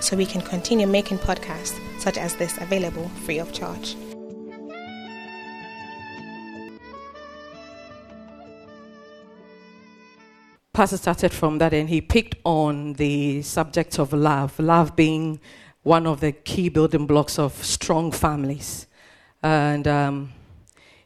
so 0.00 0.16
we 0.16 0.26
can 0.26 0.40
continue 0.40 0.86
making 0.86 1.18
podcasts 1.18 1.78
such 2.00 2.18
as 2.18 2.36
this 2.36 2.56
available 2.58 3.08
free 3.24 3.38
of 3.38 3.52
charge. 3.52 3.96
Pastor 10.72 10.98
started 10.98 11.32
from 11.32 11.56
that 11.56 11.72
and 11.72 11.88
he 11.88 12.02
picked 12.02 12.34
on 12.44 12.92
the 12.94 13.40
subject 13.40 13.98
of 13.98 14.12
love, 14.12 14.58
love 14.58 14.94
being 14.94 15.40
one 15.84 16.06
of 16.06 16.20
the 16.20 16.32
key 16.32 16.68
building 16.68 17.06
blocks 17.06 17.38
of 17.38 17.54
strong 17.64 18.12
families. 18.12 18.86
And 19.42 19.88
um, 19.88 20.32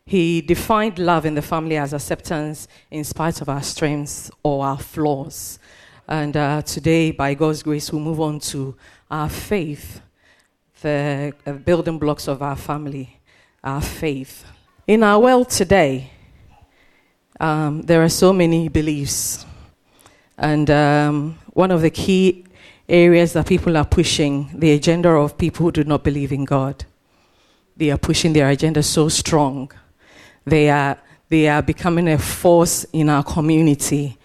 he 0.05 0.41
defined 0.41 0.99
love 0.99 1.25
in 1.25 1.37
the 1.37 1.43
family 1.43 1.77
as 1.77 1.93
acceptance 1.93 2.67
in 2.91 3.05
spite 3.05 3.41
of 3.41 3.49
our 3.49 3.63
strengths 3.63 4.29
or 4.43 4.65
our 4.67 4.79
flaws. 4.79 5.61
And 6.11 6.37
uh, 6.37 6.63
today, 6.63 7.13
by 7.13 7.35
God's 7.35 7.63
grace, 7.63 7.93
we'll 7.93 8.03
move 8.03 8.21
on 8.21 8.41
to 8.41 8.75
our 9.09 9.29
faith, 9.29 10.01
the 10.83 11.33
uh, 11.47 11.53
building 11.53 12.01
blocks 12.01 12.27
of 12.27 12.43
our 12.43 12.57
family, 12.57 13.21
our 13.63 13.81
faith. 13.81 14.45
In 14.89 15.05
our 15.05 15.21
world 15.21 15.51
today, 15.51 16.11
um, 17.39 17.83
there 17.83 18.03
are 18.03 18.09
so 18.09 18.33
many 18.33 18.69
beliefs. 18.69 19.47
And 20.37 20.69
um, 20.69 21.39
one 21.53 21.71
of 21.71 21.81
the 21.81 21.91
key 21.91 22.45
areas 22.89 23.33
that 23.35 23.47
people 23.47 23.77
are 23.77 23.85
pushing 23.85 24.51
the 24.53 24.73
agenda 24.73 25.11
of 25.11 25.39
people 25.39 25.67
who 25.67 25.71
do 25.71 25.85
not 25.85 26.03
believe 26.03 26.33
in 26.33 26.45
God. 26.45 26.85
They 27.77 27.93
are 27.93 27.99
pushing 27.99 28.33
their 28.33 28.49
agenda 28.49 28.83
so 28.83 29.09
strong. 29.09 29.71
They 30.45 30.71
are, 30.71 30.99
they 31.29 31.49
are 31.49 31.63
becoming 31.63 32.09
a 32.09 32.19
force 32.19 32.83
in 32.93 33.09
our 33.09 33.23
community. 33.23 34.19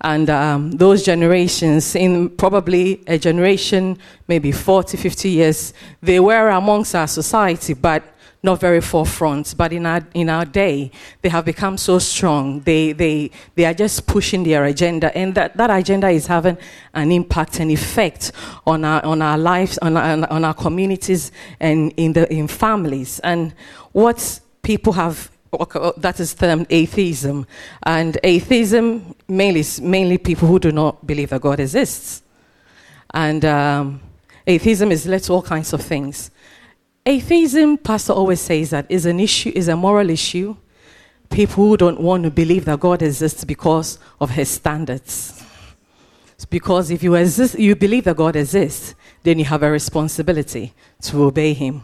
And 0.00 0.28
um, 0.28 0.70
those 0.72 1.02
generations, 1.02 1.94
in 1.94 2.30
probably 2.30 3.02
a 3.06 3.18
generation, 3.18 3.98
maybe 4.28 4.52
40, 4.52 4.96
50 4.96 5.28
years, 5.28 5.72
they 6.02 6.20
were 6.20 6.48
amongst 6.50 6.94
our 6.94 7.06
society, 7.06 7.72
but 7.74 8.02
not 8.42 8.60
very 8.60 8.80
forefront, 8.80 9.54
but 9.56 9.72
in 9.72 9.84
our, 9.86 10.06
in 10.14 10.30
our 10.30 10.44
day, 10.44 10.90
they 11.20 11.28
have 11.28 11.44
become 11.44 11.76
so 11.76 11.98
strong. 11.98 12.60
They, 12.60 12.92
they, 12.92 13.30
they 13.56 13.64
are 13.64 13.74
just 13.74 14.06
pushing 14.06 14.44
their 14.44 14.64
agenda, 14.64 15.14
and 15.16 15.34
that, 15.34 15.56
that 15.56 15.70
agenda 15.70 16.08
is 16.08 16.26
having 16.26 16.56
an 16.94 17.10
impact 17.10 17.58
and 17.60 17.70
effect 17.70 18.32
on 18.66 18.84
our, 18.84 19.04
on 19.04 19.20
our 19.20 19.36
lives, 19.36 19.78
on 19.78 19.96
our, 19.96 20.30
on 20.30 20.44
our 20.44 20.54
communities, 20.54 21.32
and 21.58 21.92
in, 21.96 22.12
the, 22.12 22.32
in 22.32 22.46
families. 22.46 23.18
And 23.20 23.52
what 23.92 24.40
people 24.62 24.92
have 24.92 25.30
that 25.98 26.20
is 26.20 26.34
termed 26.34 26.66
atheism. 26.70 27.46
And 27.82 28.18
atheism 28.22 29.14
mainly 29.28 29.64
mainly 29.80 30.18
people 30.18 30.48
who 30.48 30.58
do 30.58 30.72
not 30.72 31.06
believe 31.06 31.30
that 31.30 31.40
God 31.40 31.60
exists. 31.60 32.22
And 33.12 33.44
um, 33.44 34.00
atheism 34.46 34.92
is 34.92 35.06
led 35.06 35.22
to 35.24 35.32
all 35.32 35.42
kinds 35.42 35.72
of 35.72 35.80
things. 35.82 36.30
Atheism, 37.04 37.78
Pastor 37.78 38.12
always 38.12 38.40
says 38.40 38.70
that 38.70 38.86
is 38.88 39.06
an 39.06 39.20
issue, 39.20 39.52
is 39.54 39.68
a 39.68 39.76
moral 39.76 40.10
issue. 40.10 40.56
People 41.30 41.68
who 41.68 41.76
don't 41.76 42.00
want 42.00 42.24
to 42.24 42.30
believe 42.30 42.64
that 42.64 42.80
God 42.80 43.02
exists 43.02 43.44
because 43.44 43.98
of 44.20 44.30
his 44.30 44.48
standards. 44.48 45.44
It's 46.34 46.44
because 46.44 46.90
if 46.90 47.02
you, 47.02 47.14
exist, 47.14 47.58
you 47.58 47.74
believe 47.74 48.04
that 48.04 48.16
God 48.16 48.36
exists, 48.36 48.94
then 49.22 49.38
you 49.38 49.44
have 49.44 49.62
a 49.62 49.70
responsibility 49.70 50.74
to 51.02 51.24
obey 51.24 51.54
him 51.54 51.82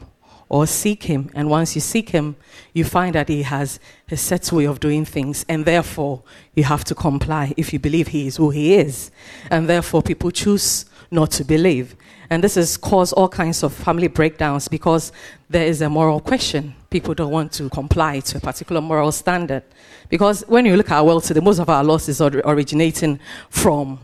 or 0.52 0.66
seek 0.66 1.04
him. 1.04 1.30
And 1.34 1.48
once 1.48 1.74
you 1.74 1.80
seek 1.80 2.10
him, 2.10 2.36
you 2.74 2.84
find 2.84 3.14
that 3.14 3.28
he 3.28 3.42
has 3.42 3.80
a 4.10 4.16
set 4.18 4.52
way 4.52 4.66
of 4.66 4.80
doing 4.80 5.06
things, 5.06 5.46
and 5.48 5.64
therefore 5.64 6.22
you 6.54 6.64
have 6.64 6.84
to 6.84 6.94
comply 6.94 7.54
if 7.56 7.72
you 7.72 7.78
believe 7.78 8.08
he 8.08 8.26
is 8.26 8.36
who 8.36 8.50
he 8.50 8.74
is. 8.74 9.10
And 9.50 9.66
therefore, 9.66 10.02
people 10.02 10.30
choose 10.30 10.84
not 11.10 11.30
to 11.32 11.44
believe. 11.44 11.96
And 12.28 12.44
this 12.44 12.56
has 12.56 12.76
caused 12.76 13.14
all 13.14 13.30
kinds 13.30 13.62
of 13.62 13.72
family 13.72 14.08
breakdowns 14.08 14.68
because 14.68 15.10
there 15.48 15.66
is 15.66 15.80
a 15.80 15.88
moral 15.88 16.20
question. 16.20 16.74
People 16.90 17.14
don't 17.14 17.32
want 17.32 17.52
to 17.52 17.70
comply 17.70 18.20
to 18.20 18.36
a 18.36 18.40
particular 18.40 18.82
moral 18.82 19.10
standard. 19.10 19.62
Because 20.10 20.42
when 20.48 20.66
you 20.66 20.76
look 20.76 20.90
at 20.90 20.98
our 20.98 21.04
world 21.04 21.24
today, 21.24 21.40
most 21.40 21.60
of 21.60 21.70
our 21.70 21.82
laws 21.82 22.10
is 22.10 22.20
originating 22.20 23.18
from 23.48 23.98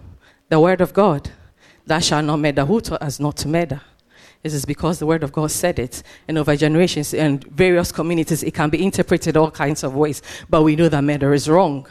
the 0.48 0.58
Word 0.58 0.80
of 0.80 0.94
God. 0.94 1.30
Thou 1.86 1.98
shalt 1.98 2.24
not 2.24 2.38
murder. 2.38 2.64
Who 2.64 2.80
taught 2.80 3.02
us 3.02 3.20
not 3.20 3.36
to 3.38 3.48
murder? 3.48 3.82
This 4.42 4.54
is 4.54 4.64
because 4.64 4.98
the 4.98 5.06
Word 5.06 5.22
of 5.22 5.32
God 5.32 5.50
said 5.50 5.78
it. 5.78 6.02
And 6.28 6.38
over 6.38 6.56
generations 6.56 7.12
and 7.12 7.42
various 7.44 7.92
communities, 7.92 8.42
it 8.42 8.54
can 8.54 8.70
be 8.70 8.84
interpreted 8.84 9.36
all 9.36 9.50
kinds 9.50 9.82
of 9.82 9.94
ways. 9.94 10.22
But 10.48 10.62
we 10.62 10.76
know 10.76 10.88
that 10.88 11.02
murder 11.02 11.34
is 11.34 11.48
wrong 11.48 11.86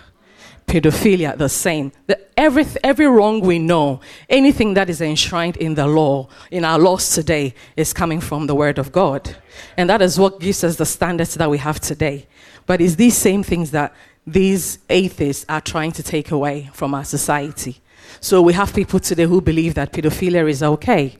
pedophilia 0.67 1.37
the 1.37 1.49
same. 1.49 1.91
The, 2.07 2.19
every, 2.37 2.65
every 2.83 3.07
wrong 3.07 3.39
we 3.39 3.57
know, 3.57 4.01
anything 4.29 4.73
that 4.75 4.89
is 4.89 5.01
enshrined 5.01 5.57
in 5.57 5.75
the 5.75 5.87
law, 5.87 6.27
in 6.51 6.65
our 6.65 6.77
laws 6.77 7.15
today, 7.15 7.55
is 7.75 7.93
coming 7.93 8.19
from 8.19 8.47
the 8.47 8.55
Word 8.55 8.77
of 8.77 8.91
God. 8.91 9.35
And 9.77 9.89
that 9.89 10.01
is 10.01 10.19
what 10.19 10.39
gives 10.39 10.63
us 10.63 10.75
the 10.75 10.85
standards 10.85 11.35
that 11.35 11.49
we 11.49 11.57
have 11.57 11.79
today. 11.79 12.27
But 12.65 12.81
it's 12.81 12.95
these 12.95 13.15
same 13.15 13.43
things 13.43 13.71
that 13.71 13.95
these 14.25 14.79
atheists 14.89 15.45
are 15.47 15.61
trying 15.61 15.93
to 15.93 16.03
take 16.03 16.31
away 16.31 16.69
from 16.73 16.93
our 16.93 17.05
society. 17.05 17.77
So 18.19 18.41
we 18.41 18.51
have 18.53 18.73
people 18.73 18.99
today 18.99 19.23
who 19.23 19.39
believe 19.39 19.73
that 19.75 19.93
pedophilia 19.93 20.49
is 20.49 20.61
okay. 20.61 21.17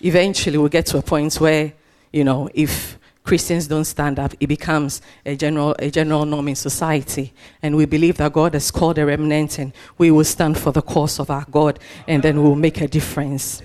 Eventually, 0.00 0.58
we'll 0.58 0.68
get 0.68 0.86
to 0.86 0.98
a 0.98 1.02
point 1.02 1.34
where, 1.36 1.72
you 2.12 2.24
know, 2.24 2.48
if 2.54 2.98
Christians 3.28 3.66
don't 3.66 3.84
stand 3.84 4.18
up, 4.18 4.32
it 4.40 4.46
becomes 4.46 5.02
a 5.26 5.36
general, 5.36 5.76
a 5.78 5.90
general 5.90 6.24
norm 6.24 6.48
in 6.48 6.56
society. 6.56 7.34
And 7.62 7.76
we 7.76 7.84
believe 7.84 8.16
that 8.16 8.32
God 8.32 8.54
has 8.54 8.70
called 8.70 8.96
a 8.96 9.04
remnant 9.04 9.58
and 9.58 9.72
we 9.98 10.10
will 10.10 10.24
stand 10.24 10.56
for 10.56 10.72
the 10.72 10.80
cause 10.80 11.20
of 11.20 11.28
our 11.30 11.44
God 11.50 11.78
and 12.06 12.22
then 12.22 12.42
we'll 12.42 12.54
make 12.54 12.80
a 12.80 12.88
difference. 12.88 13.60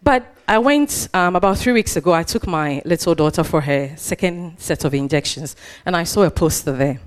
But 0.00 0.32
I 0.46 0.58
went 0.58 1.08
um, 1.12 1.34
about 1.34 1.58
three 1.58 1.72
weeks 1.72 1.96
ago, 1.96 2.12
I 2.12 2.22
took 2.22 2.46
my 2.46 2.80
little 2.84 3.16
daughter 3.16 3.42
for 3.42 3.62
her 3.62 3.96
second 3.96 4.60
set 4.60 4.84
of 4.84 4.94
injections 4.94 5.56
and 5.84 5.96
I 5.96 6.04
saw 6.04 6.22
a 6.22 6.30
poster 6.30 6.70
there. 6.70 7.00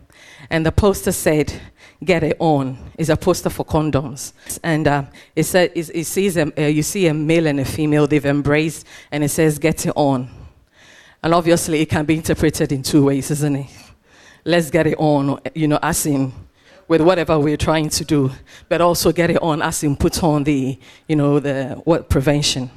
And 0.50 0.66
the 0.66 0.72
poster 0.72 1.12
said, 1.12 1.54
Get 2.04 2.24
it 2.24 2.38
on. 2.40 2.78
It's 2.98 3.10
a 3.10 3.18
poster 3.18 3.50
for 3.50 3.66
condoms. 3.66 4.32
And 4.64 4.88
uh, 4.88 5.04
it, 5.36 5.44
said, 5.44 5.72
it, 5.76 5.90
it 5.94 6.06
sees 6.06 6.38
a, 6.38 6.52
uh, 6.58 6.68
you 6.68 6.82
see 6.82 7.08
a 7.08 7.14
male 7.14 7.48
and 7.48 7.60
a 7.60 7.66
female, 7.66 8.08
they've 8.08 8.26
embraced, 8.26 8.86
and 9.12 9.24
it 9.24 9.30
says, 9.30 9.60
Get 9.60 9.86
it 9.86 9.94
on. 9.96 10.30
And 11.22 11.34
obviously, 11.34 11.82
it 11.82 11.90
can 11.90 12.06
be 12.06 12.16
interpreted 12.16 12.72
in 12.72 12.84
two 12.84 13.06
ways, 13.06 13.30
isn't 13.32 13.56
it? 13.56 13.68
Let's 14.46 14.70
get 14.70 14.88
it 14.88 14.98
on, 14.98 15.42
you 15.54 15.68
know, 15.68 15.80
as 15.82 16.06
in 16.06 16.32
with 16.88 17.02
whatever 17.02 17.38
we're 17.38 17.58
trying 17.58 17.90
to 17.90 18.06
do, 18.06 18.32
but 18.68 18.82
also 18.82 19.12
get 19.12 19.30
it 19.30 19.42
on 19.42 19.62
as 19.62 19.84
in 19.84 19.96
put 19.96 20.24
on 20.24 20.44
the, 20.44 20.78
you 21.08 21.16
know, 21.16 21.40
the 21.40 21.82
what 21.84 22.10
prevention. 22.10 22.70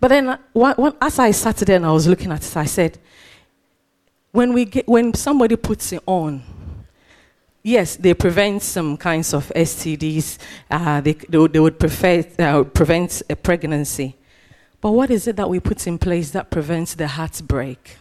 But 0.00 0.08
then, 0.08 0.38
what, 0.52 0.96
as 1.00 1.18
I 1.18 1.32
sat 1.32 1.56
there 1.56 1.76
and 1.76 1.86
I 1.86 1.92
was 1.92 2.06
looking 2.06 2.30
at 2.30 2.44
it, 2.44 2.56
I 2.56 2.64
said, 2.64 2.98
when 4.32 4.52
we 4.52 4.64
get, 4.64 4.88
when 4.88 5.14
somebody 5.14 5.56
puts 5.56 5.92
it 5.92 6.02
on, 6.06 6.42
yes, 7.64 7.96
they 7.96 8.14
prevent 8.14 8.62
some 8.62 8.96
kinds 8.96 9.34
of 9.34 9.50
STDs. 9.56 10.38
Uh, 10.70 11.00
they, 11.00 11.14
they, 11.14 11.38
would, 11.38 11.52
they 11.52 11.58
would 11.58 11.80
prefer, 11.80 12.24
uh, 12.38 12.62
prevent 12.62 13.22
a 13.28 13.34
pregnancy. 13.34 14.14
But 14.80 14.92
what 14.92 15.10
is 15.10 15.26
it 15.26 15.36
that 15.36 15.48
we 15.48 15.58
put 15.58 15.86
in 15.88 15.98
place 15.98 16.30
that 16.30 16.50
prevents 16.50 16.94
the 16.94 17.08
heartbreak? 17.08 17.96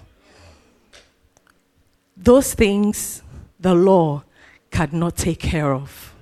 Those 2.16 2.54
things 2.54 3.24
the 3.60 3.74
law 3.74 4.24
cannot 4.70 5.16
take 5.16 5.40
care 5.40 5.74
of. 5.74 6.14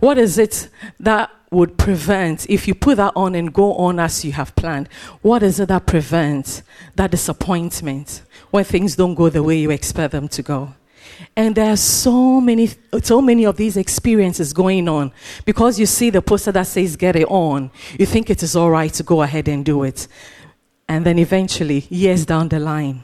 What 0.00 0.18
is 0.18 0.36
it 0.36 0.68
that 0.98 1.30
would 1.52 1.78
prevent, 1.78 2.48
if 2.50 2.66
you 2.66 2.74
put 2.74 2.96
that 2.96 3.12
on 3.14 3.34
and 3.36 3.52
go 3.52 3.74
on 3.74 4.00
as 4.00 4.24
you 4.24 4.32
have 4.32 4.56
planned, 4.56 4.88
what 5.20 5.42
is 5.42 5.60
it 5.60 5.68
that 5.68 5.86
prevents 5.86 6.62
that 6.96 7.12
disappointment 7.12 8.22
when 8.50 8.64
things 8.64 8.96
don't 8.96 9.14
go 9.14 9.28
the 9.28 9.42
way 9.42 9.58
you 9.58 9.70
expect 9.70 10.12
them 10.12 10.28
to 10.28 10.42
go? 10.42 10.74
And 11.36 11.54
there 11.54 11.70
are 11.70 11.76
so 11.76 12.40
many, 12.40 12.70
so 13.02 13.20
many 13.20 13.44
of 13.44 13.56
these 13.56 13.76
experiences 13.76 14.52
going 14.52 14.88
on 14.88 15.12
because 15.44 15.78
you 15.78 15.86
see 15.86 16.10
the 16.10 16.22
poster 16.22 16.52
that 16.52 16.66
says 16.66 16.96
get 16.96 17.16
it 17.16 17.28
on. 17.28 17.70
You 17.98 18.06
think 18.06 18.30
it 18.30 18.42
is 18.42 18.56
all 18.56 18.70
right 18.70 18.92
to 18.94 19.02
go 19.02 19.22
ahead 19.22 19.48
and 19.48 19.64
do 19.64 19.82
it. 19.82 20.08
And 20.88 21.06
then 21.06 21.18
eventually, 21.18 21.86
years 21.88 22.26
down 22.26 22.48
the 22.48 22.58
line, 22.58 23.02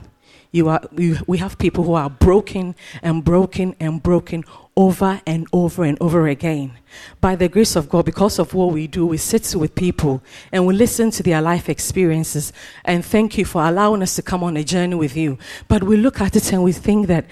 you 0.50 0.68
are, 0.68 0.80
you, 0.96 1.18
we 1.26 1.38
have 1.38 1.58
people 1.58 1.84
who 1.84 1.94
are 1.94 2.08
broken 2.08 2.74
and 3.02 3.22
broken 3.22 3.76
and 3.78 4.02
broken 4.02 4.44
over 4.76 5.20
and 5.26 5.46
over 5.52 5.84
and 5.84 5.98
over 6.00 6.26
again. 6.26 6.72
By 7.20 7.36
the 7.36 7.48
grace 7.48 7.76
of 7.76 7.88
God, 7.88 8.06
because 8.06 8.38
of 8.38 8.54
what 8.54 8.72
we 8.72 8.86
do, 8.86 9.04
we 9.06 9.18
sit 9.18 9.54
with 9.54 9.74
people 9.74 10.22
and 10.50 10.66
we 10.66 10.74
listen 10.74 11.10
to 11.12 11.22
their 11.22 11.42
life 11.42 11.68
experiences. 11.68 12.52
And 12.84 13.04
thank 13.04 13.36
you 13.36 13.44
for 13.44 13.62
allowing 13.62 14.02
us 14.02 14.16
to 14.16 14.22
come 14.22 14.42
on 14.42 14.56
a 14.56 14.64
journey 14.64 14.94
with 14.94 15.16
you. 15.16 15.36
But 15.66 15.82
we 15.82 15.96
look 15.96 16.20
at 16.20 16.34
it 16.34 16.52
and 16.52 16.62
we 16.64 16.72
think 16.72 17.08
that 17.08 17.26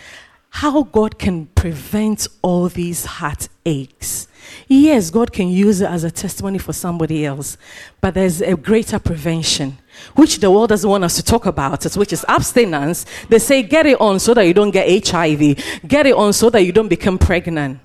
how 0.56 0.84
God 0.84 1.18
can 1.18 1.44
prevent 1.48 2.26
all 2.40 2.70
these 2.70 3.04
heartaches. 3.04 4.26
Yes, 4.68 5.10
God 5.10 5.30
can 5.30 5.48
use 5.48 5.82
it 5.82 5.90
as 5.90 6.02
a 6.02 6.10
testimony 6.10 6.56
for 6.56 6.72
somebody 6.72 7.26
else, 7.26 7.58
but 8.00 8.14
there's 8.14 8.40
a 8.40 8.56
greater 8.56 8.98
prevention, 8.98 9.76
which 10.14 10.38
the 10.38 10.50
world 10.50 10.70
doesn't 10.70 10.88
want 10.88 11.04
us 11.04 11.16
to 11.16 11.22
talk 11.22 11.44
about, 11.44 11.84
which 11.94 12.10
is 12.10 12.24
abstinence. 12.26 13.04
They 13.28 13.38
say, 13.38 13.62
get 13.64 13.84
it 13.84 14.00
on 14.00 14.18
so 14.18 14.32
that 14.32 14.46
you 14.46 14.54
don't 14.54 14.70
get 14.70 15.06
HIV, 15.06 15.40
get 15.86 16.06
it 16.06 16.14
on 16.14 16.32
so 16.32 16.48
that 16.48 16.62
you 16.62 16.72
don't 16.72 16.88
become 16.88 17.18
pregnant. 17.18 17.80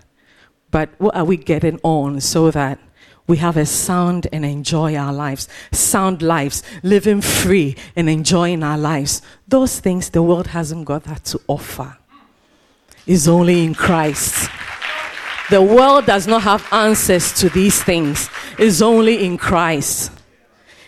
But 0.69 0.91
what 0.97 1.13
are 1.13 1.25
we 1.25 1.35
getting 1.35 1.77
on 1.83 2.21
so 2.21 2.51
that 2.51 2.79
we 3.27 3.35
have 3.38 3.57
a 3.57 3.65
sound 3.65 4.27
and 4.31 4.45
enjoy 4.45 4.95
our 4.95 5.12
lives, 5.12 5.50
sound 5.73 6.21
lives, 6.21 6.63
living 6.83 7.19
free 7.19 7.75
and 7.97 8.09
enjoying 8.09 8.63
our 8.63 8.77
lives? 8.77 9.21
Those 9.45 9.81
things 9.81 10.09
the 10.12 10.23
world 10.23 10.47
hasn't 10.47 10.85
got 10.85 11.03
that 11.03 11.25
to 11.25 11.41
offer 11.50 11.97
is 13.11 13.27
only 13.27 13.65
in 13.65 13.75
Christ. 13.75 14.49
The 15.49 15.61
world 15.61 16.05
does 16.05 16.27
not 16.27 16.43
have 16.43 16.65
answers 16.71 17.33
to 17.33 17.49
these 17.49 17.83
things. 17.83 18.29
It's 18.57 18.81
only 18.81 19.25
in 19.25 19.37
Christ. 19.37 20.13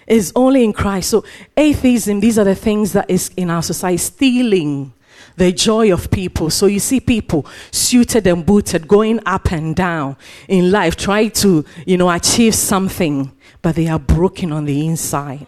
It's 0.07 0.31
only 0.33 0.63
in 0.63 0.71
Christ. 0.71 1.09
So 1.09 1.25
atheism, 1.57 2.21
these 2.21 2.39
are 2.39 2.45
the 2.45 2.55
things 2.55 2.93
that 2.93 3.09
is 3.09 3.29
in 3.35 3.49
our 3.49 3.61
society 3.61 3.97
stealing 3.97 4.93
the 5.35 5.51
joy 5.51 5.91
of 5.91 6.09
people. 6.11 6.49
So 6.49 6.67
you 6.67 6.79
see 6.79 7.01
people 7.01 7.45
suited 7.71 8.25
and 8.25 8.45
booted 8.45 8.87
going 8.87 9.19
up 9.25 9.51
and 9.51 9.75
down 9.75 10.15
in 10.47 10.71
life, 10.71 10.95
trying 10.95 11.31
to, 11.31 11.65
you 11.85 11.97
know, 11.97 12.09
achieve 12.09 12.55
something, 12.55 13.33
but 13.61 13.75
they 13.75 13.89
are 13.89 13.99
broken 13.99 14.53
on 14.53 14.63
the 14.63 14.87
inside 14.87 15.45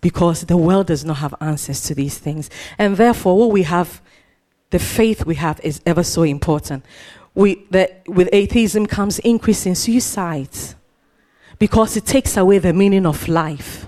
because 0.00 0.42
the 0.46 0.56
world 0.56 0.88
does 0.88 1.04
not 1.04 1.18
have 1.18 1.36
answers 1.40 1.82
to 1.82 1.94
these 1.94 2.18
things. 2.18 2.50
And 2.78 2.96
therefore, 2.96 3.38
what 3.38 3.52
we 3.52 3.62
have 3.62 4.00
the 4.74 4.80
faith 4.80 5.24
we 5.24 5.36
have 5.36 5.60
is 5.62 5.80
ever 5.86 6.02
so 6.02 6.24
important. 6.24 6.84
We, 7.32 7.64
the, 7.70 7.92
with 8.08 8.28
atheism 8.32 8.86
comes 8.86 9.20
increase 9.20 9.66
in 9.66 9.76
suicides 9.76 10.74
because 11.60 11.96
it 11.96 12.04
takes 12.06 12.36
away 12.36 12.58
the 12.58 12.72
meaning 12.72 13.06
of 13.06 13.28
life. 13.28 13.86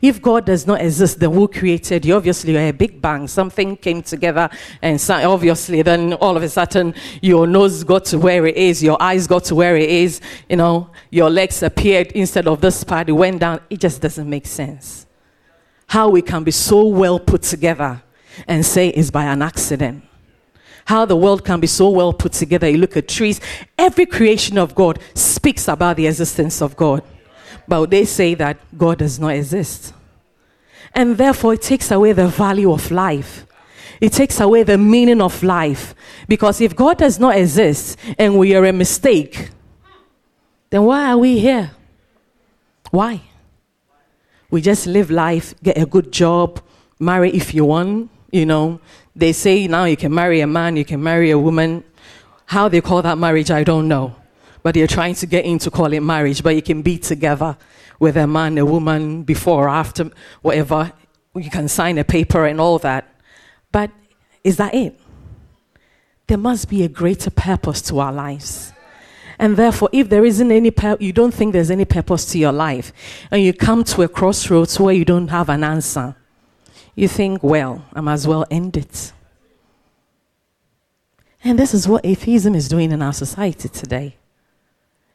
If 0.00 0.22
God 0.22 0.46
does 0.46 0.66
not 0.66 0.80
exist, 0.80 1.20
then 1.20 1.34
who 1.34 1.46
created 1.46 2.06
you? 2.06 2.14
Obviously, 2.14 2.56
a 2.56 2.72
big 2.72 3.02
bang. 3.02 3.28
Something 3.28 3.76
came 3.76 4.02
together, 4.02 4.48
and 4.80 4.98
so 4.98 5.30
obviously, 5.30 5.82
then 5.82 6.14
all 6.14 6.38
of 6.38 6.42
a 6.42 6.48
sudden, 6.48 6.94
your 7.20 7.46
nose 7.46 7.84
got 7.84 8.06
to 8.06 8.18
where 8.18 8.46
it 8.46 8.56
is, 8.56 8.82
your 8.82 8.96
eyes 9.02 9.26
got 9.26 9.44
to 9.44 9.54
where 9.54 9.76
it 9.76 9.90
is, 9.90 10.22
you 10.48 10.56
know, 10.56 10.88
your 11.10 11.28
legs 11.28 11.62
appeared 11.62 12.12
instead 12.12 12.48
of 12.48 12.62
this 12.62 12.82
part, 12.82 13.10
it 13.10 13.12
went 13.12 13.40
down. 13.40 13.60
It 13.68 13.78
just 13.78 14.00
doesn't 14.00 14.28
make 14.28 14.46
sense. 14.46 15.06
How 15.86 16.08
we 16.08 16.22
can 16.22 16.44
be 16.44 16.50
so 16.50 16.86
well 16.86 17.18
put 17.18 17.42
together 17.42 18.02
and 18.48 18.64
say 18.64 18.88
it's 18.88 19.10
by 19.10 19.24
an 19.24 19.42
accident 19.42 20.02
how 20.84 21.04
the 21.04 21.16
world 21.16 21.44
can 21.44 21.60
be 21.60 21.66
so 21.66 21.88
well 21.90 22.12
put 22.12 22.32
together. 22.32 22.68
You 22.68 22.78
look 22.78 22.96
at 22.96 23.08
trees, 23.08 23.40
every 23.78 24.06
creation 24.06 24.58
of 24.58 24.74
God 24.74 24.98
speaks 25.14 25.68
about 25.68 25.96
the 25.96 26.06
existence 26.06 26.60
of 26.60 26.76
God. 26.76 27.02
But 27.66 27.90
they 27.90 28.04
say 28.04 28.34
that 28.34 28.58
God 28.76 28.98
does 28.98 29.18
not 29.18 29.34
exist. 29.34 29.94
And 30.94 31.16
therefore, 31.16 31.54
it 31.54 31.62
takes 31.62 31.90
away 31.90 32.12
the 32.12 32.28
value 32.28 32.72
of 32.72 32.90
life. 32.90 33.46
It 34.00 34.12
takes 34.12 34.40
away 34.40 34.62
the 34.62 34.78
meaning 34.78 35.20
of 35.20 35.42
life. 35.42 35.94
Because 36.28 36.60
if 36.60 36.76
God 36.76 36.98
does 36.98 37.18
not 37.18 37.36
exist 37.36 37.98
and 38.18 38.38
we 38.38 38.54
are 38.54 38.64
a 38.64 38.72
mistake, 38.72 39.50
then 40.70 40.84
why 40.84 41.10
are 41.10 41.18
we 41.18 41.38
here? 41.38 41.70
Why? 42.90 43.22
We 44.50 44.60
just 44.60 44.86
live 44.86 45.10
life, 45.10 45.54
get 45.62 45.78
a 45.78 45.86
good 45.86 46.12
job, 46.12 46.60
marry 46.98 47.32
if 47.32 47.54
you 47.54 47.64
want, 47.64 48.10
you 48.30 48.46
know, 48.46 48.80
they 49.16 49.32
say 49.32 49.66
now 49.66 49.84
you 49.84 49.96
can 49.96 50.12
marry 50.14 50.40
a 50.40 50.46
man, 50.46 50.76
you 50.76 50.84
can 50.84 51.02
marry 51.02 51.30
a 51.30 51.38
woman. 51.38 51.84
How 52.46 52.68
they 52.68 52.80
call 52.80 53.02
that 53.02 53.16
marriage, 53.18 53.50
I 53.50 53.64
don't 53.64 53.88
know. 53.88 54.16
But 54.62 54.74
they're 54.74 54.86
trying 54.86 55.14
to 55.16 55.26
get 55.26 55.44
into 55.44 55.70
call 55.70 55.92
it 55.92 56.00
marriage, 56.00 56.42
but 56.42 56.54
you 56.54 56.62
can 56.62 56.82
be 56.82 56.98
together 56.98 57.56
with 58.00 58.16
a 58.16 58.26
man, 58.26 58.58
a 58.58 58.66
woman, 58.66 59.22
before 59.22 59.66
or 59.66 59.68
after, 59.68 60.10
whatever. 60.42 60.92
You 61.34 61.50
can 61.50 61.68
sign 61.68 61.98
a 61.98 62.04
paper 62.04 62.44
and 62.46 62.60
all 62.60 62.78
that. 62.80 63.08
But 63.70 63.90
is 64.42 64.56
that 64.56 64.74
it? 64.74 64.98
There 66.26 66.38
must 66.38 66.68
be 66.68 66.82
a 66.82 66.88
greater 66.88 67.30
purpose 67.30 67.82
to 67.82 67.98
our 67.98 68.12
lives. 68.12 68.72
And 69.38 69.56
therefore, 69.56 69.90
if 69.92 70.08
there 70.08 70.24
isn't 70.24 70.50
any, 70.50 70.70
pur- 70.70 70.96
you 71.00 71.12
don't 71.12 71.34
think 71.34 71.52
there's 71.52 71.70
any 71.70 71.84
purpose 71.84 72.24
to 72.26 72.38
your 72.38 72.52
life, 72.52 72.92
and 73.30 73.42
you 73.42 73.52
come 73.52 73.84
to 73.84 74.02
a 74.02 74.08
crossroads 74.08 74.78
where 74.78 74.94
you 74.94 75.04
don't 75.04 75.28
have 75.28 75.48
an 75.48 75.64
answer, 75.64 76.16
you 76.94 77.08
think, 77.08 77.42
well, 77.42 77.84
I 77.92 78.00
might 78.00 78.14
as 78.14 78.26
well 78.26 78.44
end 78.50 78.76
it. 78.76 79.12
And 81.42 81.58
this 81.58 81.74
is 81.74 81.86
what 81.86 82.06
atheism 82.06 82.54
is 82.54 82.68
doing 82.68 82.92
in 82.92 83.02
our 83.02 83.12
society 83.12 83.68
today. 83.68 84.16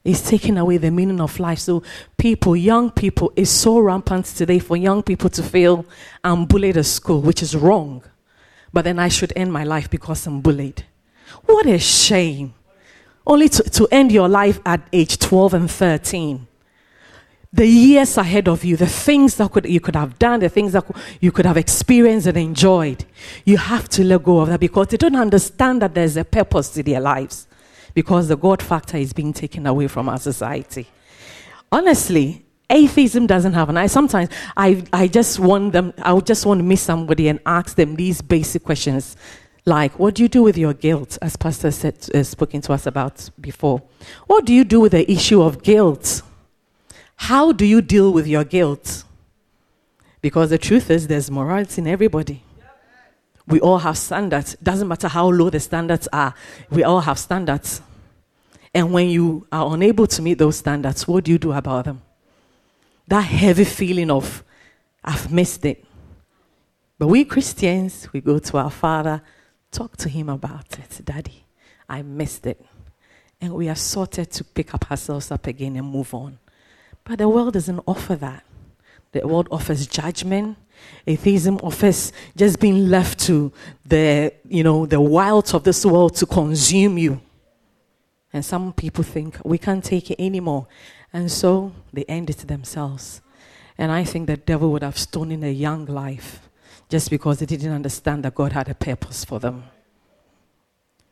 It's 0.03 0.27
taking 0.29 0.57
away 0.57 0.77
the 0.77 0.91
meaning 0.91 1.19
of 1.19 1.39
life. 1.39 1.59
So, 1.59 1.83
people, 2.17 2.55
young 2.55 2.91
people, 2.91 3.33
it's 3.35 3.49
so 3.49 3.79
rampant 3.79 4.25
today 4.25 4.59
for 4.59 4.77
young 4.77 5.03
people 5.03 5.29
to 5.31 5.43
feel 5.43 5.85
I'm 6.23 6.45
bullied 6.45 6.77
at 6.77 6.85
school, 6.85 7.21
which 7.21 7.41
is 7.41 7.55
wrong. 7.55 8.03
But 8.71 8.85
then 8.85 8.99
I 8.99 9.09
should 9.09 9.33
end 9.35 9.51
my 9.51 9.63
life 9.63 9.89
because 9.89 10.25
I'm 10.27 10.41
bullied. 10.41 10.85
What 11.45 11.65
a 11.65 11.79
shame. 11.79 12.53
Only 13.25 13.49
to, 13.49 13.63
to 13.63 13.87
end 13.91 14.11
your 14.11 14.29
life 14.29 14.59
at 14.65 14.87
age 14.93 15.17
12 15.17 15.53
and 15.53 15.69
13 15.69 16.47
the 17.51 17.65
years 17.65 18.15
ahead 18.17 18.47
of 18.47 18.63
you, 18.63 18.77
the 18.77 18.87
things 18.87 19.35
that 19.35 19.51
could, 19.51 19.65
you 19.65 19.79
could 19.79 19.95
have 19.95 20.19
done, 20.19 20.39
the 20.39 20.49
things 20.49 20.73
that 20.73 20.85
you 21.19 21.31
could 21.31 21.45
have 21.45 21.57
experienced 21.57 22.27
and 22.27 22.37
enjoyed, 22.37 23.05
you 23.43 23.57
have 23.57 23.89
to 23.89 24.03
let 24.03 24.23
go 24.23 24.39
of 24.39 24.49
that 24.49 24.59
because 24.59 24.87
they 24.87 24.97
don't 24.97 25.15
understand 25.15 25.81
that 25.81 25.95
there's 25.95 26.15
a 26.15 26.23
purpose 26.23 26.69
to 26.69 26.83
their 26.83 26.99
lives 26.99 27.47
because 27.95 28.27
the 28.27 28.37
God 28.37 28.61
factor 28.61 28.97
is 28.97 29.13
being 29.13 29.33
taken 29.33 29.65
away 29.65 29.87
from 29.87 30.09
our 30.09 30.19
society. 30.19 30.87
Honestly, 31.71 32.45
atheism 32.69 33.25
doesn't 33.25 33.53
have, 33.53 33.69
and 33.69 33.79
I 33.79 33.87
sometimes 33.87 34.29
I, 34.55 34.83
I 34.93 35.07
just 35.07 35.39
want 35.39 35.73
them, 35.73 35.91
I 36.03 36.17
just 36.19 36.45
want 36.45 36.59
to 36.59 36.63
meet 36.63 36.79
somebody 36.79 37.29
and 37.29 37.39
ask 37.47 37.75
them 37.75 37.95
these 37.95 38.21
basic 38.21 38.63
questions 38.63 39.17
like, 39.65 39.97
what 39.99 40.15
do 40.15 40.23
you 40.23 40.29
do 40.29 40.43
with 40.43 40.57
your 40.57 40.73
guilt, 40.73 41.17
as 41.21 41.35
Pastor 41.35 41.71
said, 41.71 41.95
uh, 42.13 42.23
spoken 42.23 42.61
to 42.61 42.73
us 42.73 42.85
about 42.85 43.29
before? 43.41 43.81
What 44.27 44.45
do 44.45 44.53
you 44.53 44.63
do 44.63 44.79
with 44.79 44.93
the 44.93 45.11
issue 45.11 45.41
of 45.41 45.63
guilt? 45.63 46.21
How 47.19 47.51
do 47.51 47.65
you 47.65 47.81
deal 47.81 48.13
with 48.13 48.25
your 48.27 48.45
guilt? 48.45 49.03
Because 50.21 50.49
the 50.49 50.57
truth 50.57 50.89
is, 50.89 51.07
there's 51.07 51.29
morality 51.29 51.81
in 51.81 51.87
everybody. 51.87 52.41
We 53.45 53.59
all 53.59 53.79
have 53.79 53.97
standards. 53.97 54.55
Doesn't 54.63 54.87
matter 54.87 55.09
how 55.09 55.27
low 55.29 55.49
the 55.49 55.59
standards 55.59 56.07
are, 56.13 56.33
we 56.71 56.83
all 56.83 57.01
have 57.01 57.19
standards. 57.19 57.81
And 58.73 58.93
when 58.93 59.09
you 59.09 59.45
are 59.51 59.73
unable 59.73 60.07
to 60.07 60.21
meet 60.21 60.37
those 60.37 60.57
standards, 60.57 61.07
what 61.07 61.25
do 61.25 61.31
you 61.31 61.37
do 61.37 61.51
about 61.51 61.85
them? 61.85 62.01
That 63.07 63.25
heavy 63.25 63.65
feeling 63.65 64.09
of, 64.09 64.43
I've 65.03 65.31
missed 65.31 65.65
it. 65.65 65.83
But 66.97 67.07
we 67.07 67.25
Christians, 67.25 68.07
we 68.13 68.21
go 68.21 68.39
to 68.39 68.57
our 68.57 68.71
Father, 68.71 69.21
talk 69.71 69.97
to 69.97 70.09
Him 70.09 70.29
about 70.29 70.79
it. 70.79 71.01
Daddy, 71.03 71.43
I 71.87 72.01
missed 72.01 72.47
it. 72.47 72.65
And 73.41 73.53
we 73.53 73.67
are 73.67 73.75
sorted 73.75 74.31
to 74.31 74.43
pick 74.45 74.73
up 74.73 74.89
ourselves 74.89 75.31
up 75.31 75.47
again 75.47 75.75
and 75.75 75.85
move 75.85 76.13
on. 76.13 76.39
But 77.09 77.17
the 77.17 77.27
world 77.27 77.55
doesn't 77.55 77.79
offer 77.87 78.15
that. 78.17 78.43
The 79.13 79.27
world 79.27 79.47
offers 79.49 79.87
judgment. 79.87 80.57
Atheism 81.07 81.57
offers 81.63 82.13
just 82.37 82.59
being 82.59 82.87
left 82.87 83.17
to 83.21 83.51
the, 83.83 84.31
you 84.47 84.63
know, 84.63 84.85
the 84.85 85.01
wilds 85.01 85.55
of 85.55 85.63
this 85.63 85.83
world 85.83 86.15
to 86.17 86.27
consume 86.27 86.99
you. 86.99 87.19
And 88.31 88.45
some 88.45 88.73
people 88.73 89.03
think 89.03 89.39
we 89.43 89.57
can't 89.57 89.83
take 89.83 90.11
it 90.11 90.21
anymore. 90.21 90.67
And 91.11 91.31
so 91.31 91.71
they 91.91 92.03
end 92.03 92.29
it 92.29 92.37
themselves. 92.47 93.21
And 93.75 93.91
I 93.91 94.03
think 94.03 94.27
the 94.27 94.37
devil 94.37 94.71
would 94.71 94.83
have 94.83 94.99
stolen 94.99 95.43
a 95.43 95.51
young 95.51 95.87
life 95.87 96.47
just 96.89 97.09
because 97.09 97.39
they 97.39 97.47
didn't 97.47 97.71
understand 97.71 98.23
that 98.23 98.35
God 98.35 98.51
had 98.51 98.69
a 98.69 98.75
purpose 98.75 99.25
for 99.25 99.39
them. 99.39 99.63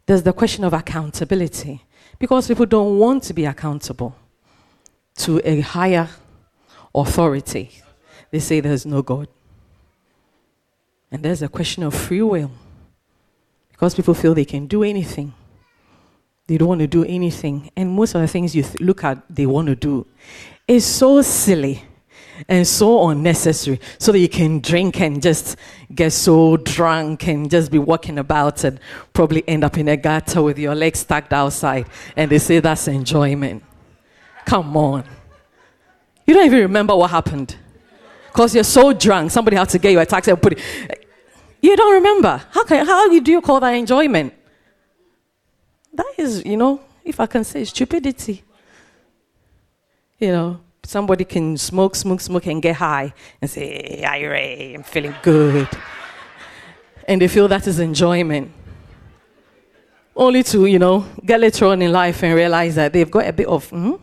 There's 0.05 0.21
the 0.21 0.33
question 0.33 0.63
of 0.63 0.73
accountability 0.73 1.85
because 2.19 2.47
people 2.47 2.67
don't 2.67 2.99
want 2.99 3.23
to 3.23 3.33
be 3.33 3.45
accountable 3.45 4.15
to 5.17 5.41
a 5.43 5.61
higher 5.61 6.09
authority, 6.93 7.71
they 8.31 8.39
say 8.39 8.59
there's 8.59 8.85
no 8.85 9.01
God. 9.01 9.27
And 11.11 11.23
there's 11.23 11.41
a 11.41 11.47
question 11.47 11.83
of 11.83 11.93
free 11.93 12.21
will. 12.21 12.51
Because 13.71 13.95
people 13.95 14.13
feel 14.13 14.33
they 14.33 14.45
can 14.45 14.67
do 14.67 14.83
anything. 14.83 15.33
They 16.47 16.57
don't 16.57 16.67
want 16.67 16.81
to 16.81 16.87
do 16.87 17.03
anything. 17.05 17.71
And 17.75 17.91
most 17.91 18.15
of 18.15 18.21
the 18.21 18.27
things 18.27 18.55
you 18.55 18.63
th- 18.63 18.79
look 18.79 19.03
at, 19.03 19.23
they 19.29 19.45
want 19.45 19.67
to 19.67 19.75
do, 19.75 20.07
is 20.67 20.85
so 20.85 21.21
silly. 21.21 21.83
and 22.47 22.67
so 22.67 23.09
unnecessary 23.09 23.79
so 23.97 24.11
that 24.11 24.19
you 24.19 24.29
can 24.29 24.59
drink 24.59 25.01
and 25.01 25.21
just 25.21 25.55
get 25.93 26.11
so 26.11 26.57
drunk 26.57 27.27
and 27.27 27.49
just 27.49 27.71
be 27.71 27.79
walking 27.79 28.19
about 28.19 28.63
and 28.63 28.79
probably 29.13 29.43
end 29.47 29.63
up 29.63 29.77
in 29.77 29.87
a 29.87 29.97
gutter 29.97 30.43
with 30.43 30.59
your 30.59 30.75
legs 30.75 30.99
stacked 30.99 31.33
outside 31.33 31.87
and 32.15 32.29
they 32.29 32.37
say 32.37 32.59
that's 32.59 32.87
enjoyment 32.87 33.63
come 34.47 34.75
on 34.75 35.03
you 36.25 36.33
don't 36.33 36.45
even 36.45 36.59
remember 36.59 36.95
what 36.95 37.09
happened 37.11 37.55
because 38.27 38.55
you're 38.55 38.63
so 38.63 38.93
drunk 38.93 39.29
somebody 39.31 39.57
had 39.57 39.69
to 39.69 39.77
get 39.77 39.91
you 39.91 39.99
a 39.99 40.05
taxi 40.05 40.31
and 40.31 40.41
put 40.41 40.53
it 40.53 41.07
you 41.61 41.75
don't 41.75 41.93
remember 41.93 42.41
how, 42.51 42.63
can, 42.63 42.85
how 42.85 43.07
do 43.09 43.31
you 43.31 43.41
call 43.41 43.59
that 43.59 43.71
enjoyment 43.71 44.33
that 45.93 46.07
is 46.17 46.45
you 46.45 46.57
know 46.57 46.79
if 47.03 47.19
i 47.19 47.25
can 47.25 47.43
say 47.43 47.63
stupidity 47.63 48.43
you 50.19 50.31
know 50.31 50.59
Somebody 50.87 51.25
can 51.25 51.57
smoke, 51.57 51.95
smoke, 51.95 52.21
smoke, 52.21 52.45
and 52.47 52.61
get 52.61 52.77
high 52.77 53.13
and 53.41 53.51
say, 53.51 53.99
hey, 53.99 54.73
I'm 54.73 54.83
feeling 54.83 55.13
good. 55.21 55.67
And 57.05 57.21
they 57.21 57.27
feel 57.27 57.49
that 57.49 57.67
is 57.67 57.79
enjoyment. 57.79 58.49
Only 60.15 60.43
to, 60.43 60.65
you 60.65 60.79
know, 60.79 61.05
get 61.25 61.41
later 61.41 61.65
on 61.65 61.81
in 61.81 61.91
life 61.91 62.23
and 62.23 62.33
realize 62.33 62.75
that 62.75 62.93
they've 62.93 63.11
got 63.11 63.27
a 63.27 63.33
bit 63.33 63.47
of, 63.47 63.69
hmm? 63.69 63.95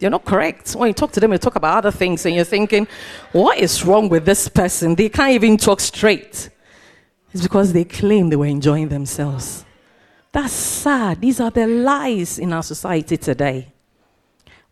You're 0.00 0.10
not 0.10 0.24
correct. 0.24 0.72
When 0.72 0.88
you 0.88 0.94
talk 0.94 1.12
to 1.12 1.20
them, 1.20 1.32
you 1.32 1.38
talk 1.38 1.56
about 1.56 1.76
other 1.78 1.90
things, 1.90 2.24
and 2.24 2.34
you're 2.34 2.44
thinking, 2.44 2.88
what 3.32 3.58
is 3.58 3.84
wrong 3.84 4.08
with 4.08 4.24
this 4.24 4.48
person? 4.48 4.94
They 4.94 5.10
can't 5.10 5.32
even 5.32 5.58
talk 5.58 5.78
straight. 5.78 6.48
It's 7.32 7.42
because 7.42 7.72
they 7.72 7.84
claim 7.84 8.30
they 8.30 8.36
were 8.36 8.46
enjoying 8.46 8.88
themselves. 8.88 9.64
That's 10.32 10.52
sad. 10.52 11.20
These 11.20 11.40
are 11.40 11.50
the 11.50 11.66
lies 11.66 12.38
in 12.38 12.52
our 12.52 12.62
society 12.62 13.18
today. 13.18 13.72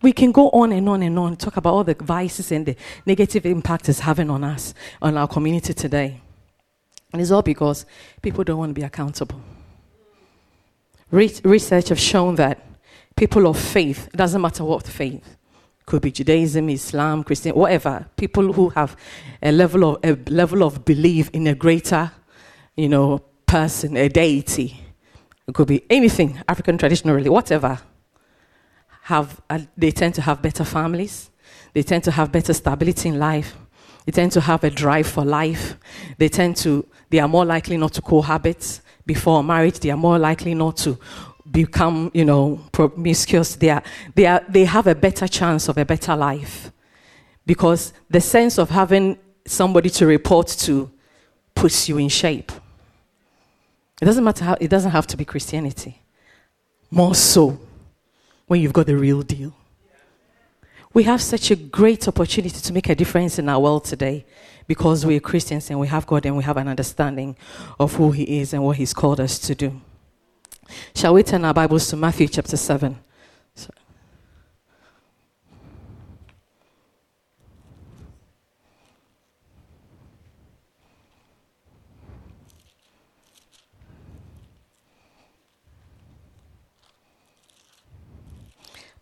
We 0.00 0.12
can 0.12 0.32
go 0.32 0.48
on 0.50 0.72
and 0.72 0.88
on 0.88 1.02
and 1.02 1.18
on, 1.18 1.36
talk 1.36 1.56
about 1.56 1.74
all 1.74 1.84
the 1.84 1.94
vices 1.94 2.50
and 2.52 2.64
the 2.64 2.76
negative 3.04 3.44
impact 3.44 3.88
it's 3.88 4.00
having 4.00 4.30
on 4.30 4.44
us, 4.44 4.72
on 5.02 5.16
our 5.16 5.28
community 5.28 5.74
today. 5.74 6.20
And 7.12 7.20
it's 7.20 7.32
all 7.32 7.42
because 7.42 7.84
people 8.22 8.44
don't 8.44 8.58
want 8.58 8.70
to 8.70 8.74
be 8.74 8.82
accountable. 8.82 9.40
Re- 11.10 11.34
research 11.42 11.88
have 11.88 11.98
shown 11.98 12.36
that 12.36 12.67
people 13.18 13.46
of 13.46 13.58
faith, 13.58 14.06
it 14.06 14.16
doesn't 14.16 14.40
matter 14.40 14.64
what 14.64 14.86
faith, 14.86 15.36
could 15.84 16.02
be 16.02 16.12
Judaism, 16.12 16.68
Islam, 16.68 17.24
Christian, 17.24 17.54
whatever, 17.54 18.06
people 18.16 18.52
who 18.52 18.68
have 18.70 18.96
a 19.42 19.50
level 19.50 19.84
of, 19.84 19.98
a 20.04 20.12
level 20.30 20.62
of 20.62 20.84
belief 20.84 21.28
in 21.32 21.46
a 21.46 21.54
greater, 21.54 22.12
you 22.76 22.88
know, 22.88 23.18
person, 23.46 23.96
a 23.96 24.08
deity, 24.08 24.80
it 25.46 25.54
could 25.54 25.68
be 25.68 25.82
anything, 25.90 26.38
African 26.46 26.76
traditionally, 26.76 27.28
whatever 27.28 27.80
have, 29.08 29.40
uh, 29.48 29.58
they 29.74 29.90
tend 29.90 30.14
to 30.14 30.20
have 30.20 30.42
better 30.42 30.64
families. 30.64 31.30
They 31.72 31.82
tend 31.82 32.04
to 32.04 32.10
have 32.10 32.30
better 32.30 32.52
stability 32.52 33.08
in 33.08 33.18
life. 33.18 33.56
They 34.04 34.12
tend 34.12 34.32
to 34.32 34.42
have 34.42 34.62
a 34.64 34.70
drive 34.70 35.06
for 35.06 35.24
life. 35.24 35.78
They 36.18 36.28
tend 36.28 36.58
to, 36.58 36.86
they 37.08 37.18
are 37.18 37.28
more 37.28 37.46
likely 37.46 37.78
not 37.78 37.94
to 37.94 38.02
cohabit 38.02 38.82
before 39.06 39.42
marriage. 39.42 39.80
They 39.80 39.90
are 39.90 39.96
more 39.96 40.18
likely 40.18 40.54
not 40.54 40.76
to 40.78 40.98
become, 41.50 42.10
you 42.14 42.24
know, 42.24 42.60
promiscuous. 42.72 43.56
They, 43.56 43.70
are, 43.70 43.82
they, 44.14 44.26
are, 44.26 44.44
they 44.48 44.64
have 44.64 44.86
a 44.86 44.94
better 44.94 45.28
chance 45.28 45.68
of 45.68 45.78
a 45.78 45.84
better 45.84 46.14
life 46.16 46.70
because 47.46 47.92
the 48.10 48.20
sense 48.20 48.58
of 48.58 48.70
having 48.70 49.18
somebody 49.46 49.90
to 49.90 50.06
report 50.06 50.48
to 50.48 50.90
puts 51.54 51.88
you 51.88 51.98
in 51.98 52.08
shape. 52.08 52.52
It 54.00 54.04
doesn't 54.04 54.22
matter 54.22 54.44
how, 54.44 54.56
it 54.60 54.68
doesn't 54.68 54.90
have 54.90 55.06
to 55.08 55.16
be 55.16 55.24
Christianity. 55.24 56.00
More 56.90 57.14
so, 57.14 57.58
when 58.46 58.60
you've 58.60 58.72
got 58.72 58.86
the 58.86 58.96
real 58.96 59.22
deal. 59.22 59.54
We 60.94 61.02
have 61.04 61.20
such 61.20 61.50
a 61.50 61.56
great 61.56 62.08
opportunity 62.08 62.60
to 62.60 62.72
make 62.72 62.88
a 62.88 62.94
difference 62.94 63.38
in 63.38 63.48
our 63.48 63.60
world 63.60 63.84
today 63.84 64.24
because 64.66 65.04
we're 65.04 65.20
Christians 65.20 65.70
and 65.70 65.78
we 65.78 65.86
have 65.88 66.06
God 66.06 66.24
and 66.26 66.36
we 66.36 66.44
have 66.44 66.56
an 66.56 66.68
understanding 66.68 67.36
of 67.78 67.94
who 67.94 68.10
He 68.10 68.40
is 68.40 68.52
and 68.52 68.64
what 68.64 68.76
He's 68.76 68.94
called 68.94 69.20
us 69.20 69.38
to 69.40 69.54
do. 69.54 69.80
Shall 70.94 71.14
we 71.14 71.22
turn 71.22 71.44
our 71.44 71.54
Bibles 71.54 71.88
to 71.88 71.96
Matthew 71.96 72.28
chapter 72.28 72.56
7? 72.56 72.98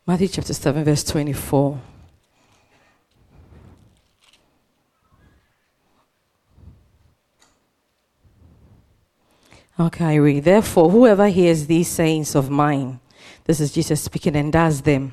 Matthew 0.08 0.28
chapter 0.28 0.54
7, 0.54 0.84
verse 0.84 1.02
24. 1.02 1.80
Okay, 9.78 10.04
I 10.04 10.14
read. 10.14 10.44
Therefore, 10.44 10.90
whoever 10.90 11.28
hears 11.28 11.66
these 11.66 11.88
sayings 11.88 12.34
of 12.34 12.50
mine, 12.50 13.00
this 13.44 13.60
is 13.60 13.72
Jesus 13.72 14.00
speaking, 14.02 14.36
and 14.36 14.52
does 14.52 14.82
them, 14.82 15.12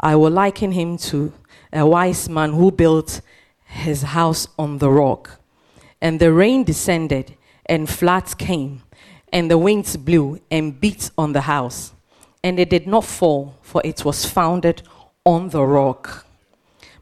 I 0.00 0.16
will 0.16 0.30
liken 0.30 0.72
him 0.72 0.96
to 0.98 1.32
a 1.72 1.86
wise 1.86 2.28
man 2.28 2.52
who 2.52 2.72
built 2.72 3.20
his 3.64 4.02
house 4.02 4.48
on 4.58 4.78
the 4.78 4.90
rock. 4.90 5.40
And 6.00 6.20
the 6.20 6.32
rain 6.32 6.64
descended, 6.64 7.36
and 7.66 7.88
floods 7.88 8.34
came, 8.34 8.82
and 9.32 9.50
the 9.50 9.58
winds 9.58 9.96
blew 9.96 10.40
and 10.50 10.80
beat 10.80 11.10
on 11.18 11.32
the 11.32 11.42
house 11.42 11.94
and 12.44 12.60
it 12.60 12.68
did 12.68 12.86
not 12.86 13.04
fall, 13.04 13.56
for 13.62 13.80
it 13.86 14.04
was 14.04 14.26
founded 14.26 14.82
on 15.24 15.48
the 15.48 15.64
rock. 15.64 16.26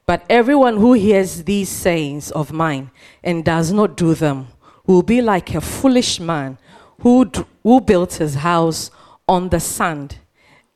But 0.06 0.24
everyone 0.30 0.76
who 0.76 0.92
hears 0.92 1.42
these 1.42 1.68
sayings 1.68 2.30
of 2.30 2.52
mine 2.52 2.92
and 3.24 3.44
does 3.44 3.72
not 3.72 3.96
do 3.96 4.14
them 4.14 4.46
will 4.86 5.02
be 5.02 5.20
like 5.20 5.52
a 5.52 5.60
foolish 5.60 6.20
man 6.20 6.58
who, 7.02 7.30
who 7.62 7.80
built 7.80 8.14
his 8.14 8.36
house 8.36 8.90
on 9.28 9.50
the 9.50 9.60
sand. 9.60 10.18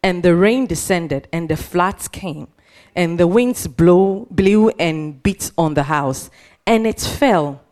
And 0.02 0.22
the 0.22 0.36
rain 0.36 0.66
descended, 0.66 1.28
and 1.32 1.48
the 1.48 1.56
floods 1.56 2.06
came, 2.06 2.48
and 2.94 3.18
the 3.18 3.26
winds 3.26 3.66
blew, 3.66 4.26
blew 4.30 4.68
and 4.70 5.22
beat 5.22 5.50
on 5.58 5.74
the 5.74 5.84
house, 5.84 6.30
and 6.66 6.86
it 6.86 7.00
fell, 7.00 7.62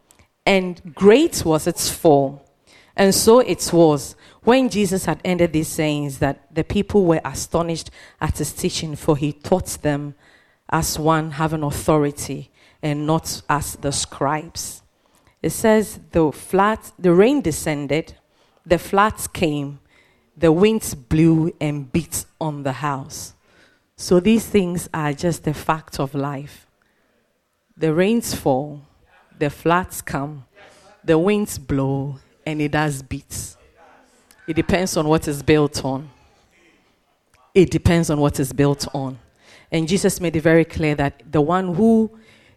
and 0.44 0.94
great 0.94 1.44
was 1.44 1.66
its 1.66 1.90
fall. 1.90 2.44
And 2.96 3.14
so 3.14 3.40
it 3.40 3.70
was 3.72 4.16
when 4.42 4.68
Jesus 4.68 5.04
had 5.04 5.20
ended 5.24 5.52
these 5.52 5.68
sayings, 5.68 6.18
that 6.18 6.54
the 6.54 6.64
people 6.64 7.04
were 7.04 7.20
astonished 7.24 7.90
at 8.20 8.38
his 8.38 8.52
teaching, 8.52 8.94
for 8.94 9.16
he 9.16 9.32
taught 9.32 9.78
them 9.82 10.14
as 10.68 10.98
one 10.98 11.32
having 11.32 11.62
authority 11.62 12.50
and 12.82 13.06
not 13.06 13.42
as 13.48 13.76
the 13.76 13.92
scribes. 13.92 14.82
It 15.42 15.50
says 15.50 16.00
the 16.10 16.32
flat, 16.32 16.92
the 16.98 17.12
rain 17.12 17.40
descended, 17.40 18.16
the 18.66 18.78
floods 18.78 19.26
came, 19.26 19.80
the 20.36 20.50
winds 20.50 20.94
blew 20.94 21.54
and 21.60 21.92
beat 21.92 22.24
on 22.40 22.62
the 22.62 22.72
house. 22.72 23.34
So 23.96 24.20
these 24.20 24.46
things 24.46 24.88
are 24.92 25.12
just 25.12 25.46
a 25.46 25.54
fact 25.54 26.00
of 26.00 26.14
life. 26.14 26.66
The 27.76 27.92
rains 27.92 28.34
fall, 28.34 28.82
the 29.38 29.50
floods 29.50 30.02
come, 30.02 30.44
the 31.04 31.18
winds 31.18 31.58
blow, 31.58 32.16
and 32.46 32.60
it 32.60 32.72
does 32.72 33.02
beat. 33.02 33.56
It 34.46 34.54
depends 34.54 34.96
on 34.96 35.08
what 35.08 35.28
is 35.28 35.42
built 35.42 35.84
on. 35.84 36.10
It 37.54 37.70
depends 37.70 38.10
on 38.10 38.18
what 38.20 38.40
is 38.40 38.52
built 38.52 38.86
on. 38.94 39.18
And 39.70 39.88
Jesus 39.88 40.20
made 40.20 40.36
it 40.36 40.40
very 40.40 40.64
clear 40.64 40.94
that 40.96 41.22
the 41.30 41.40
one 41.40 41.74
who 41.74 42.10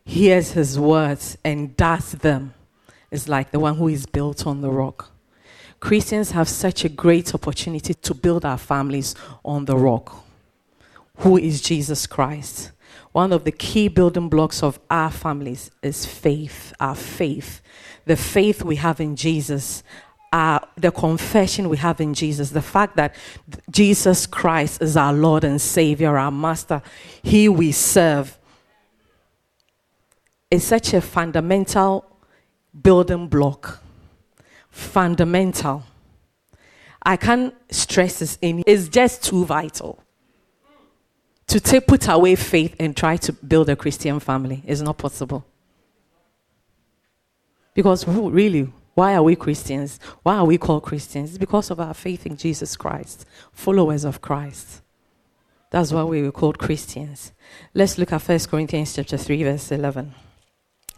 hears 0.03 0.51
his 0.51 0.79
words 0.79 1.37
and 1.43 1.75
does 1.77 2.13
them 2.13 2.53
is 3.11 3.29
like 3.29 3.51
the 3.51 3.59
one 3.59 3.75
who 3.75 3.87
is 3.87 4.05
built 4.05 4.45
on 4.45 4.61
the 4.61 4.69
rock. 4.69 5.11
Christians 5.79 6.31
have 6.31 6.49
such 6.49 6.83
a 6.85 6.89
great 6.89 7.33
opportunity 7.33 7.93
to 7.93 8.13
build 8.13 8.45
our 8.45 8.57
families 8.57 9.15
on 9.45 9.65
the 9.65 9.77
rock, 9.77 10.23
who 11.17 11.37
is 11.37 11.61
Jesus 11.61 12.07
Christ. 12.07 12.71
One 13.11 13.31
of 13.31 13.43
the 13.43 13.51
key 13.51 13.87
building 13.87 14.29
blocks 14.29 14.63
of 14.63 14.79
our 14.89 15.11
families 15.11 15.71
is 15.81 16.05
faith, 16.05 16.73
our 16.79 16.95
faith. 16.95 17.61
The 18.05 18.15
faith 18.15 18.63
we 18.63 18.77
have 18.77 18.99
in 18.99 19.15
Jesus 19.15 19.83
uh, 20.31 20.59
the 20.75 20.91
confession 20.91 21.69
we 21.69 21.77
have 21.77 22.01
in 22.01 22.13
Jesus, 22.13 22.49
the 22.49 22.61
fact 22.61 22.95
that 22.97 23.15
Jesus 23.71 24.25
Christ 24.25 24.81
is 24.81 24.97
our 24.97 25.13
Lord 25.13 25.43
and 25.43 25.59
Savior, 25.59 26.17
our 26.17 26.31
Master, 26.31 26.81
He 27.23 27.47
we 27.47 27.71
serve, 27.71 28.37
is 30.51 30.63
such 30.65 30.93
a 30.93 31.01
fundamental 31.01 32.05
building 32.81 33.27
block. 33.27 33.81
Fundamental. 34.77 35.83
I 37.01 37.17
can't 37.17 37.51
stress 37.71 38.19
this 38.19 38.37
any. 38.43 38.63
It's 38.67 38.87
just 38.89 39.23
too 39.23 39.43
vital. 39.43 40.03
To 41.47 41.59
take, 41.59 41.87
put 41.87 42.07
away 42.07 42.35
faith 42.35 42.75
and 42.79 42.95
try 42.95 43.17
to 43.17 43.33
build 43.33 43.69
a 43.69 43.75
Christian 43.75 44.19
family 44.19 44.61
is 44.67 44.83
not 44.83 44.99
possible. 44.99 45.43
Because 47.73 48.07
really, 48.07 48.71
why 48.93 49.15
are 49.15 49.23
we 49.23 49.35
Christians? 49.35 49.99
Why 50.21 50.35
are 50.35 50.45
we 50.45 50.59
called 50.59 50.83
Christians? 50.83 51.31
It's 51.31 51.39
because 51.39 51.71
of 51.71 51.79
our 51.79 51.95
faith 51.95 52.27
in 52.27 52.37
Jesus 52.37 52.77
Christ, 52.77 53.25
followers 53.51 54.05
of 54.05 54.21
Christ. 54.21 54.83
That's 55.71 55.91
why 55.91 56.03
we 56.03 56.21
were 56.21 56.31
called 56.31 56.59
Christians. 56.59 57.31
Let's 57.73 57.97
look 57.97 58.13
at 58.13 58.21
1 58.21 58.39
Corinthians 58.41 58.95
chapter 58.95 59.17
3, 59.17 59.41
verse 59.41 59.71
11. 59.71 60.13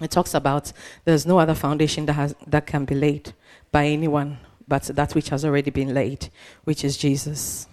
It 0.02 0.12
talks 0.12 0.34
about 0.34 0.72
there's 1.06 1.26
no 1.26 1.40
other 1.40 1.56
foundation 1.56 2.06
that, 2.08 2.14
has, 2.14 2.36
that 2.48 2.66
can 2.66 2.86
be 2.86 2.96
laid 2.96 3.34
by 3.72 3.86
anyone 3.86 4.40
but 4.70 4.84
that 4.84 5.16
which 5.16 5.30
has 5.30 5.44
already 5.44 5.72
been 5.72 5.94
laid, 5.94 6.30
which 6.64 6.86
is 6.86 6.96
Jesus. 6.96 7.68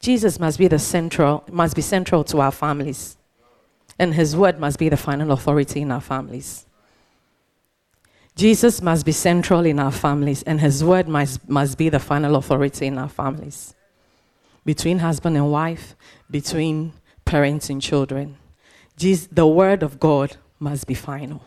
Jesus 0.00 0.40
must 0.40 0.58
be 0.58 0.68
the 0.68 0.78
central, 0.78 1.44
must 1.50 1.76
be 1.76 1.82
central 1.82 2.24
to 2.24 2.40
our 2.40 2.50
families. 2.50 3.16
And 3.98 4.12
his 4.12 4.36
word 4.36 4.58
must 4.58 4.78
be 4.78 4.88
the 4.88 4.96
final 4.96 5.30
authority 5.30 5.80
in 5.80 5.92
our 5.92 6.00
families. 6.00 6.66
Jesus 8.34 8.82
must 8.82 9.06
be 9.06 9.12
central 9.12 9.64
in 9.64 9.78
our 9.78 9.92
families, 9.92 10.42
and 10.42 10.60
his 10.60 10.82
word 10.82 11.06
must, 11.06 11.48
must 11.48 11.78
be 11.78 11.88
the 11.88 12.00
final 12.00 12.34
authority 12.34 12.86
in 12.86 12.98
our 12.98 13.08
families. 13.08 13.74
Between 14.64 14.98
husband 14.98 15.36
and 15.36 15.52
wife, 15.52 15.94
between 16.28 16.92
parents 17.24 17.70
and 17.70 17.80
children. 17.80 18.36
Jesus, 18.96 19.28
the 19.30 19.46
word 19.46 19.84
of 19.84 20.00
God 20.00 20.36
must 20.58 20.88
be 20.88 20.94
final. 20.94 21.42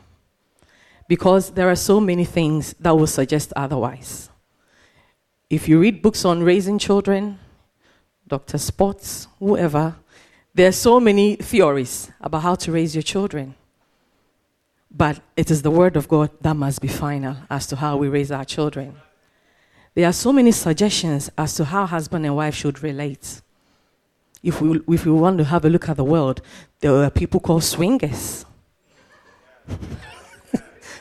Because 1.07 1.51
there 1.51 1.69
are 1.69 1.75
so 1.75 1.99
many 1.99 2.25
things 2.25 2.75
that 2.79 2.91
will 2.91 3.07
suggest 3.07 3.53
otherwise. 3.55 4.29
If 5.49 5.69
you 5.69 5.79
read 5.79 6.01
books 6.01 6.25
on 6.25 6.43
raising 6.43 6.77
children, 6.77 7.39
Dr. 8.27 8.57
Spock's, 8.57 9.27
whoever, 9.39 9.95
there 10.53 10.67
are 10.67 10.73
so 10.73 10.99
many 10.99 11.35
theories 11.37 12.11
about 12.19 12.41
how 12.41 12.55
to 12.55 12.71
raise 12.71 12.93
your 12.95 13.03
children. 13.03 13.55
But 14.91 15.21
it 15.37 15.49
is 15.51 15.61
the 15.61 15.71
Word 15.71 15.95
of 15.95 16.07
God 16.07 16.31
that 16.41 16.55
must 16.55 16.81
be 16.81 16.87
final 16.87 17.37
as 17.49 17.67
to 17.67 17.75
how 17.77 17.95
we 17.97 18.09
raise 18.09 18.31
our 18.31 18.43
children. 18.43 18.95
There 19.93 20.07
are 20.07 20.13
so 20.13 20.33
many 20.33 20.51
suggestions 20.51 21.29
as 21.37 21.55
to 21.55 21.65
how 21.65 21.85
husband 21.85 22.25
and 22.25 22.35
wife 22.35 22.55
should 22.55 22.83
relate. 22.83 23.41
If 24.43 24.61
we, 24.61 24.81
if 24.89 25.05
we 25.05 25.11
want 25.11 25.37
to 25.39 25.43
have 25.45 25.63
a 25.63 25.69
look 25.69 25.87
at 25.89 25.97
the 25.97 26.03
world, 26.03 26.41
there 26.81 26.93
are 26.95 27.09
people 27.09 27.39
called 27.39 27.63
swingers. 27.63 28.45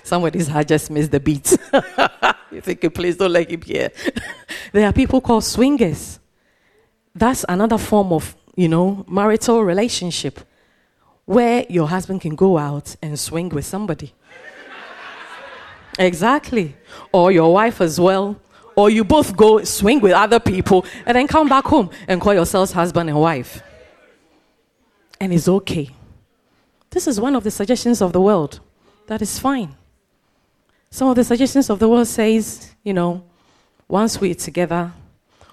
Somebody's 0.07 0.47
heart 0.47 0.69
just 0.69 0.89
missed 0.89 1.11
the 1.11 1.19
beat. 1.19 1.59
you 2.53 2.61
think, 2.61 2.95
please 2.95 3.17
don't 3.17 3.33
let 3.33 3.51
him 3.51 3.61
hear. 3.61 3.91
there 4.73 4.87
are 4.87 4.93
people 4.93 5.21
called 5.21 5.43
swingers. 5.43 6.21
That's 7.13 7.45
another 7.49 7.77
form 7.77 8.13
of, 8.13 8.37
you 8.55 8.69
know, 8.69 9.05
marital 9.09 9.65
relationship 9.65 10.39
where 11.25 11.67
your 11.69 11.89
husband 11.89 12.21
can 12.21 12.37
go 12.37 12.57
out 12.57 12.95
and 13.03 13.19
swing 13.19 13.49
with 13.49 13.65
somebody. 13.65 14.15
exactly. 15.99 16.77
Or 17.11 17.33
your 17.33 17.53
wife 17.53 17.81
as 17.81 17.99
well. 17.99 18.41
Or 18.77 18.89
you 18.89 19.03
both 19.03 19.37
go 19.37 19.65
swing 19.65 19.99
with 19.99 20.13
other 20.13 20.39
people 20.39 20.87
and 21.05 21.17
then 21.17 21.27
come 21.27 21.49
back 21.49 21.65
home 21.65 21.91
and 22.07 22.21
call 22.21 22.33
yourselves 22.33 22.71
husband 22.71 23.11
and 23.11 23.19
wife. 23.19 23.61
And 25.21 25.33
it's 25.33 25.49
okay. 25.49 25.91
This 26.91 27.09
is 27.09 27.21
one 27.21 27.35
of 27.35 27.43
the 27.43 27.51
suggestions 27.51 28.01
of 28.01 28.13
the 28.13 28.21
world. 28.21 28.61
That 29.09 29.21
is 29.21 29.41
fine. 29.41 29.75
Some 30.97 31.09
of 31.09 31.17
the 31.17 31.25
suggestions 31.25 31.69
of 31.69 31.79
the 31.79 31.91
world 31.91 32.07
says, 32.07 32.75
you 32.83 32.95
know, 32.95 33.23
once 33.87 34.19
we're 34.19 34.35
together, 34.35 34.95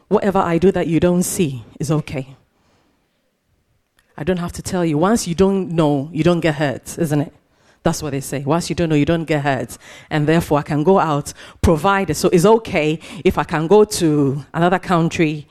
whatever 0.08 0.40
I 0.40 0.58
do 0.58 0.72
that 0.72 0.88
you 0.88 1.02
don't 1.02 1.24
see 1.24 1.66
is 1.82 1.92
okay. 1.92 2.38
I 4.16 4.24
don't 4.24 4.38
have 4.38 4.54
to 4.54 4.62
tell 4.62 4.86
you. 4.86 4.98
Once 4.98 5.28
you 5.28 5.36
don't 5.36 5.72
know, 5.72 6.10
you 6.14 6.24
don't 6.24 6.40
get 6.40 6.56
hurt, 6.56 6.98
isn't 6.98 7.20
it? 7.20 7.34
That's 7.84 8.02
what 8.02 8.12
they 8.12 8.22
say. 8.22 8.46
Once 8.46 8.70
you 8.70 8.76
don't 8.78 8.88
know, 8.88 8.96
you 8.96 9.04
don't 9.04 9.26
get 9.26 9.44
hurt. 9.44 9.78
And 10.10 10.26
therefore, 10.26 10.60
I 10.60 10.62
can 10.62 10.82
go 10.82 10.98
out, 10.98 11.34
provided. 11.62 12.16
So 12.16 12.30
it's 12.30 12.46
okay 12.46 13.02
if 13.26 13.38
I 13.38 13.44
can 13.44 13.68
go 13.68 13.84
to 13.84 14.46
another 14.54 14.80
country 14.80 15.46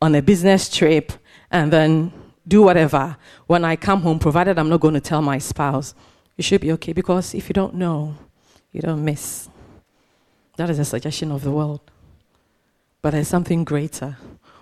on 0.00 0.14
a 0.14 0.22
business 0.22 0.68
trip 0.68 1.10
and 1.50 1.72
then 1.72 2.12
do 2.46 2.62
whatever. 2.62 3.16
When 3.48 3.64
I 3.64 3.74
come 3.74 4.02
home, 4.02 4.20
provided 4.20 4.56
I'm 4.56 4.68
not 4.68 4.78
going 4.78 4.94
to 4.94 5.00
tell 5.00 5.20
my 5.20 5.38
spouse, 5.38 5.96
you 6.36 6.44
should 6.44 6.60
be 6.60 6.70
okay 6.70 6.92
because 6.92 7.34
if 7.34 7.48
you 7.48 7.54
don't 7.54 7.74
know, 7.74 8.14
you 8.76 8.82
don't 8.82 9.02
miss. 9.02 9.48
That 10.58 10.68
is 10.68 10.78
a 10.78 10.84
suggestion 10.84 11.32
of 11.32 11.42
the 11.42 11.50
world. 11.50 11.80
But 13.00 13.12
there's 13.12 13.26
something 13.26 13.64
greater. 13.64 14.18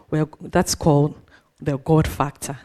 Where 0.08 0.28
that's 0.40 0.76
called 0.76 1.20
the 1.60 1.78
God 1.78 2.06
factor. 2.06 2.58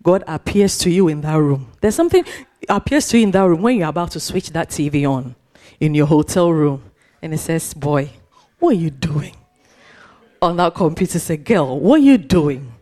God 0.00 0.22
appears 0.28 0.78
to 0.78 0.90
you 0.90 1.08
in 1.08 1.22
that 1.22 1.34
room. 1.34 1.72
There's 1.80 1.96
something 1.96 2.24
appears 2.68 3.08
to 3.08 3.18
you 3.18 3.24
in 3.24 3.32
that 3.32 3.42
room 3.42 3.62
when 3.62 3.78
you're 3.78 3.88
about 3.88 4.12
to 4.12 4.20
switch 4.20 4.50
that 4.50 4.68
TV 4.68 5.10
on 5.10 5.34
in 5.80 5.92
your 5.92 6.06
hotel 6.06 6.52
room. 6.52 6.84
And 7.20 7.34
it 7.34 7.38
says, 7.38 7.74
Boy, 7.74 8.10
what 8.60 8.70
are 8.70 8.78
you 8.78 8.90
doing? 8.90 9.34
On 10.40 10.56
that 10.56 10.76
computer, 10.76 11.18
say, 11.18 11.36
Girl, 11.36 11.80
what 11.80 11.96
are 11.96 12.04
you 12.04 12.16
doing? 12.16 12.72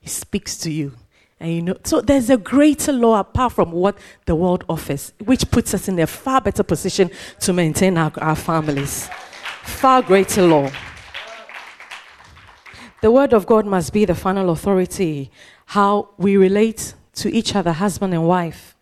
He 0.00 0.10
speaks 0.10 0.58
to 0.58 0.70
you. 0.70 0.92
And 1.40 1.52
you 1.52 1.62
know, 1.62 1.76
so 1.84 2.00
there's 2.00 2.30
a 2.30 2.36
greater 2.36 2.92
law 2.92 3.20
apart 3.20 3.52
from 3.52 3.72
what 3.72 3.96
the 4.26 4.34
world 4.34 4.64
offers, 4.68 5.12
which 5.24 5.50
puts 5.50 5.72
us 5.72 5.88
in 5.88 5.98
a 5.98 6.06
far 6.06 6.40
better 6.40 6.62
position 6.62 7.10
to 7.40 7.52
maintain 7.52 7.96
our, 7.96 8.12
our 8.18 8.36
families. 8.36 9.08
Far 9.62 10.02
greater 10.02 10.46
law. 10.46 10.70
The 13.00 13.10
word 13.12 13.32
of 13.32 13.46
God 13.46 13.66
must 13.66 13.92
be 13.92 14.04
the 14.04 14.14
final 14.14 14.50
authority 14.50 15.30
how 15.66 16.08
we 16.16 16.36
relate 16.36 16.94
to 17.12 17.30
each 17.34 17.54
other, 17.54 17.72
husband 17.72 18.14
and 18.14 18.26
wife. 18.26 18.74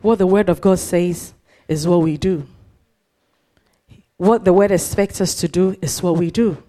What 0.00 0.18
the 0.18 0.26
Word 0.26 0.48
of 0.48 0.60
God 0.60 0.78
says 0.78 1.34
is 1.66 1.88
what 1.88 2.02
we 2.02 2.16
do. 2.16 2.46
What 4.18 4.44
the 4.44 4.52
Word 4.52 4.70
expects 4.70 5.20
us 5.20 5.34
to 5.36 5.48
do 5.48 5.76
is 5.82 6.00
what 6.00 6.16
we 6.16 6.30
do. 6.30 6.62